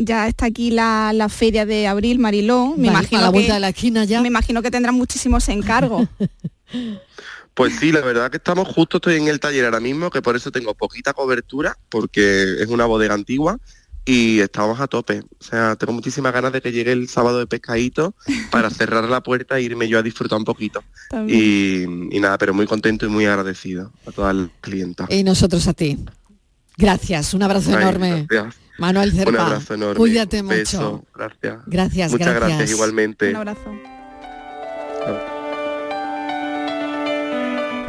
ya 0.00 0.26
está 0.26 0.46
aquí 0.46 0.70
la, 0.70 1.28
feria 1.28 1.66
de 1.66 1.86
abril, 1.86 2.18
Mariló. 2.18 2.74
Me 2.76 2.88
imagino 2.88 3.20
a 3.20 3.24
la 3.24 3.30
vuelta 3.30 3.54
de 3.54 3.60
la 3.60 3.68
esquina 3.68 4.04
ya. 4.04 4.20
Me 4.20 4.28
imagino 4.28 4.62
que 4.62 4.70
tendrán 4.70 4.94
muchísimos 4.94 5.48
encargos. 5.48 6.08
Pues 7.54 7.76
sí, 7.78 7.92
la 7.92 8.00
verdad 8.00 8.30
que 8.30 8.38
estamos 8.38 8.68
justo, 8.68 8.98
estoy 8.98 9.16
en 9.16 9.28
el 9.28 9.40
taller 9.40 9.64
ahora 9.64 9.80
mismo, 9.80 10.10
que 10.10 10.22
por 10.22 10.36
eso 10.36 10.50
tengo 10.50 10.74
poquita 10.74 11.12
cobertura, 11.12 11.76
porque 11.88 12.54
es 12.60 12.68
una 12.68 12.86
bodega 12.86 13.14
antigua 13.14 13.58
y 14.04 14.40
estamos 14.40 14.80
a 14.80 14.86
tope. 14.86 15.20
O 15.20 15.44
sea, 15.44 15.76
tengo 15.76 15.92
muchísimas 15.92 16.32
ganas 16.32 16.52
de 16.52 16.60
que 16.60 16.72
llegue 16.72 16.92
el 16.92 17.08
sábado 17.08 17.38
de 17.38 17.46
pescadito 17.46 18.14
para 18.50 18.70
cerrar 18.70 19.04
la 19.04 19.22
puerta 19.22 19.58
e 19.58 19.62
irme 19.62 19.88
yo 19.88 19.98
a 19.98 20.02
disfrutar 20.02 20.38
un 20.38 20.44
poquito. 20.44 20.82
Y, 21.28 21.84
nada, 22.20 22.38
pero 22.38 22.54
muy 22.54 22.66
contento 22.66 23.06
y 23.06 23.08
muy 23.08 23.26
agradecido 23.26 23.92
a 24.06 24.12
todas 24.12 24.34
las 24.34 24.48
clientas. 24.60 25.08
Y 25.10 25.22
nosotros 25.22 25.66
a 25.68 25.74
ti. 25.74 25.98
Gracias, 26.76 27.34
un 27.34 27.42
abrazo 27.42 27.76
enorme. 27.78 28.26
Manuel 28.78 29.12
Cerpa. 29.12 29.30
Un 29.30 29.36
abrazo 29.36 29.74
enorme. 29.74 29.96
Cuídate 29.96 30.42
mucho. 30.42 31.04
Gracias. 31.14 31.58
Gracias, 31.66 32.12
Muchas 32.12 32.34
gracias 32.34 32.70
igualmente. 32.70 33.30
Un 33.30 33.36
abrazo. 33.36 33.99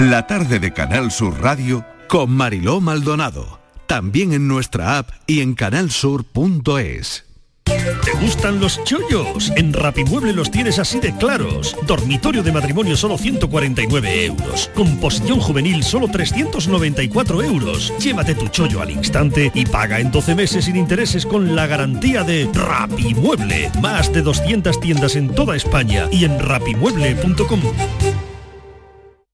La 0.10 0.26
tarde 0.26 0.60
de 0.60 0.74
Canal 0.74 1.12
Sur 1.12 1.40
Radio 1.44 1.86
con 2.08 2.32
Mariló 2.32 2.82
Maldonado. 2.82 3.60
También 3.86 4.34
en 4.34 4.48
nuestra 4.48 4.98
app 4.98 5.12
y 5.28 5.42
en 5.42 5.54
canalsur.es. 5.54 7.26
¿Te 7.66 8.12
gustan 8.20 8.60
los 8.60 8.84
chollos? 8.84 9.54
En 9.56 9.72
Rapimueble 9.72 10.34
los 10.34 10.50
tienes 10.50 10.80
así 10.80 11.00
de 11.00 11.16
claros. 11.18 11.78
Dormitorio 11.86 12.42
de 12.42 12.52
matrimonio 12.52 12.98
solo 12.98 13.16
149 13.16 14.26
euros. 14.26 14.72
Composición 14.74 15.40
juvenil 15.40 15.84
solo 15.84 16.08
394 16.08 17.44
euros. 17.44 17.94
Llévate 18.00 18.34
tu 18.34 18.48
chollo 18.48 18.82
al 18.82 18.90
instante 18.90 19.52
y 19.54 19.68
paga 19.68 20.00
en 20.00 20.10
12 20.10 20.34
meses 20.34 20.66
sin 20.66 20.78
intereses 20.78 21.28
con 21.28 21.56
la 21.56 21.68
garantía 21.68 22.24
de 22.24 22.50
Rapimueble. 22.52 23.70
Más 23.80 24.12
de 24.12 24.24
200 24.24 24.80
tiendas 24.80 25.16
en 25.16 25.30
toda 25.30 25.56
España 25.56 26.08
y 26.12 26.26
en 26.26 26.40
rapimueble.com. 26.40 27.62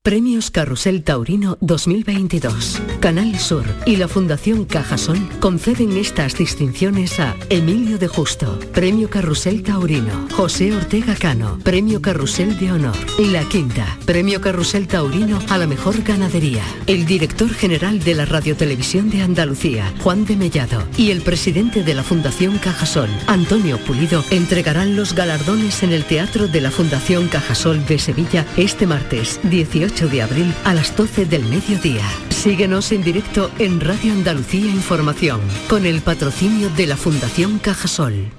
Premios 0.07 0.51
Carrusel 0.51 1.03
Taurino 1.03 1.57
2022. 1.59 2.81
Canal 3.01 3.37
Sur 3.39 3.65
y 3.85 3.97
la 3.97 4.07
Fundación 4.07 4.63
Cajasol 4.63 5.19
conceden 5.41 5.97
estas 5.97 6.37
distinciones 6.37 7.19
a 7.19 7.35
Emilio 7.49 7.97
de 7.97 8.07
Justo, 8.07 8.57
Premio 8.73 9.09
Carrusel 9.09 9.63
Taurino, 9.63 10.29
José 10.31 10.73
Ortega 10.73 11.13
Cano, 11.13 11.59
Premio 11.61 12.01
Carrusel 12.01 12.57
de 12.57 12.71
Honor, 12.71 12.95
La 13.19 13.43
Quinta, 13.49 13.97
Premio 14.05 14.39
Carrusel 14.39 14.87
Taurino 14.87 15.39
a 15.49 15.57
la 15.57 15.67
mejor 15.67 16.01
ganadería. 16.03 16.63
El 16.85 17.05
director 17.05 17.49
general 17.49 17.99
de 17.99 18.15
la 18.15 18.23
Radiotelevisión 18.23 19.09
de 19.09 19.23
Andalucía, 19.23 19.93
Juan 19.99 20.23
de 20.23 20.37
Mellado, 20.37 20.83
y 20.95 21.11
el 21.11 21.21
presidente 21.21 21.83
de 21.83 21.93
la 21.93 22.03
Fundación 22.03 22.59
Cajasol, 22.59 23.09
Antonio 23.27 23.77
Pulido, 23.79 24.23
entregarán 24.31 24.95
los 24.95 25.13
galardones 25.13 25.83
en 25.83 25.91
el 25.91 26.05
Teatro 26.05 26.47
de 26.47 26.61
la 26.61 26.71
Fundación 26.71 27.27
Cajasol 27.27 27.85
de 27.85 27.99
Sevilla 27.99 28.45
este 28.55 28.87
martes 28.87 29.41
18 29.43 29.96
de 30.05 30.21
abril 30.21 30.53
a 30.63 30.75
las 30.75 30.95
12 30.95 31.25
del 31.25 31.43
mediodía. 31.45 32.03
Síguenos 32.29 32.91
en 32.91 33.03
directo 33.03 33.49
en 33.57 33.79
Radio 33.79 34.13
Andalucía 34.13 34.69
Información, 34.69 35.41
con 35.67 35.87
el 35.87 36.01
patrocinio 36.01 36.69
de 36.69 36.85
la 36.85 36.95
Fundación 36.95 37.57
Cajasol. 37.57 38.29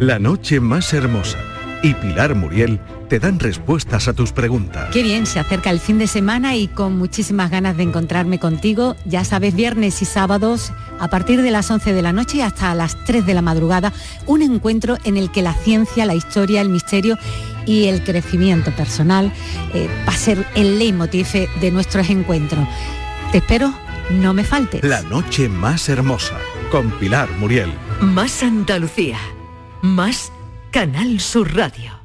La 0.00 0.18
noche 0.18 0.58
más 0.58 0.92
hermosa 0.92 1.38
y 1.84 1.94
Pilar 1.94 2.34
Muriel 2.34 2.80
te 3.08 3.20
dan 3.20 3.38
respuestas 3.38 4.08
a 4.08 4.14
tus 4.14 4.32
preguntas. 4.32 4.88
Qué 4.90 5.04
bien, 5.04 5.26
se 5.26 5.38
acerca 5.38 5.70
el 5.70 5.78
fin 5.78 5.98
de 5.98 6.08
semana 6.08 6.56
y 6.56 6.66
con 6.66 6.98
muchísimas 6.98 7.52
ganas 7.52 7.76
de 7.76 7.84
encontrarme 7.84 8.40
contigo. 8.40 8.96
Ya 9.04 9.24
sabes, 9.24 9.54
viernes 9.54 10.02
y 10.02 10.06
sábados, 10.06 10.72
a 10.98 11.08
partir 11.08 11.40
de 11.42 11.52
las 11.52 11.70
11 11.70 11.92
de 11.92 12.02
la 12.02 12.12
noche 12.12 12.42
hasta 12.42 12.74
las 12.74 12.96
3 13.04 13.26
de 13.26 13.34
la 13.34 13.42
madrugada, 13.42 13.92
un 14.26 14.42
encuentro 14.42 14.96
en 15.04 15.16
el 15.16 15.30
que 15.30 15.42
la 15.42 15.54
ciencia, 15.54 16.04
la 16.04 16.16
historia, 16.16 16.62
el 16.62 16.68
misterio 16.68 17.16
y 17.66 17.86
el 17.86 18.02
crecimiento 18.02 18.70
personal 18.72 19.32
eh, 19.72 19.88
va 20.06 20.12
a 20.12 20.16
ser 20.16 20.46
el 20.54 20.78
leitmotiv 20.78 21.26
de 21.60 21.70
nuestros 21.70 22.08
encuentros. 22.10 22.66
Te 23.32 23.38
espero, 23.38 23.74
no 24.10 24.34
me 24.34 24.44
faltes. 24.44 24.84
La 24.84 25.02
noche 25.02 25.48
más 25.48 25.88
hermosa, 25.88 26.38
con 26.70 26.90
Pilar 26.98 27.30
Muriel. 27.38 27.72
Más 28.00 28.42
Andalucía, 28.42 29.18
más 29.82 30.32
Canal 30.70 31.20
Sur 31.20 31.54
Radio. 31.54 32.00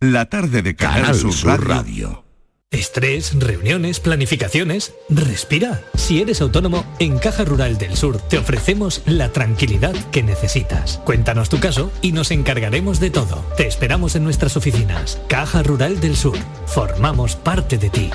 La 0.00 0.26
tarde 0.26 0.62
de 0.62 0.74
Canal, 0.76 1.14
Sur, 1.14 1.68
Radio. 1.68 2.24
Estrés, 2.72 3.32
reuniones, 3.36 3.98
planificaciones. 3.98 4.94
Respira. 5.08 5.82
Si 5.96 6.20
eres 6.20 6.40
autónomo, 6.40 6.86
en 7.00 7.18
Caja 7.18 7.44
Rural 7.44 7.78
del 7.78 7.96
Sur 7.96 8.18
te 8.28 8.38
ofrecemos 8.38 9.02
la 9.06 9.32
tranquilidad 9.32 9.92
que 10.12 10.22
necesitas. 10.22 11.00
Cuéntanos 11.04 11.48
tu 11.48 11.58
caso 11.58 11.90
y 12.00 12.12
nos 12.12 12.30
encargaremos 12.30 13.00
de 13.00 13.10
todo. 13.10 13.44
Te 13.56 13.66
esperamos 13.66 14.14
en 14.14 14.22
nuestras 14.22 14.56
oficinas. 14.56 15.20
Caja 15.28 15.64
Rural 15.64 15.98
del 15.98 16.14
Sur. 16.14 16.38
Formamos 16.66 17.34
parte 17.34 17.76
de 17.76 17.90
ti. 17.90 18.10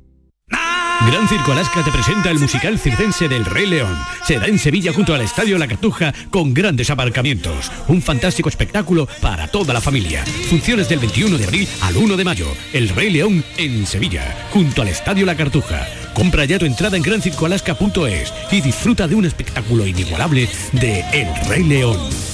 Gran 1.07 1.27
Circo 1.27 1.53
Alaska 1.53 1.83
te 1.83 1.91
presenta 1.91 2.31
el 2.31 2.39
musical 2.39 2.79
circense 2.79 3.27
del 3.27 3.47
Rey 3.47 3.67
León. 3.67 3.97
Será 4.27 4.47
en 4.47 4.59
Sevilla 4.59 4.93
junto 4.93 5.15
al 5.15 5.23
Estadio 5.23 5.57
La 5.57 5.67
Cartuja 5.67 6.13
con 6.31 6.53
grandes 6.53 6.91
aparcamientos. 6.91 7.73
Un 7.89 8.03
fantástico 8.03 8.51
espectáculo 8.51 9.09
para 9.23 9.49
toda 9.49 9.73
la 9.73 9.81
familia. 9.81 10.25
Funciones 10.51 10.91
del 10.91 10.99
21 10.99 11.39
de 11.39 11.45
abril 11.45 11.69
al 11.81 11.97
1 11.97 12.17
de 12.17 12.25
mayo. 12.25 12.47
El 12.75 12.91
Rey 12.91 13.11
León 13.11 13.43
en 13.57 13.87
Sevilla, 13.87 14.47
junto 14.53 14.83
al 14.83 14.89
Estadio 14.89 15.25
La 15.25 15.37
Cartuja. 15.37 15.87
Compra 16.13 16.45
ya 16.45 16.59
tu 16.59 16.67
entrada 16.67 16.99
en 16.99 17.03
grancircoalaska.es 17.03 18.33
y 18.51 18.61
disfruta 18.61 19.09
de 19.09 19.15
un 19.15 19.25
espectáculo 19.25 19.87
inigualable 19.87 20.49
de 20.73 21.01
El 21.13 21.49
Rey 21.49 21.65
León. 21.65 22.30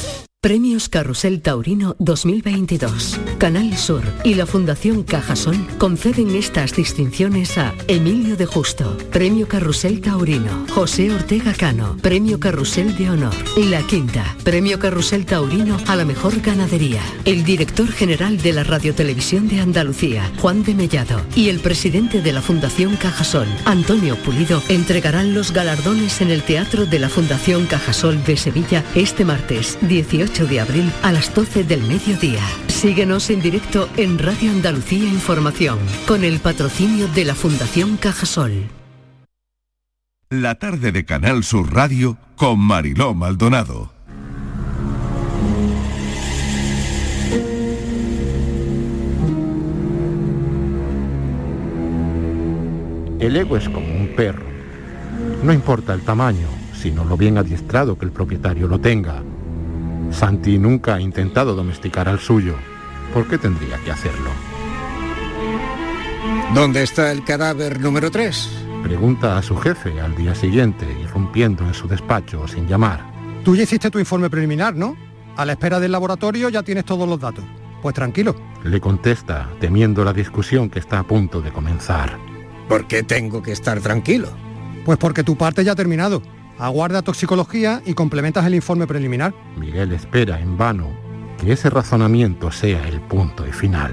Premios 0.46 0.88
Carrusel 0.88 1.42
Taurino 1.42 1.96
2022. 1.98 3.18
Canal 3.38 3.76
Sur 3.76 4.04
y 4.22 4.34
la 4.34 4.46
Fundación 4.46 5.02
Cajasol 5.02 5.56
conceden 5.76 6.36
estas 6.36 6.76
distinciones 6.76 7.58
a 7.58 7.74
Emilio 7.88 8.36
de 8.36 8.46
Justo, 8.46 8.96
Premio 9.10 9.48
Carrusel 9.48 10.00
Taurino, 10.00 10.64
José 10.70 11.12
Ortega 11.12 11.52
Cano, 11.52 11.96
Premio 12.00 12.38
Carrusel 12.38 12.96
de 12.96 13.10
Honor, 13.10 13.34
La 13.56 13.84
Quinta, 13.88 14.36
Premio 14.44 14.78
Carrusel 14.78 15.26
Taurino 15.26 15.78
a 15.88 15.96
la 15.96 16.04
mejor 16.04 16.40
ganadería, 16.40 17.02
el 17.24 17.42
director 17.42 17.88
general 17.88 18.40
de 18.40 18.52
la 18.52 18.62
Radiotelevisión 18.62 19.48
de 19.48 19.58
Andalucía, 19.58 20.30
Juan 20.38 20.62
de 20.62 20.76
Mellado, 20.76 21.22
y 21.34 21.48
el 21.48 21.58
presidente 21.58 22.22
de 22.22 22.32
la 22.32 22.40
Fundación 22.40 22.94
Cajasol, 22.94 23.48
Antonio 23.64 24.14
Pulido, 24.22 24.62
entregarán 24.68 25.34
los 25.34 25.50
galardones 25.50 26.20
en 26.20 26.30
el 26.30 26.44
Teatro 26.44 26.86
de 26.86 27.00
la 27.00 27.08
Fundación 27.08 27.66
Cajasol 27.66 28.22
de 28.22 28.36
Sevilla 28.36 28.84
este 28.94 29.24
martes 29.24 29.76
18 30.36 30.52
de 30.52 30.60
abril 30.60 30.92
a 31.02 31.12
las 31.12 31.34
12 31.34 31.64
del 31.64 31.82
mediodía. 31.84 32.42
Síguenos 32.66 33.30
en 33.30 33.40
directo 33.40 33.88
en 33.96 34.18
Radio 34.18 34.50
Andalucía 34.50 35.08
Información 35.08 35.78
con 36.06 36.24
el 36.24 36.40
patrocinio 36.40 37.08
de 37.08 37.24
la 37.24 37.34
Fundación 37.34 37.96
Cajasol. 37.96 38.64
La 40.28 40.56
tarde 40.56 40.92
de 40.92 41.06
Canal 41.06 41.42
Sur 41.42 41.72
Radio 41.72 42.18
con 42.36 42.58
Mariló 42.58 43.14
Maldonado. 43.14 43.92
El 53.20 53.36
ego 53.36 53.56
es 53.56 53.70
como 53.70 53.86
un 53.86 54.12
perro. 54.14 54.44
No 55.42 55.54
importa 55.54 55.94
el 55.94 56.02
tamaño, 56.02 56.48
sino 56.74 57.06
lo 57.06 57.16
bien 57.16 57.38
adiestrado 57.38 57.96
que 57.96 58.04
el 58.04 58.12
propietario 58.12 58.68
lo 58.68 58.78
tenga. 58.78 59.22
Santi 60.10 60.58
nunca 60.58 60.94
ha 60.94 61.00
intentado 61.00 61.54
domesticar 61.54 62.08
al 62.08 62.18
suyo. 62.18 62.54
¿Por 63.12 63.26
qué 63.28 63.38
tendría 63.38 63.78
que 63.78 63.90
hacerlo? 63.90 64.30
¿Dónde 66.54 66.82
está 66.82 67.12
el 67.12 67.24
cadáver 67.24 67.80
número 67.80 68.10
3? 68.10 68.50
Pregunta 68.82 69.36
a 69.36 69.42
su 69.42 69.56
jefe 69.56 70.00
al 70.00 70.14
día 70.14 70.34
siguiente, 70.34 70.86
irrumpiendo 71.02 71.66
en 71.66 71.74
su 71.74 71.88
despacho 71.88 72.46
sin 72.46 72.66
llamar. 72.66 73.04
Tú 73.44 73.56
ya 73.56 73.64
hiciste 73.64 73.90
tu 73.90 73.98
informe 73.98 74.30
preliminar, 74.30 74.74
¿no? 74.74 74.96
A 75.36 75.44
la 75.44 75.52
espera 75.52 75.80
del 75.80 75.92
laboratorio 75.92 76.48
ya 76.48 76.62
tienes 76.62 76.84
todos 76.84 77.08
los 77.08 77.20
datos. 77.20 77.44
Pues 77.82 77.94
tranquilo. 77.94 78.34
Le 78.64 78.80
contesta, 78.80 79.50
temiendo 79.60 80.04
la 80.04 80.12
discusión 80.12 80.70
que 80.70 80.78
está 80.78 80.98
a 80.98 81.06
punto 81.06 81.40
de 81.40 81.52
comenzar. 81.52 82.18
¿Por 82.68 82.86
qué 82.86 83.02
tengo 83.02 83.42
que 83.42 83.52
estar 83.52 83.80
tranquilo? 83.80 84.28
Pues 84.84 84.98
porque 84.98 85.22
tu 85.22 85.36
parte 85.36 85.62
ya 85.64 85.72
ha 85.72 85.76
terminado. 85.76 86.22
Aguarda 86.58 87.02
toxicología 87.02 87.82
y 87.84 87.94
complementas 87.94 88.46
el 88.46 88.54
informe 88.54 88.86
preliminar. 88.86 89.34
Miguel 89.56 89.92
espera 89.92 90.40
en 90.40 90.56
vano 90.56 90.88
que 91.38 91.52
ese 91.52 91.68
razonamiento 91.68 92.50
sea 92.50 92.86
el 92.88 93.00
punto 93.00 93.46
y 93.46 93.52
final. 93.52 93.92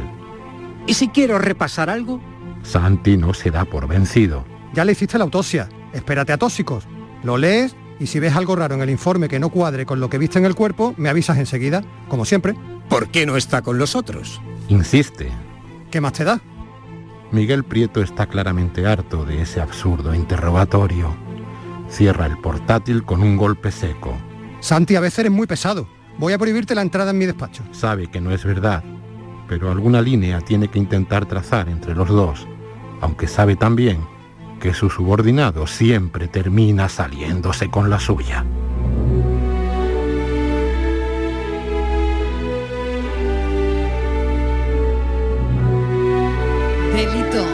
¿Y 0.88 0.94
si 0.94 1.10
quiero 1.10 1.38
repasar 1.38 1.90
algo? 1.90 2.22
Santi 2.64 3.18
no 3.18 3.34
se 3.34 3.52
da 3.52 3.66
por 3.66 3.88
vencido. 3.88 4.46
Ya 4.74 4.86
le 4.86 4.94
hiciste 4.94 5.18
la 5.18 5.26
autopsia. 5.26 5.70
Espérate 5.92 6.34
a 6.34 6.38
tóxicos. 6.38 6.88
Lo 7.24 7.38
lees 7.38 7.76
y 8.00 8.08
si 8.08 8.20
ves 8.20 8.36
algo 8.36 8.56
raro 8.56 8.76
en 8.76 8.82
el 8.82 8.90
informe 8.90 9.28
que 9.28 9.40
no 9.40 9.50
cuadre 9.50 9.86
con 9.86 10.00
lo 10.00 10.10
que 10.10 10.18
viste 10.18 10.40
en 10.40 10.46
el 10.46 10.56
cuerpo, 10.56 10.94
me 10.98 11.10
avisas 11.10 11.38
enseguida, 11.38 11.84
como 12.08 12.26
siempre. 12.26 12.56
¿Por 12.90 13.10
qué 13.10 13.26
no 13.26 13.38
está 13.38 13.62
con 13.62 13.78
los 13.78 13.96
otros? 13.96 14.42
Insiste. 14.70 15.30
¿Qué 15.92 16.02
más 16.02 16.14
te 16.14 16.24
da? 16.24 16.42
Miguel 17.32 17.64
Prieto 17.64 18.02
está 18.02 18.28
claramente 18.28 18.86
harto 18.86 19.26
de 19.26 19.42
ese 19.42 19.62
absurdo 19.62 20.14
interrogatorio. 20.14 21.16
Cierra 21.94 22.26
el 22.26 22.40
portátil 22.40 23.04
con 23.04 23.22
un 23.22 23.38
golpe 23.38 23.72
seco. 23.72 24.18
Santi, 24.62 24.96
a 24.96 25.00
veces 25.00 25.20
eres 25.20 25.32
muy 25.32 25.46
pesado. 25.46 25.88
Voy 26.18 26.34
a 26.34 26.40
prohibirte 26.40 26.74
la 26.74 26.82
entrada 26.82 27.12
en 27.12 27.20
mi 27.20 27.28
despacho. 27.28 27.62
Sabe 27.72 28.08
que 28.08 28.20
no 28.20 28.32
es 28.32 28.44
verdad, 28.44 28.84
pero 29.48 29.70
alguna 29.70 30.02
línea 30.02 30.42
tiene 30.42 30.70
que 30.70 30.80
intentar 30.80 31.28
trazar 31.28 31.70
entre 31.70 31.94
los 31.94 32.10
dos, 32.10 32.48
aunque 33.00 33.28
sabe 33.28 33.56
también 33.56 34.00
que 34.60 34.74
su 34.74 34.90
subordinado 34.90 35.68
siempre 35.68 36.28
termina 36.28 36.90
saliéndose 36.90 37.70
con 37.70 37.92
la 37.92 38.00
suya. 38.00 38.44
Delito 46.96 47.46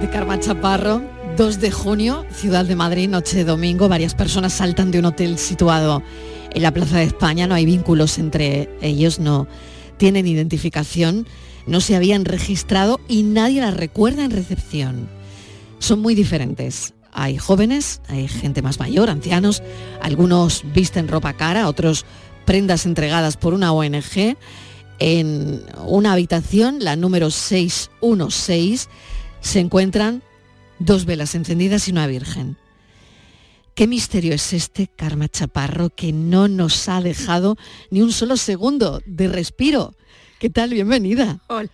de 0.00 0.10
Carmen 0.12 0.38
Chaparro, 0.38 1.13
2 1.36 1.58
de 1.58 1.72
junio, 1.72 2.24
Ciudad 2.30 2.64
de 2.64 2.76
Madrid, 2.76 3.08
noche 3.08 3.38
de 3.38 3.44
domingo. 3.44 3.88
Varias 3.88 4.14
personas 4.14 4.52
saltan 4.52 4.92
de 4.92 5.00
un 5.00 5.06
hotel 5.06 5.36
situado 5.36 6.00
en 6.52 6.62
la 6.62 6.72
Plaza 6.72 6.98
de 6.98 7.04
España. 7.04 7.48
No 7.48 7.56
hay 7.56 7.64
vínculos 7.64 8.18
entre 8.18 8.70
ellos, 8.80 9.18
no 9.18 9.48
tienen 9.96 10.28
identificación, 10.28 11.26
no 11.66 11.80
se 11.80 11.96
habían 11.96 12.24
registrado 12.24 13.00
y 13.08 13.24
nadie 13.24 13.60
las 13.60 13.74
recuerda 13.76 14.24
en 14.24 14.30
recepción. 14.30 15.08
Son 15.80 15.98
muy 16.00 16.14
diferentes. 16.14 16.94
Hay 17.12 17.36
jóvenes, 17.36 18.00
hay 18.06 18.28
gente 18.28 18.62
más 18.62 18.78
mayor, 18.78 19.10
ancianos, 19.10 19.60
algunos 20.00 20.62
visten 20.72 21.08
ropa 21.08 21.32
cara, 21.32 21.68
otros 21.68 22.06
prendas 22.44 22.86
entregadas 22.86 23.36
por 23.36 23.54
una 23.54 23.72
ONG. 23.72 24.36
En 25.00 25.62
una 25.84 26.12
habitación, 26.12 26.78
la 26.78 26.94
número 26.94 27.32
616, 27.32 28.88
se 29.40 29.58
encuentran 29.58 30.22
dos 30.78 31.04
velas 31.04 31.34
encendidas 31.34 31.88
y 31.88 31.92
una 31.92 32.06
virgen. 32.06 32.56
¿Qué 33.74 33.86
misterio 33.88 34.34
es 34.34 34.52
este, 34.52 34.86
Karma 34.86 35.28
Chaparro, 35.28 35.90
que 35.90 36.12
no 36.12 36.46
nos 36.46 36.88
ha 36.88 37.00
dejado 37.00 37.56
ni 37.90 38.02
un 38.02 38.12
solo 38.12 38.36
segundo 38.36 39.02
de 39.04 39.28
respiro? 39.28 39.94
¿Qué 40.38 40.48
tal? 40.50 40.70
Bienvenida. 40.70 41.40
Hola. 41.48 41.70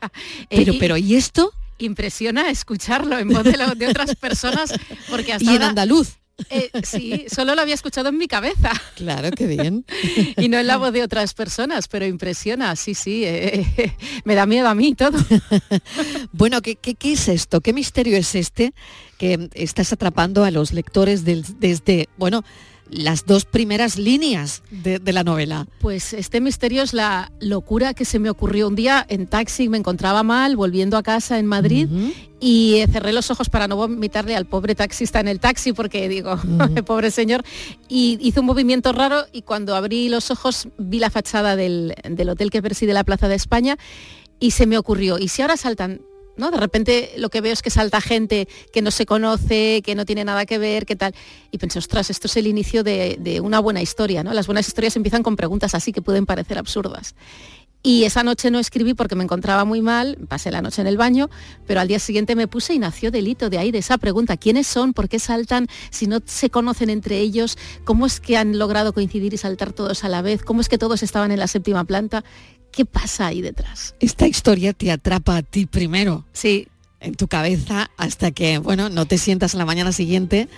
Pero, 0.49 0.73
Eh, 0.73 0.77
pero, 0.81 0.97
¿y 0.97 1.15
esto? 1.17 1.53
Impresiona 1.79 2.51
escucharlo 2.51 3.19
en 3.19 3.29
voz 3.29 3.45
de, 3.45 3.87
otras 3.89 4.15
personas, 4.17 4.73
porque 5.11 5.33
hasta 5.35 5.45
Y 5.45 5.49
en 5.49 5.53
ahora- 5.55 5.69
andaluz. 5.71 6.17
Eh, 6.49 6.71
sí, 6.83 7.27
solo 7.33 7.55
lo 7.55 7.61
había 7.63 7.75
escuchado 7.75 8.09
en 8.09 8.19
mi 8.19 8.27
cabeza. 8.27 8.73
Claro, 8.97 9.31
qué 9.31 9.47
bien. 9.47 9.85
y 10.39 10.49
no 10.49 10.59
en 10.59 10.67
la 10.67 10.77
voz 10.79 10.93
de 10.93 11.03
otras 11.03 11.35
personas, 11.35 11.89
pero 11.89 12.07
impresiona, 12.07 12.75
sí, 12.77 12.95
sí. 12.95 13.25
eh, 13.25 13.95
me 14.25 14.35
da 14.35 14.47
miedo 14.47 14.69
a 14.69 14.75
mí 14.75 14.95
todo. 14.95 15.19
Bueno, 16.33 16.63
¿qué, 16.63 16.77
qué, 16.77 16.95
qué 16.95 17.13
es 17.13 17.29
esto? 17.29 17.61
¿Qué 17.61 17.73
misterio 17.73 18.17
es 18.17 18.35
este 18.35 18.73
que 19.19 19.49
estás 19.55 19.93
atrapando 19.93 20.45
a 20.45 20.51
los 20.51 20.73
lectores 20.73 21.25
del- 21.25 21.45
desde, 21.59 22.09
bueno, 22.17 22.45
las 22.91 23.27
dos 23.27 23.45
primeras 23.45 23.99
líneas 23.99 24.63
de, 24.71 24.99
de 24.99 25.13
la 25.13 25.25
novela? 25.25 25.67
Pues 25.81 26.13
este 26.13 26.41
misterio 26.41 26.83
es 26.83 26.93
la 26.93 27.31
locura 27.41 27.95
que 27.95 28.05
se 28.05 28.19
me 28.19 28.31
ocurrió 28.31 28.69
un 28.69 28.75
día 28.75 29.05
en 29.09 29.27
taxi, 29.27 29.69
me 29.69 29.79
encontraba 29.79 30.23
mal, 30.23 30.57
volviendo 30.57 30.97
a 30.97 31.03
casa 31.03 31.39
en 31.39 31.47
Madrid. 31.47 31.89
Y 32.43 32.83
cerré 32.91 33.13
los 33.13 33.31
ojos 33.31 33.51
para 33.51 33.69
no 33.69 33.77
vomitarle 33.77 34.35
al 34.35 34.47
pobre 34.47 34.75
taxista 34.75 35.21
en 35.21 35.29
el 35.29 35.41
taxi 35.41 35.75
porque 35.75 36.09
digo, 36.09 36.39
pobre 36.87 37.11
señor, 37.11 37.45
y 37.87 38.19
hizo 38.23 38.41
un 38.41 38.47
movimiento 38.47 38.93
raro 38.93 39.25
y 39.31 39.43
cuando 39.43 39.77
abrí 39.77 40.09
los 40.09 40.31
ojos 40.31 40.69
vi 40.79 41.01
la 41.01 41.11
fachada 41.11 41.55
del, 41.55 41.95
del 42.03 42.29
hotel 42.31 42.51
que 42.51 42.63
preside 42.63 42.95
la 42.95 43.05
Plaza 43.05 43.29
de 43.29 43.35
España 43.35 43.77
y 44.39 44.53
se 44.53 44.67
me 44.67 44.79
ocurrió, 44.79 45.19
¿y 45.19 45.29
si 45.29 45.43
ahora 45.43 45.59
saltan 45.59 46.01
¿no? 46.41 46.51
De 46.51 46.57
repente 46.57 47.13
lo 47.17 47.29
que 47.29 47.41
veo 47.41 47.53
es 47.53 47.63
que 47.63 47.71
salta 47.71 48.01
gente 48.01 48.49
que 48.73 48.83
no 48.83 48.91
se 48.91 49.07
conoce, 49.07 49.83
que 49.83 49.95
no 49.95 50.05
tiene 50.05 50.25
nada 50.25 50.47
que 50.47 50.59
ver, 50.59 50.87
qué 50.87 50.97
tal. 50.97 51.15
Y 51.51 51.59
pensé, 51.59 51.79
ostras, 51.79 52.11
esto 52.11 52.27
es 52.27 52.37
el 52.37 52.47
inicio 52.47 52.83
de, 52.83 53.17
de 53.21 53.41
una 53.41 53.61
buena 53.61 53.83
historia, 53.83 54.25
¿no? 54.25 54.33
Las 54.33 54.47
buenas 54.47 54.67
historias 54.67 54.97
empiezan 54.97 55.23
con 55.23 55.37
preguntas 55.37 55.75
así 55.75 55.93
que 55.93 56.03
pueden 56.03 56.27
parecer 56.27 56.59
absurdas. 56.59 57.15
Y 57.83 58.05
esa 58.05 58.23
noche 58.23 58.51
no 58.51 58.59
escribí 58.59 58.93
porque 58.93 59.15
me 59.15 59.25
encontraba 59.25 59.65
muy 59.65 59.81
mal, 59.81 60.19
pasé 60.29 60.51
la 60.51 60.61
noche 60.61 60.83
en 60.83 60.87
el 60.87 60.99
baño, 60.99 61.31
pero 61.67 61.81
al 61.81 61.89
día 61.89 61.99
siguiente 61.99 62.37
me 62.37 62.47
puse 62.47 62.75
y 62.75 62.79
nació 62.79 63.11
delito 63.11 63.49
de 63.49 63.57
ahí, 63.57 63.71
de 63.71 63.79
esa 63.79 63.97
pregunta, 63.97 64.37
¿quiénes 64.37 64.67
son? 64.67 64.93
¿Por 64.93 65.09
qué 65.09 65.19
saltan? 65.19 65.67
Si 65.91 66.07
no 66.07 66.19
se 66.27 66.51
conocen 66.51 66.91
entre 66.91 67.21
ellos, 67.21 67.57
¿cómo 67.85 68.05
es 68.05 68.21
que 68.21 68.37
han 68.37 68.59
logrado 68.59 68.93
coincidir 68.93 69.33
y 69.33 69.39
saltar 69.39 69.73
todos 69.73 70.05
a 70.05 70.11
la 70.11 70.21
vez? 70.21 70.45
¿Cómo 70.45 70.61
es 70.61 70.69
que 70.69 70.77
todos 70.77 71.03
estaban 71.03 71.33
en 71.33 71.39
la 71.39 71.47
séptima 71.47 71.85
planta? 71.85 72.23
¿Qué 72.73 72.85
pasa 72.85 73.27
ahí 73.27 73.43
detrás? 73.43 73.95
Esta 74.01 74.27
historia 74.27 74.73
te 74.73 74.91
atrapa 74.91 75.37
a 75.37 75.43
ti 75.43 75.67
primero. 75.67 76.25
Sí. 76.33 76.69
En 77.01 77.15
tu 77.15 77.29
cabeza 77.29 77.91
hasta 77.97 78.31
que, 78.31 78.59
bueno, 78.59 78.89
no 78.91 79.07
te 79.07 79.17
sientas 79.19 79.55
a 79.55 79.59
la 79.59 79.65
mañana 79.65 79.91
siguiente 79.93 80.49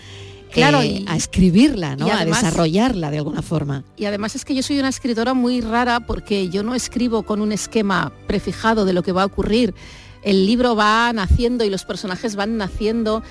Claro, 0.51 0.83
eh, 0.83 0.87
y- 0.87 1.05
a 1.09 1.17
escribirla, 1.17 1.97
¿no? 1.97 2.13
a 2.13 2.25
desarrollarla 2.25 3.11
de 3.11 3.19
alguna 3.19 3.43
forma. 3.43 3.85
Y 3.97 4.05
además 4.07 4.35
es 4.35 4.45
que 4.45 4.55
yo 4.55 4.63
soy 4.63 4.79
una 4.79 4.89
escritora 4.89 5.33
muy 5.35 5.61
rara 5.61 6.01
porque 6.01 6.49
yo 6.51 6.63
no 6.63 6.75
escribo 6.75 7.23
con 7.23 7.41
un 7.41 7.53
esquema 7.53 8.13
prefijado 8.27 8.85
de 8.85 8.93
lo 8.93 9.03
que 9.03 9.13
va 9.13 9.23
a 9.23 9.27
ocurrir. 9.27 9.75
El 10.23 10.45
libro 10.47 10.77
va 10.77 11.13
naciendo 11.13 11.65
y 11.65 11.71
los 11.71 11.85
personajes 11.85 12.37
van 12.37 12.57
naciendo 12.57 13.23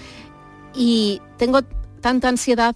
y 0.75 1.21
tengo 1.37 1.61
tanta 2.01 2.29
ansiedad 2.29 2.75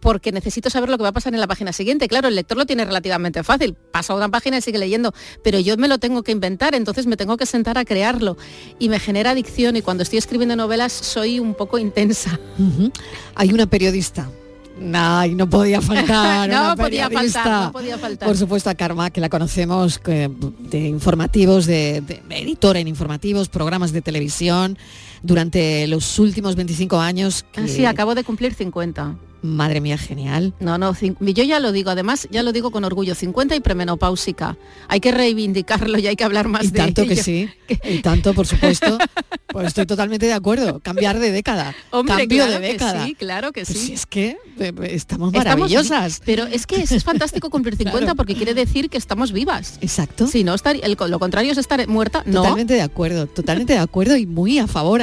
porque 0.00 0.32
necesito 0.32 0.70
saber 0.70 0.88
lo 0.88 0.96
que 0.96 1.02
va 1.02 1.10
a 1.10 1.12
pasar 1.12 1.34
en 1.34 1.40
la 1.40 1.46
página 1.46 1.72
siguiente. 1.72 2.08
Claro, 2.08 2.28
el 2.28 2.34
lector 2.34 2.56
lo 2.56 2.66
tiene 2.66 2.84
relativamente 2.84 3.42
fácil, 3.42 3.74
pasa 3.74 4.14
una 4.14 4.28
página 4.28 4.58
y 4.58 4.62
sigue 4.62 4.78
leyendo, 4.78 5.12
pero 5.42 5.58
yo 5.58 5.76
me 5.76 5.88
lo 5.88 5.98
tengo 5.98 6.22
que 6.22 6.32
inventar, 6.32 6.74
entonces 6.74 7.06
me 7.06 7.16
tengo 7.16 7.36
que 7.36 7.46
sentar 7.46 7.78
a 7.78 7.84
crearlo 7.84 8.36
y 8.78 8.88
me 8.88 8.98
genera 8.98 9.30
adicción 9.30 9.76
y 9.76 9.82
cuando 9.82 10.02
estoy 10.02 10.18
escribiendo 10.18 10.56
novelas 10.56 10.92
soy 10.92 11.40
un 11.40 11.54
poco 11.54 11.78
intensa. 11.78 12.38
Hay 13.34 13.52
una 13.52 13.66
periodista, 13.66 14.28
Ay, 14.94 15.34
no 15.34 15.48
podía 15.48 15.80
faltar. 15.80 16.48
no 16.50 16.64
una 16.64 16.76
podía 16.76 17.10
faltar, 17.10 17.64
no 17.64 17.72
podía 17.72 17.98
faltar. 17.98 18.28
Por 18.28 18.36
supuesto 18.36 18.70
a 18.70 18.74
Karma, 18.74 19.10
que 19.10 19.20
la 19.20 19.28
conocemos 19.28 20.00
de 20.04 20.78
informativos, 20.78 21.66
de, 21.66 22.00
de 22.00 22.38
editora 22.38 22.78
en 22.78 22.88
informativos, 22.88 23.48
programas 23.48 23.92
de 23.92 24.02
televisión, 24.02 24.78
durante 25.22 25.86
los 25.86 26.18
últimos 26.18 26.56
25 26.56 26.98
años. 27.00 27.44
Ah, 27.50 27.62
que- 27.62 27.68
Sí, 27.68 27.84
acabo 27.84 28.14
de 28.14 28.24
cumplir 28.24 28.54
50. 28.54 29.16
Madre 29.40 29.80
mía, 29.80 29.96
genial. 29.96 30.52
No, 30.58 30.78
no, 30.78 30.96
yo 31.20 31.44
ya 31.44 31.60
lo 31.60 31.70
digo, 31.70 31.90
además 31.90 32.26
ya 32.28 32.42
lo 32.42 32.52
digo 32.52 32.72
con 32.72 32.82
orgullo, 32.82 33.14
50 33.14 33.54
y 33.54 33.60
premenopáusica. 33.60 34.56
Hay 34.88 34.98
que 34.98 35.12
reivindicarlo 35.12 35.96
y 35.98 36.08
hay 36.08 36.16
que 36.16 36.24
hablar 36.24 36.48
más 36.48 36.64
Y 36.64 36.70
de 36.72 36.78
tanto 36.78 37.06
que 37.06 37.14
sí, 37.14 37.48
y 37.84 37.98
tanto, 38.00 38.34
por 38.34 38.48
supuesto. 38.48 38.98
Pues 39.46 39.68
estoy 39.68 39.86
totalmente 39.86 40.26
de 40.26 40.32
acuerdo. 40.34 40.80
Cambiar 40.80 41.20
de 41.20 41.30
década. 41.30 41.72
Hombre, 41.90 42.16
Cambio 42.16 42.44
claro 42.44 42.60
de 42.60 42.66
que 42.66 42.72
década. 42.72 43.06
sí, 43.06 43.14
claro 43.14 43.52
que 43.52 43.64
Pues 43.64 43.78
sí. 43.78 43.86
si 43.86 43.92
es 43.94 44.06
que 44.06 44.26
eh, 44.30 44.36
eh, 44.58 44.72
estamos 44.90 45.32
maravillosas. 45.32 46.18
vi- 46.20 46.26
pero 46.26 46.46
es 46.46 46.66
que 46.66 46.82
es, 46.82 46.90
es 46.92 47.04
fantástico 47.04 47.48
cumplir 47.48 47.76
50 47.76 47.98
Claro. 48.00 48.16
porque 48.16 48.34
quiere 48.34 48.54
decir 48.54 48.90
que 48.90 48.98
estamos 48.98 49.30
vivas. 49.32 49.78
Exacto. 49.80 50.26
Si 50.26 50.42
no, 50.44 50.54
estar, 50.54 50.76
el, 50.82 50.96
lo 51.08 51.18
contrario 51.20 51.52
es 51.52 51.58
estar 51.58 51.86
muerta. 51.88 52.24
No. 52.26 52.42
Totalmente 52.42 52.74
de 52.74 52.82
acuerdo, 52.82 53.26
totalmente 53.28 53.72
de 53.74 53.78
acuerdo 53.78 54.16
y 54.16 54.26
muy 54.26 54.58
a 54.58 54.66
favor 54.66 55.00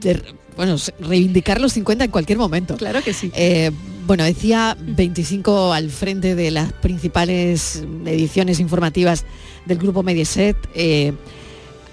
de 0.00 0.22
bueno, 0.56 0.76
reivindicar 1.00 1.60
los 1.60 1.72
50 1.72 2.04
en 2.04 2.10
cualquier 2.10 2.38
momento. 2.38 2.76
Claro 2.76 3.02
que 3.02 3.12
sí. 3.12 3.30
Eh, 3.34 3.70
bueno, 4.06 4.24
decía 4.24 4.76
25 4.80 5.72
al 5.72 5.90
frente 5.90 6.34
de 6.34 6.50
las 6.50 6.72
principales 6.72 7.82
ediciones 8.04 8.60
informativas 8.60 9.24
del 9.64 9.78
grupo 9.78 10.02
Mediaset, 10.02 10.56
eh, 10.74 11.12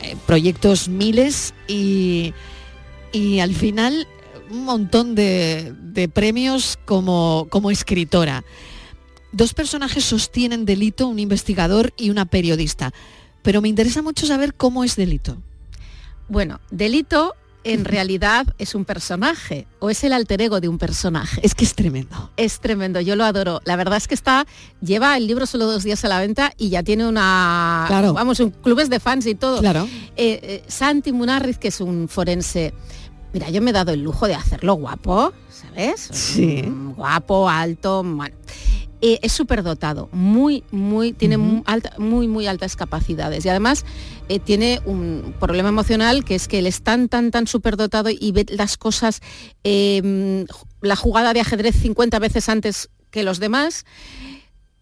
eh, 0.01 0.15
proyectos 0.25 0.89
miles 0.89 1.53
y, 1.67 2.33
y 3.11 3.39
al 3.39 3.53
final 3.55 4.07
un 4.49 4.65
montón 4.65 5.15
de, 5.15 5.73
de 5.81 6.09
premios 6.09 6.77
como, 6.85 7.47
como 7.49 7.71
escritora. 7.71 8.43
Dos 9.31 9.53
personajes 9.53 10.03
sostienen 10.03 10.65
delito, 10.65 11.07
un 11.07 11.17
investigador 11.17 11.93
y 11.95 12.09
una 12.09 12.25
periodista, 12.25 12.93
pero 13.41 13.61
me 13.61 13.69
interesa 13.69 14.01
mucho 14.01 14.25
saber 14.25 14.53
cómo 14.53 14.83
es 14.83 14.97
delito. 14.97 15.37
Bueno, 16.31 16.61
delito 16.71 17.35
en 17.65 17.83
realidad 17.83 18.47
es 18.57 18.73
un 18.73 18.85
personaje 18.85 19.67
o 19.79 19.89
es 19.89 20.01
el 20.05 20.13
alter 20.13 20.41
ego 20.41 20.61
de 20.61 20.69
un 20.69 20.77
personaje. 20.77 21.41
Es 21.43 21.53
que 21.53 21.65
es 21.65 21.75
tremendo. 21.75 22.31
Es 22.37 22.61
tremendo, 22.61 23.01
yo 23.01 23.17
lo 23.17 23.25
adoro. 23.25 23.59
La 23.65 23.75
verdad 23.75 23.97
es 23.97 24.07
que 24.07 24.15
está, 24.15 24.47
lleva 24.79 25.17
el 25.17 25.27
libro 25.27 25.45
solo 25.45 25.65
dos 25.65 25.83
días 25.83 26.05
a 26.05 26.07
la 26.07 26.19
venta 26.21 26.53
y 26.57 26.69
ya 26.69 26.83
tiene 26.83 27.05
una, 27.05 27.83
Claro. 27.87 28.13
vamos, 28.13 28.39
un 28.39 28.51
clubes 28.51 28.89
de 28.89 29.01
fans 29.01 29.25
y 29.27 29.35
todo. 29.35 29.59
Claro. 29.59 29.83
Eh, 30.15 30.39
eh, 30.41 30.63
Santi 30.67 31.11
Munarriz, 31.11 31.57
que 31.57 31.67
es 31.67 31.81
un 31.81 32.07
forense, 32.07 32.73
mira, 33.33 33.49
yo 33.49 33.61
me 33.61 33.71
he 33.71 33.73
dado 33.73 33.91
el 33.91 34.01
lujo 34.01 34.25
de 34.25 34.35
hacerlo 34.35 34.75
guapo, 34.75 35.33
¿sabes? 35.49 36.09
Sí. 36.13 36.63
Mm, 36.63 36.93
Guapo, 36.93 37.49
alto, 37.49 38.03
bueno. 38.05 38.35
Eh, 39.03 39.17
es 39.23 39.31
súper 39.31 39.63
dotado, 39.63 40.09
muy, 40.11 40.63
muy, 40.71 41.11
tiene 41.13 41.37
mu- 41.37 41.63
alta- 41.65 41.95
muy, 41.97 42.27
muy 42.27 42.45
altas 42.45 42.75
capacidades. 42.75 43.43
Y 43.45 43.49
además 43.49 43.83
eh, 44.29 44.39
tiene 44.39 44.79
un 44.85 45.33
problema 45.39 45.69
emocional 45.69 46.23
que 46.23 46.35
es 46.35 46.47
que 46.47 46.59
él 46.59 46.67
es 46.67 46.83
tan, 46.83 47.09
tan, 47.09 47.31
tan 47.31 47.47
súper 47.47 47.77
dotado 47.77 48.09
y 48.11 48.31
ve 48.31 48.45
las 48.49 48.77
cosas, 48.77 49.21
eh, 49.63 50.45
la 50.81 50.95
jugada 50.95 51.33
de 51.33 51.39
ajedrez 51.39 51.75
50 51.81 52.19
veces 52.19 52.47
antes 52.47 52.89
que 53.09 53.23
los 53.23 53.39
demás 53.39 53.85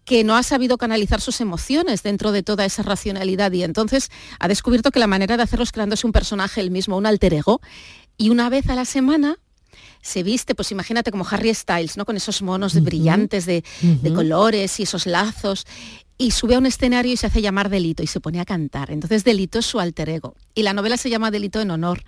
que 0.04 0.24
no 0.24 0.36
ha 0.36 0.42
sabido 0.42 0.76
canalizar 0.76 1.20
sus 1.20 1.40
emociones 1.40 2.02
dentro 2.02 2.32
de 2.32 2.42
toda 2.42 2.64
esa 2.64 2.82
racionalidad. 2.82 3.52
Y 3.52 3.62
entonces 3.62 4.10
ha 4.40 4.48
descubierto 4.48 4.90
que 4.90 4.98
la 4.98 5.06
manera 5.06 5.36
de 5.36 5.44
hacerlo 5.44 5.62
es 5.62 5.72
creándose 5.72 6.06
un 6.06 6.12
personaje 6.12 6.60
él 6.60 6.70
mismo, 6.70 6.96
un 6.96 7.06
alter 7.06 7.32
ego, 7.34 7.60
y 8.18 8.30
una 8.30 8.48
vez 8.50 8.68
a 8.68 8.74
la 8.74 8.84
semana 8.84 9.36
se 10.02 10.22
viste, 10.22 10.54
pues 10.54 10.72
imagínate 10.72 11.10
como 11.10 11.26
Harry 11.28 11.54
Styles, 11.54 11.96
¿no? 11.96 12.04
Con 12.04 12.16
esos 12.16 12.42
monos 12.42 12.72
de 12.72 12.80
brillantes 12.80 13.46
de, 13.46 13.64
de 13.80 14.12
colores 14.12 14.80
y 14.80 14.84
esos 14.84 15.06
lazos. 15.06 15.66
Y 16.16 16.32
sube 16.32 16.54
a 16.54 16.58
un 16.58 16.66
escenario 16.66 17.12
y 17.12 17.16
se 17.16 17.26
hace 17.26 17.40
llamar 17.40 17.70
Delito 17.70 18.02
y 18.02 18.06
se 18.06 18.20
pone 18.20 18.40
a 18.40 18.44
cantar. 18.44 18.90
Entonces 18.90 19.24
Delito 19.24 19.58
es 19.58 19.66
su 19.66 19.80
alter 19.80 20.08
ego. 20.08 20.34
Y 20.54 20.62
la 20.62 20.72
novela 20.72 20.96
se 20.96 21.08
llama 21.10 21.30
Delito 21.30 21.60
en 21.60 21.70
honor, 21.70 22.02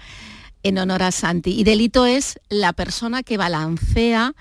en 0.63 0.79
honor 0.79 1.03
a 1.03 1.13
Santi. 1.13 1.59
Y 1.59 1.65
Delito 1.65 2.07
es 2.07 2.39
la 2.49 2.73
persona 2.73 3.23
que 3.23 3.37
balancea 3.37 4.35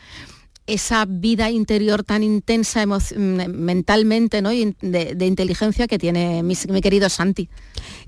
esa 0.67 1.05
vida 1.05 1.49
interior 1.49 2.03
tan 2.03 2.23
intensa 2.23 2.85
mm, 2.85 3.47
mentalmente 3.49 4.41
¿no? 4.41 4.51
y 4.51 4.75
de, 4.81 5.15
de 5.15 5.25
inteligencia 5.25 5.87
que 5.87 5.97
tiene 5.97 6.43
mi, 6.43 6.55
mi 6.69 6.81
querido 6.81 7.09
Santi. 7.09 7.49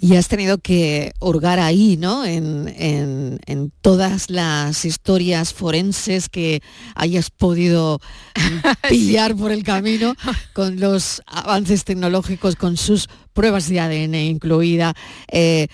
Y 0.06 0.18
has 0.18 0.28
tenido 0.28 0.58
que 0.58 1.14
hurgar 1.22 1.60
ahí, 1.62 1.96
¿no? 1.96 2.26
En, 2.26 2.68
en- 2.78 3.40
en 3.46 3.72
todas 3.82 4.30
las 4.30 4.84
historias 4.84 5.54
forenses 5.54 6.28
que 6.28 6.62
hayas 6.96 7.30
podido 7.30 8.02
pillar 8.90 9.34
por 9.36 9.52
el 9.54 9.64
camino, 9.64 10.14
con 10.52 10.78
los 10.80 11.22
avances 11.26 11.86
tecnológicos, 11.86 12.58
con 12.58 12.76
sus 12.76 13.08
pruebas 13.32 13.70
de 13.70 13.80
ADN 13.80 14.16
incluida. 14.16 14.94
Eh, 15.32 15.68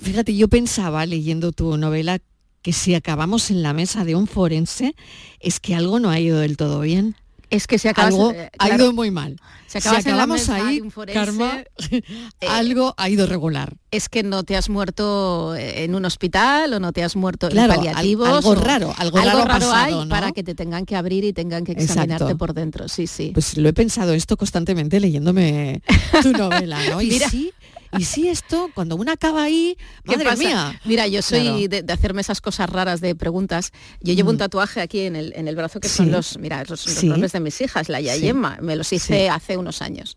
fíjate, 0.00 0.36
yo 0.36 0.46
pensaba 0.48 1.04
leyendo 1.04 1.50
tu 1.50 1.76
novela 1.76 2.20
que 2.62 2.72
si 2.72 2.94
acabamos 2.94 3.50
en 3.50 3.62
la 3.62 3.72
mesa 3.72 4.04
de 4.04 4.14
un 4.14 4.26
forense, 4.28 4.94
es 5.40 5.58
que 5.58 5.74
algo 5.74 5.98
no 5.98 6.10
ha 6.10 6.20
ido 6.20 6.38
del 6.38 6.56
todo 6.56 6.80
bien. 6.80 7.16
Es 7.50 7.66
que 7.66 7.78
si 7.78 7.88
acabas, 7.88 8.12
algo 8.14 8.30
eh, 8.32 8.50
ha 8.58 8.74
ido 8.74 8.92
muy 8.92 9.10
mal. 9.10 9.36
si 9.66 9.78
en 9.78 9.84
la 9.92 9.98
acabamos 9.98 10.48
ahí, 10.48 10.80
forense, 10.90 11.12
Karma, 11.20 11.64
eh, 11.90 12.02
algo 12.48 12.94
ha 12.96 13.08
ido 13.08 13.26
regular. 13.26 13.76
es 13.90 14.08
que 14.08 14.22
no 14.22 14.42
te 14.44 14.56
has 14.56 14.68
muerto 14.68 15.54
en 15.56 15.94
un 15.94 16.04
hospital 16.04 16.72
o 16.74 16.80
no 16.80 16.92
te 16.92 17.02
has 17.04 17.16
muerto 17.16 17.48
Claro, 17.48 17.72
en 17.74 17.78
al- 17.80 17.84
paliativos. 17.86 18.28
algo 18.28 18.50
o- 18.50 18.54
raro, 18.54 18.94
algo 18.96 19.18
raro 19.18 19.44
pasado, 19.46 19.74
hay 20.00 20.04
¿no? 20.04 20.08
para 20.08 20.32
que 20.32 20.42
te 20.42 20.54
tengan 20.54 20.84
que 20.86 20.96
abrir 20.96 21.24
y 21.24 21.32
tengan 21.32 21.64
que 21.64 21.72
Exacto. 21.72 21.92
examinarte 21.92 22.34
por 22.36 22.54
dentro. 22.54 22.88
Sí, 22.88 23.06
sí. 23.06 23.30
Pues 23.34 23.56
lo 23.56 23.68
he 23.68 23.72
pensado 23.72 24.14
esto 24.14 24.36
constantemente 24.36 24.98
leyéndome 25.00 25.82
tu 26.22 26.32
novela, 26.32 26.78
¿no? 26.90 27.00
Y 27.02 27.08
Mira. 27.10 27.28
sí, 27.30 27.52
y 27.98 28.04
sí 28.04 28.28
esto, 28.28 28.70
cuando 28.74 28.96
uno 28.96 29.12
acaba 29.12 29.42
ahí, 29.42 29.76
¿Qué 30.04 30.12
madre 30.12 30.24
pasa? 30.30 30.36
mía. 30.42 30.80
Mira, 30.84 31.06
yo 31.06 31.22
soy 31.22 31.40
Claro. 31.42 31.58
de, 31.68 31.82
de 31.82 31.92
hacerme 31.92 32.20
esas 32.20 32.40
cosas 32.40 32.68
raras 32.70 33.00
de 33.00 33.14
preguntas. 33.14 33.72
Yo 34.00 34.12
llevo 34.14 34.30
un 34.30 34.36
Mm. 34.36 34.38
tatuaje 34.38 34.80
aquí 34.80 35.00
en 35.00 35.16
el, 35.16 35.32
en 35.36 35.48
el 35.48 35.56
brazo 35.56 35.80
que 35.80 35.88
Sí. 35.88 35.96
son 35.98 36.10
los, 36.10 36.38
mira, 36.38 36.60
los, 36.68 36.86
los 36.86 36.94
Sí. 36.96 37.06
nombres 37.08 37.32
de 37.32 37.40
mis 37.40 37.60
hijas, 37.60 37.88
la 37.88 38.00
y 38.00 38.08
Sí. 38.08 38.14
Me 38.60 38.76
los 38.76 38.92
hice 38.92 39.28
hace 39.28 39.56
unos 39.56 39.82
años. 39.82 40.16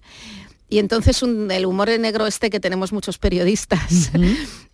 Y 0.69 0.80
entonces 0.80 1.23
un- 1.23 1.49
el 1.49 1.65
humor 1.65 1.88
negro 1.97 2.28
este 2.28 2.49
que 2.49 2.59
tenemos 2.59 2.91
muchos 2.91 3.17
periodistas. 3.17 4.11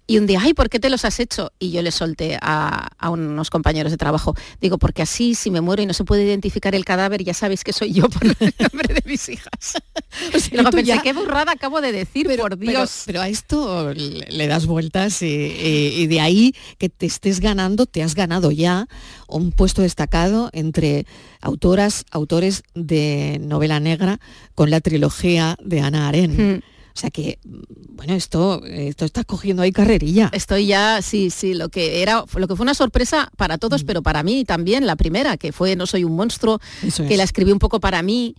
Y 0.06 0.18
un 0.18 0.28
día, 0.28 0.40
ay, 0.42 0.54
¿por 0.54 0.70
qué 0.70 0.80
te 0.80 0.90
los 0.90 1.06
has 1.06 1.20
hecho? 1.22 1.52
Y 1.60 1.72
yo 1.72 1.82
le 1.82 1.90
solté 1.92 2.38
a, 2.42 2.90
a 2.98 3.10
unos 3.10 3.50
compañeros 3.50 3.90
de 3.92 3.98
trabajo. 3.98 4.36
Digo, 4.60 4.78
porque 4.78 5.02
así, 5.02 5.34
si 5.34 5.50
me 5.50 5.62
muero 5.62 5.82
y 5.82 5.86
no 5.86 5.94
se 5.94 6.04
puede 6.04 6.26
identificar 6.26 6.76
el 6.76 6.84
cadáver, 6.84 7.24
ya 7.24 7.34
sabéis 7.34 7.64
que 7.64 7.72
soy 7.72 7.94
yo 7.94 8.10
por 8.10 8.26
el 8.26 8.36
nombre 8.60 8.94
de 8.94 9.02
mis 9.06 9.30
hijas. 9.30 9.76
luego 10.52 10.72
tú 10.72 10.76
pensé, 10.78 10.84
ya- 10.96 11.02
qué 11.02 11.14
burrada 11.14 11.54
acabo 11.54 11.80
de 11.80 11.94
decir, 11.94 12.28
por 12.38 12.58
Dios. 12.58 13.04
pero 13.06 13.22
a 13.22 13.30
esto 13.30 13.94
le, 13.94 14.26
le 14.30 14.48
das 14.48 14.66
vueltas 14.66 15.22
y, 15.22 15.26
y- 15.28 15.94
y 16.02 16.08
de 16.08 16.20
ahí 16.20 16.54
que 16.80 16.90
te 16.90 17.06
estés 17.06 17.40
ganando, 17.40 17.86
te 17.86 18.04
has 18.04 18.14
ganado 18.14 18.52
ya 18.52 18.88
un 19.30 19.52
puesto 19.54 19.82
destacado 19.84 20.50
entre 20.52 21.06
autoras, 21.40 22.04
autores 22.12 22.64
de 22.76 23.40
novela 23.42 23.80
negra 23.80 24.20
con 24.54 24.70
la 24.70 24.82
trilogía 24.82 25.56
de 25.64 25.80
Ana 25.82 26.10
Aren. 26.10 26.56
Mm. 26.58 26.62
O 26.96 27.00
sea 27.00 27.10
que, 27.10 27.40
bueno, 27.44 28.14
esto, 28.14 28.64
esto 28.66 29.06
está 29.06 29.24
cogiendo 29.24 29.64
ahí 29.64 29.72
carrerilla. 29.72 30.30
Estoy 30.32 30.68
ya, 30.68 31.02
sí, 31.02 31.30
sí, 31.32 31.54
lo 31.56 31.70
que 31.70 32.02
era, 32.04 32.24
lo 32.36 32.48
que 32.48 32.56
fue 32.56 32.64
una 32.64 32.76
sorpresa 32.76 33.30
para 33.36 33.56
Mm. 33.56 33.60
todos, 33.60 33.84
pero 33.84 34.04
para 34.04 34.22
mí 34.24 34.46
también, 34.46 34.86
la 34.86 34.96
primera, 34.96 35.38
que 35.38 35.52
fue 35.52 35.76
No 35.76 35.86
soy 35.88 36.04
un 36.04 36.16
monstruo, 36.16 36.60
Eso 36.84 37.04
que 37.06 37.14
es. 37.14 37.18
la 37.18 37.24
escribí 37.24 37.52
un 37.52 37.60
poco 37.60 37.80
para 37.80 38.02
mí. 38.04 38.36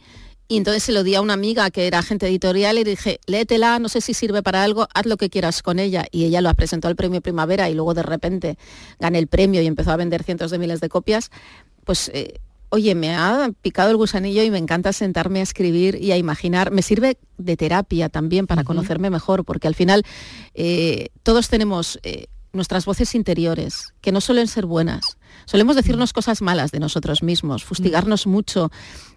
Y 0.46 0.58
entonces 0.58 0.82
se 0.82 0.92
lo 0.92 1.02
di 1.04 1.14
a 1.14 1.22
una 1.22 1.32
amiga 1.32 1.70
que 1.70 1.86
era 1.86 2.00
agente 2.00 2.26
editorial 2.28 2.76
y 2.78 2.84
dije, 2.84 3.18
léetela, 3.26 3.78
no 3.78 3.88
sé 3.88 4.02
si 4.02 4.12
sirve 4.12 4.42
para 4.42 4.62
algo, 4.62 4.86
haz 4.92 5.06
lo 5.06 5.16
que 5.16 5.30
quieras 5.30 5.62
con 5.62 5.78
ella. 5.78 6.04
Y 6.12 6.24
ella 6.24 6.42
la 6.42 6.52
presentó 6.52 6.86
al 6.86 6.96
premio 6.96 7.22
Primavera 7.22 7.70
y 7.70 7.74
luego 7.74 7.94
de 7.94 8.02
repente 8.02 8.58
gané 9.00 9.18
el 9.20 9.26
premio 9.26 9.62
y 9.62 9.66
empezó 9.66 9.90
a 9.92 9.96
vender 9.96 10.22
cientos 10.22 10.50
de 10.50 10.58
miles 10.58 10.80
de 10.80 10.90
copias. 10.90 11.30
Pues 11.84 12.10
eh, 12.12 12.40
oye, 12.74 12.94
me 12.96 13.14
ha 13.14 13.50
picado 13.62 13.90
el 13.90 13.96
gusanillo 13.96 14.42
y 14.42 14.50
me 14.50 14.58
encanta 14.58 14.92
sentarme 14.92 15.38
a 15.38 15.42
escribir 15.42 15.96
y 16.02 16.10
a 16.10 16.16
imaginar. 16.16 16.72
Me 16.72 16.82
sirve 16.82 17.18
de 17.38 17.56
terapia 17.56 18.08
también 18.08 18.48
para 18.48 18.64
conocerme 18.64 19.10
mejor, 19.10 19.44
porque 19.44 19.68
al 19.68 19.76
final 19.76 20.02
eh, 20.54 21.08
todos 21.22 21.48
tenemos 21.48 22.00
eh, 22.02 22.26
nuestras 22.54 22.84
voces 22.84 23.14
interiores, 23.14 23.94
que 24.00 24.12
no 24.12 24.20
suelen 24.20 24.48
ser 24.48 24.66
buenas. 24.66 25.18
Solemos 25.44 25.76
decirnos 25.76 26.12
cosas 26.12 26.40
malas 26.40 26.70
de 26.70 26.80
nosotros 26.80 27.22
mismos, 27.22 27.64
fustigarnos 27.64 28.26
mucho, 28.26 28.70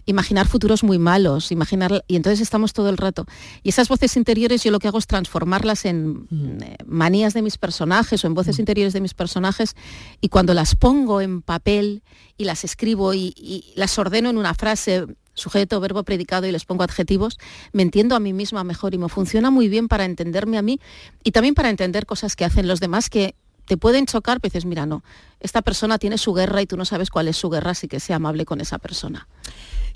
imaginar 0.06 0.48
futuros 0.48 0.84
muy 0.84 0.98
malos, 0.98 1.52
imaginar 1.52 2.04
y 2.08 2.16
entonces 2.16 2.42
estamos 2.42 2.74
todo 2.74 2.90
el 2.90 2.98
rato. 2.98 3.26
Y 3.64 3.70
esas 3.70 3.88
voces 3.88 4.18
interiores 4.18 4.64
yo 4.64 4.72
lo 4.72 4.80
que 4.80 4.88
hago 4.88 4.98
es 4.98 5.08
transformarlas 5.08 5.86
en 5.86 6.28
eh, 6.62 6.76
manías 6.86 7.34
de 7.34 7.42
mis 7.42 7.58
personajes 7.58 8.24
o 8.24 8.28
en 8.28 8.34
voces 8.34 8.60
interiores 8.60 8.94
de 8.94 9.02
mis 9.02 9.14
personajes 9.14 9.76
y 10.20 10.30
cuando 10.30 10.54
las 10.54 10.76
pongo 10.76 11.22
en 11.22 11.42
papel 11.42 12.04
y 12.38 12.46
las 12.46 12.64
escribo 12.64 13.14
y, 13.14 13.34
y 13.38 13.74
las 13.76 13.98
ordeno 14.00 14.30
en 14.30 14.38
una 14.38 14.54
frase 14.54 15.06
sujeto, 15.38 15.80
verbo, 15.80 16.04
predicado 16.04 16.48
y 16.48 16.52
les 16.52 16.66
pongo 16.66 16.84
adjetivos, 16.84 17.38
me 17.72 17.84
entiendo 17.84 18.16
a 18.16 18.20
mí 18.20 18.34
misma 18.34 18.64
mejor 18.64 18.94
y 18.94 18.98
me 18.98 19.10
funciona 19.10 19.52
muy 19.52 19.70
bien 19.70 19.88
para 19.88 20.06
entenderme 20.06 20.58
a 20.58 20.62
mí 20.62 20.80
y 21.24 21.32
también 21.32 21.56
para 21.56 21.70
entender 21.70 22.06
cosas 22.06 22.36
que 22.36 22.46
hacen 22.46 22.68
los 22.68 22.80
demás 22.80 23.10
que 23.10 23.36
te 23.66 23.78
pueden 23.78 24.06
chocar, 24.06 24.40
pero 24.40 24.52
dices, 24.52 24.66
mira, 24.66 24.86
no, 24.86 25.04
esta 25.40 25.62
persona 25.62 26.00
tiene 26.00 26.18
su 26.18 26.34
guerra 26.34 26.62
y 26.62 26.66
tú 26.66 26.78
no 26.78 26.86
sabes 26.86 27.10
cuál 27.10 27.28
es 27.28 27.38
su 27.38 27.50
guerra, 27.50 27.72
así 27.72 27.88
que 27.88 28.00
sea 28.00 28.16
amable 28.16 28.46
con 28.46 28.62
esa 28.62 28.80
persona. 28.80 29.28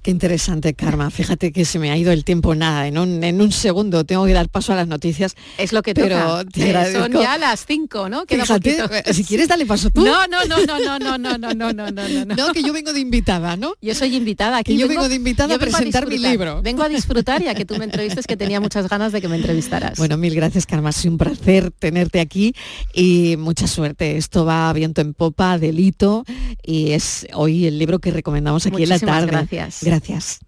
Qué 0.02 0.10
interesante, 0.10 0.74
Karma. 0.74 1.12
Fíjate 1.12 1.52
que 1.52 1.64
se 1.64 1.78
me 1.78 1.91
ha 1.91 1.97
ido 1.97 2.12
el 2.12 2.24
tiempo 2.26 2.56
nada. 2.56 2.88
En 2.88 2.97
un, 2.97 3.24
en 3.24 3.39
un 3.39 3.52
segundo 3.52 4.04
tengo 4.04 4.26
que 4.26 4.34
dar 4.34 4.49
paso 4.49 4.74
a 4.74 4.76
las 4.76 4.88
noticias. 4.88 5.36
Es 5.60 5.74
lo 5.74 5.84
que 5.84 5.93
pero 5.93 6.18
toca. 6.18 6.45
te 6.45 6.72
Eh. 6.72 6.91
Son 6.93 7.12
ya 7.12 7.38
las 7.38 7.66
5, 7.68 8.10
¿no? 8.10 8.26
Queda 8.26 8.45
Fíjate, 8.45 8.78
poquito. 8.78 8.95
eh, 9.10 9.14
si 9.14 9.24
quieres 9.24 9.47
dale 9.47 9.68
paso 9.68 9.91
tú. 9.91 10.04
No, 10.04 10.26
no, 10.28 10.43
no, 10.45 10.58
no, 10.66 10.80
no, 10.80 10.97
no, 10.99 11.18
no, 11.20 11.38
no, 11.38 11.54
no, 11.54 11.72
no, 11.74 11.91
no, 11.91 12.26
no. 12.26 12.54
Que 12.54 12.64
yo 12.64 12.74
vengo 12.74 12.93
de 12.93 12.99
invitada, 12.99 13.56
¿no? 13.58 13.76
Yo 13.80 13.93
soy 13.93 14.16
invitada. 14.16 14.58
Aquí 14.58 14.74
Que 14.74 14.80
yo 14.80 14.88
vengo 14.88 15.08
de 15.08 15.16
invitada 15.16 15.54
a 15.54 15.60
presentar 15.60 16.08
mi 16.08 16.18
libro. 16.18 16.64
Vengo 16.64 16.82
a 16.82 16.89
disfrutar 16.89 17.43
y 17.43 17.47
a 17.47 17.54
que 17.54 17.66
tú 17.66 17.78
me 17.78 17.86
entrevistes, 17.86 18.26
que 18.26 18.38
tenía 18.38 18.60
muchas 18.60 18.89
ganas 18.89 19.12
de 19.12 19.22
que 19.22 19.28
me 19.28 19.36
entrevistaras. 19.36 19.99
Bueno, 19.99 20.18
mil 20.18 20.34
gracias, 20.34 20.66
Karma. 20.66 20.91
Sido 20.91 21.12
un 21.12 21.18
placer 21.20 21.72
tenerte 21.78 22.20
aquí 22.20 22.56
y 22.93 23.36
mucha 23.38 23.68
suerte. 23.68 24.18
Esto 24.18 24.45
va 24.45 24.74
viento 24.74 25.02
en 25.02 25.14
popa, 25.14 25.60
delito, 25.60 26.26
y 26.64 26.91
es 26.91 27.28
hoy 27.34 27.68
el 27.68 27.78
libro 27.78 27.99
que 27.99 28.10
recomendamos 28.10 28.66
aquí 28.66 28.82
en 28.82 28.89
la 28.89 28.99
tarde. 28.99 29.28
gracias. 29.28 29.91
Gracias. 29.92 30.39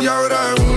y 0.00 0.06
ahora 0.06 0.54
es 0.54 0.67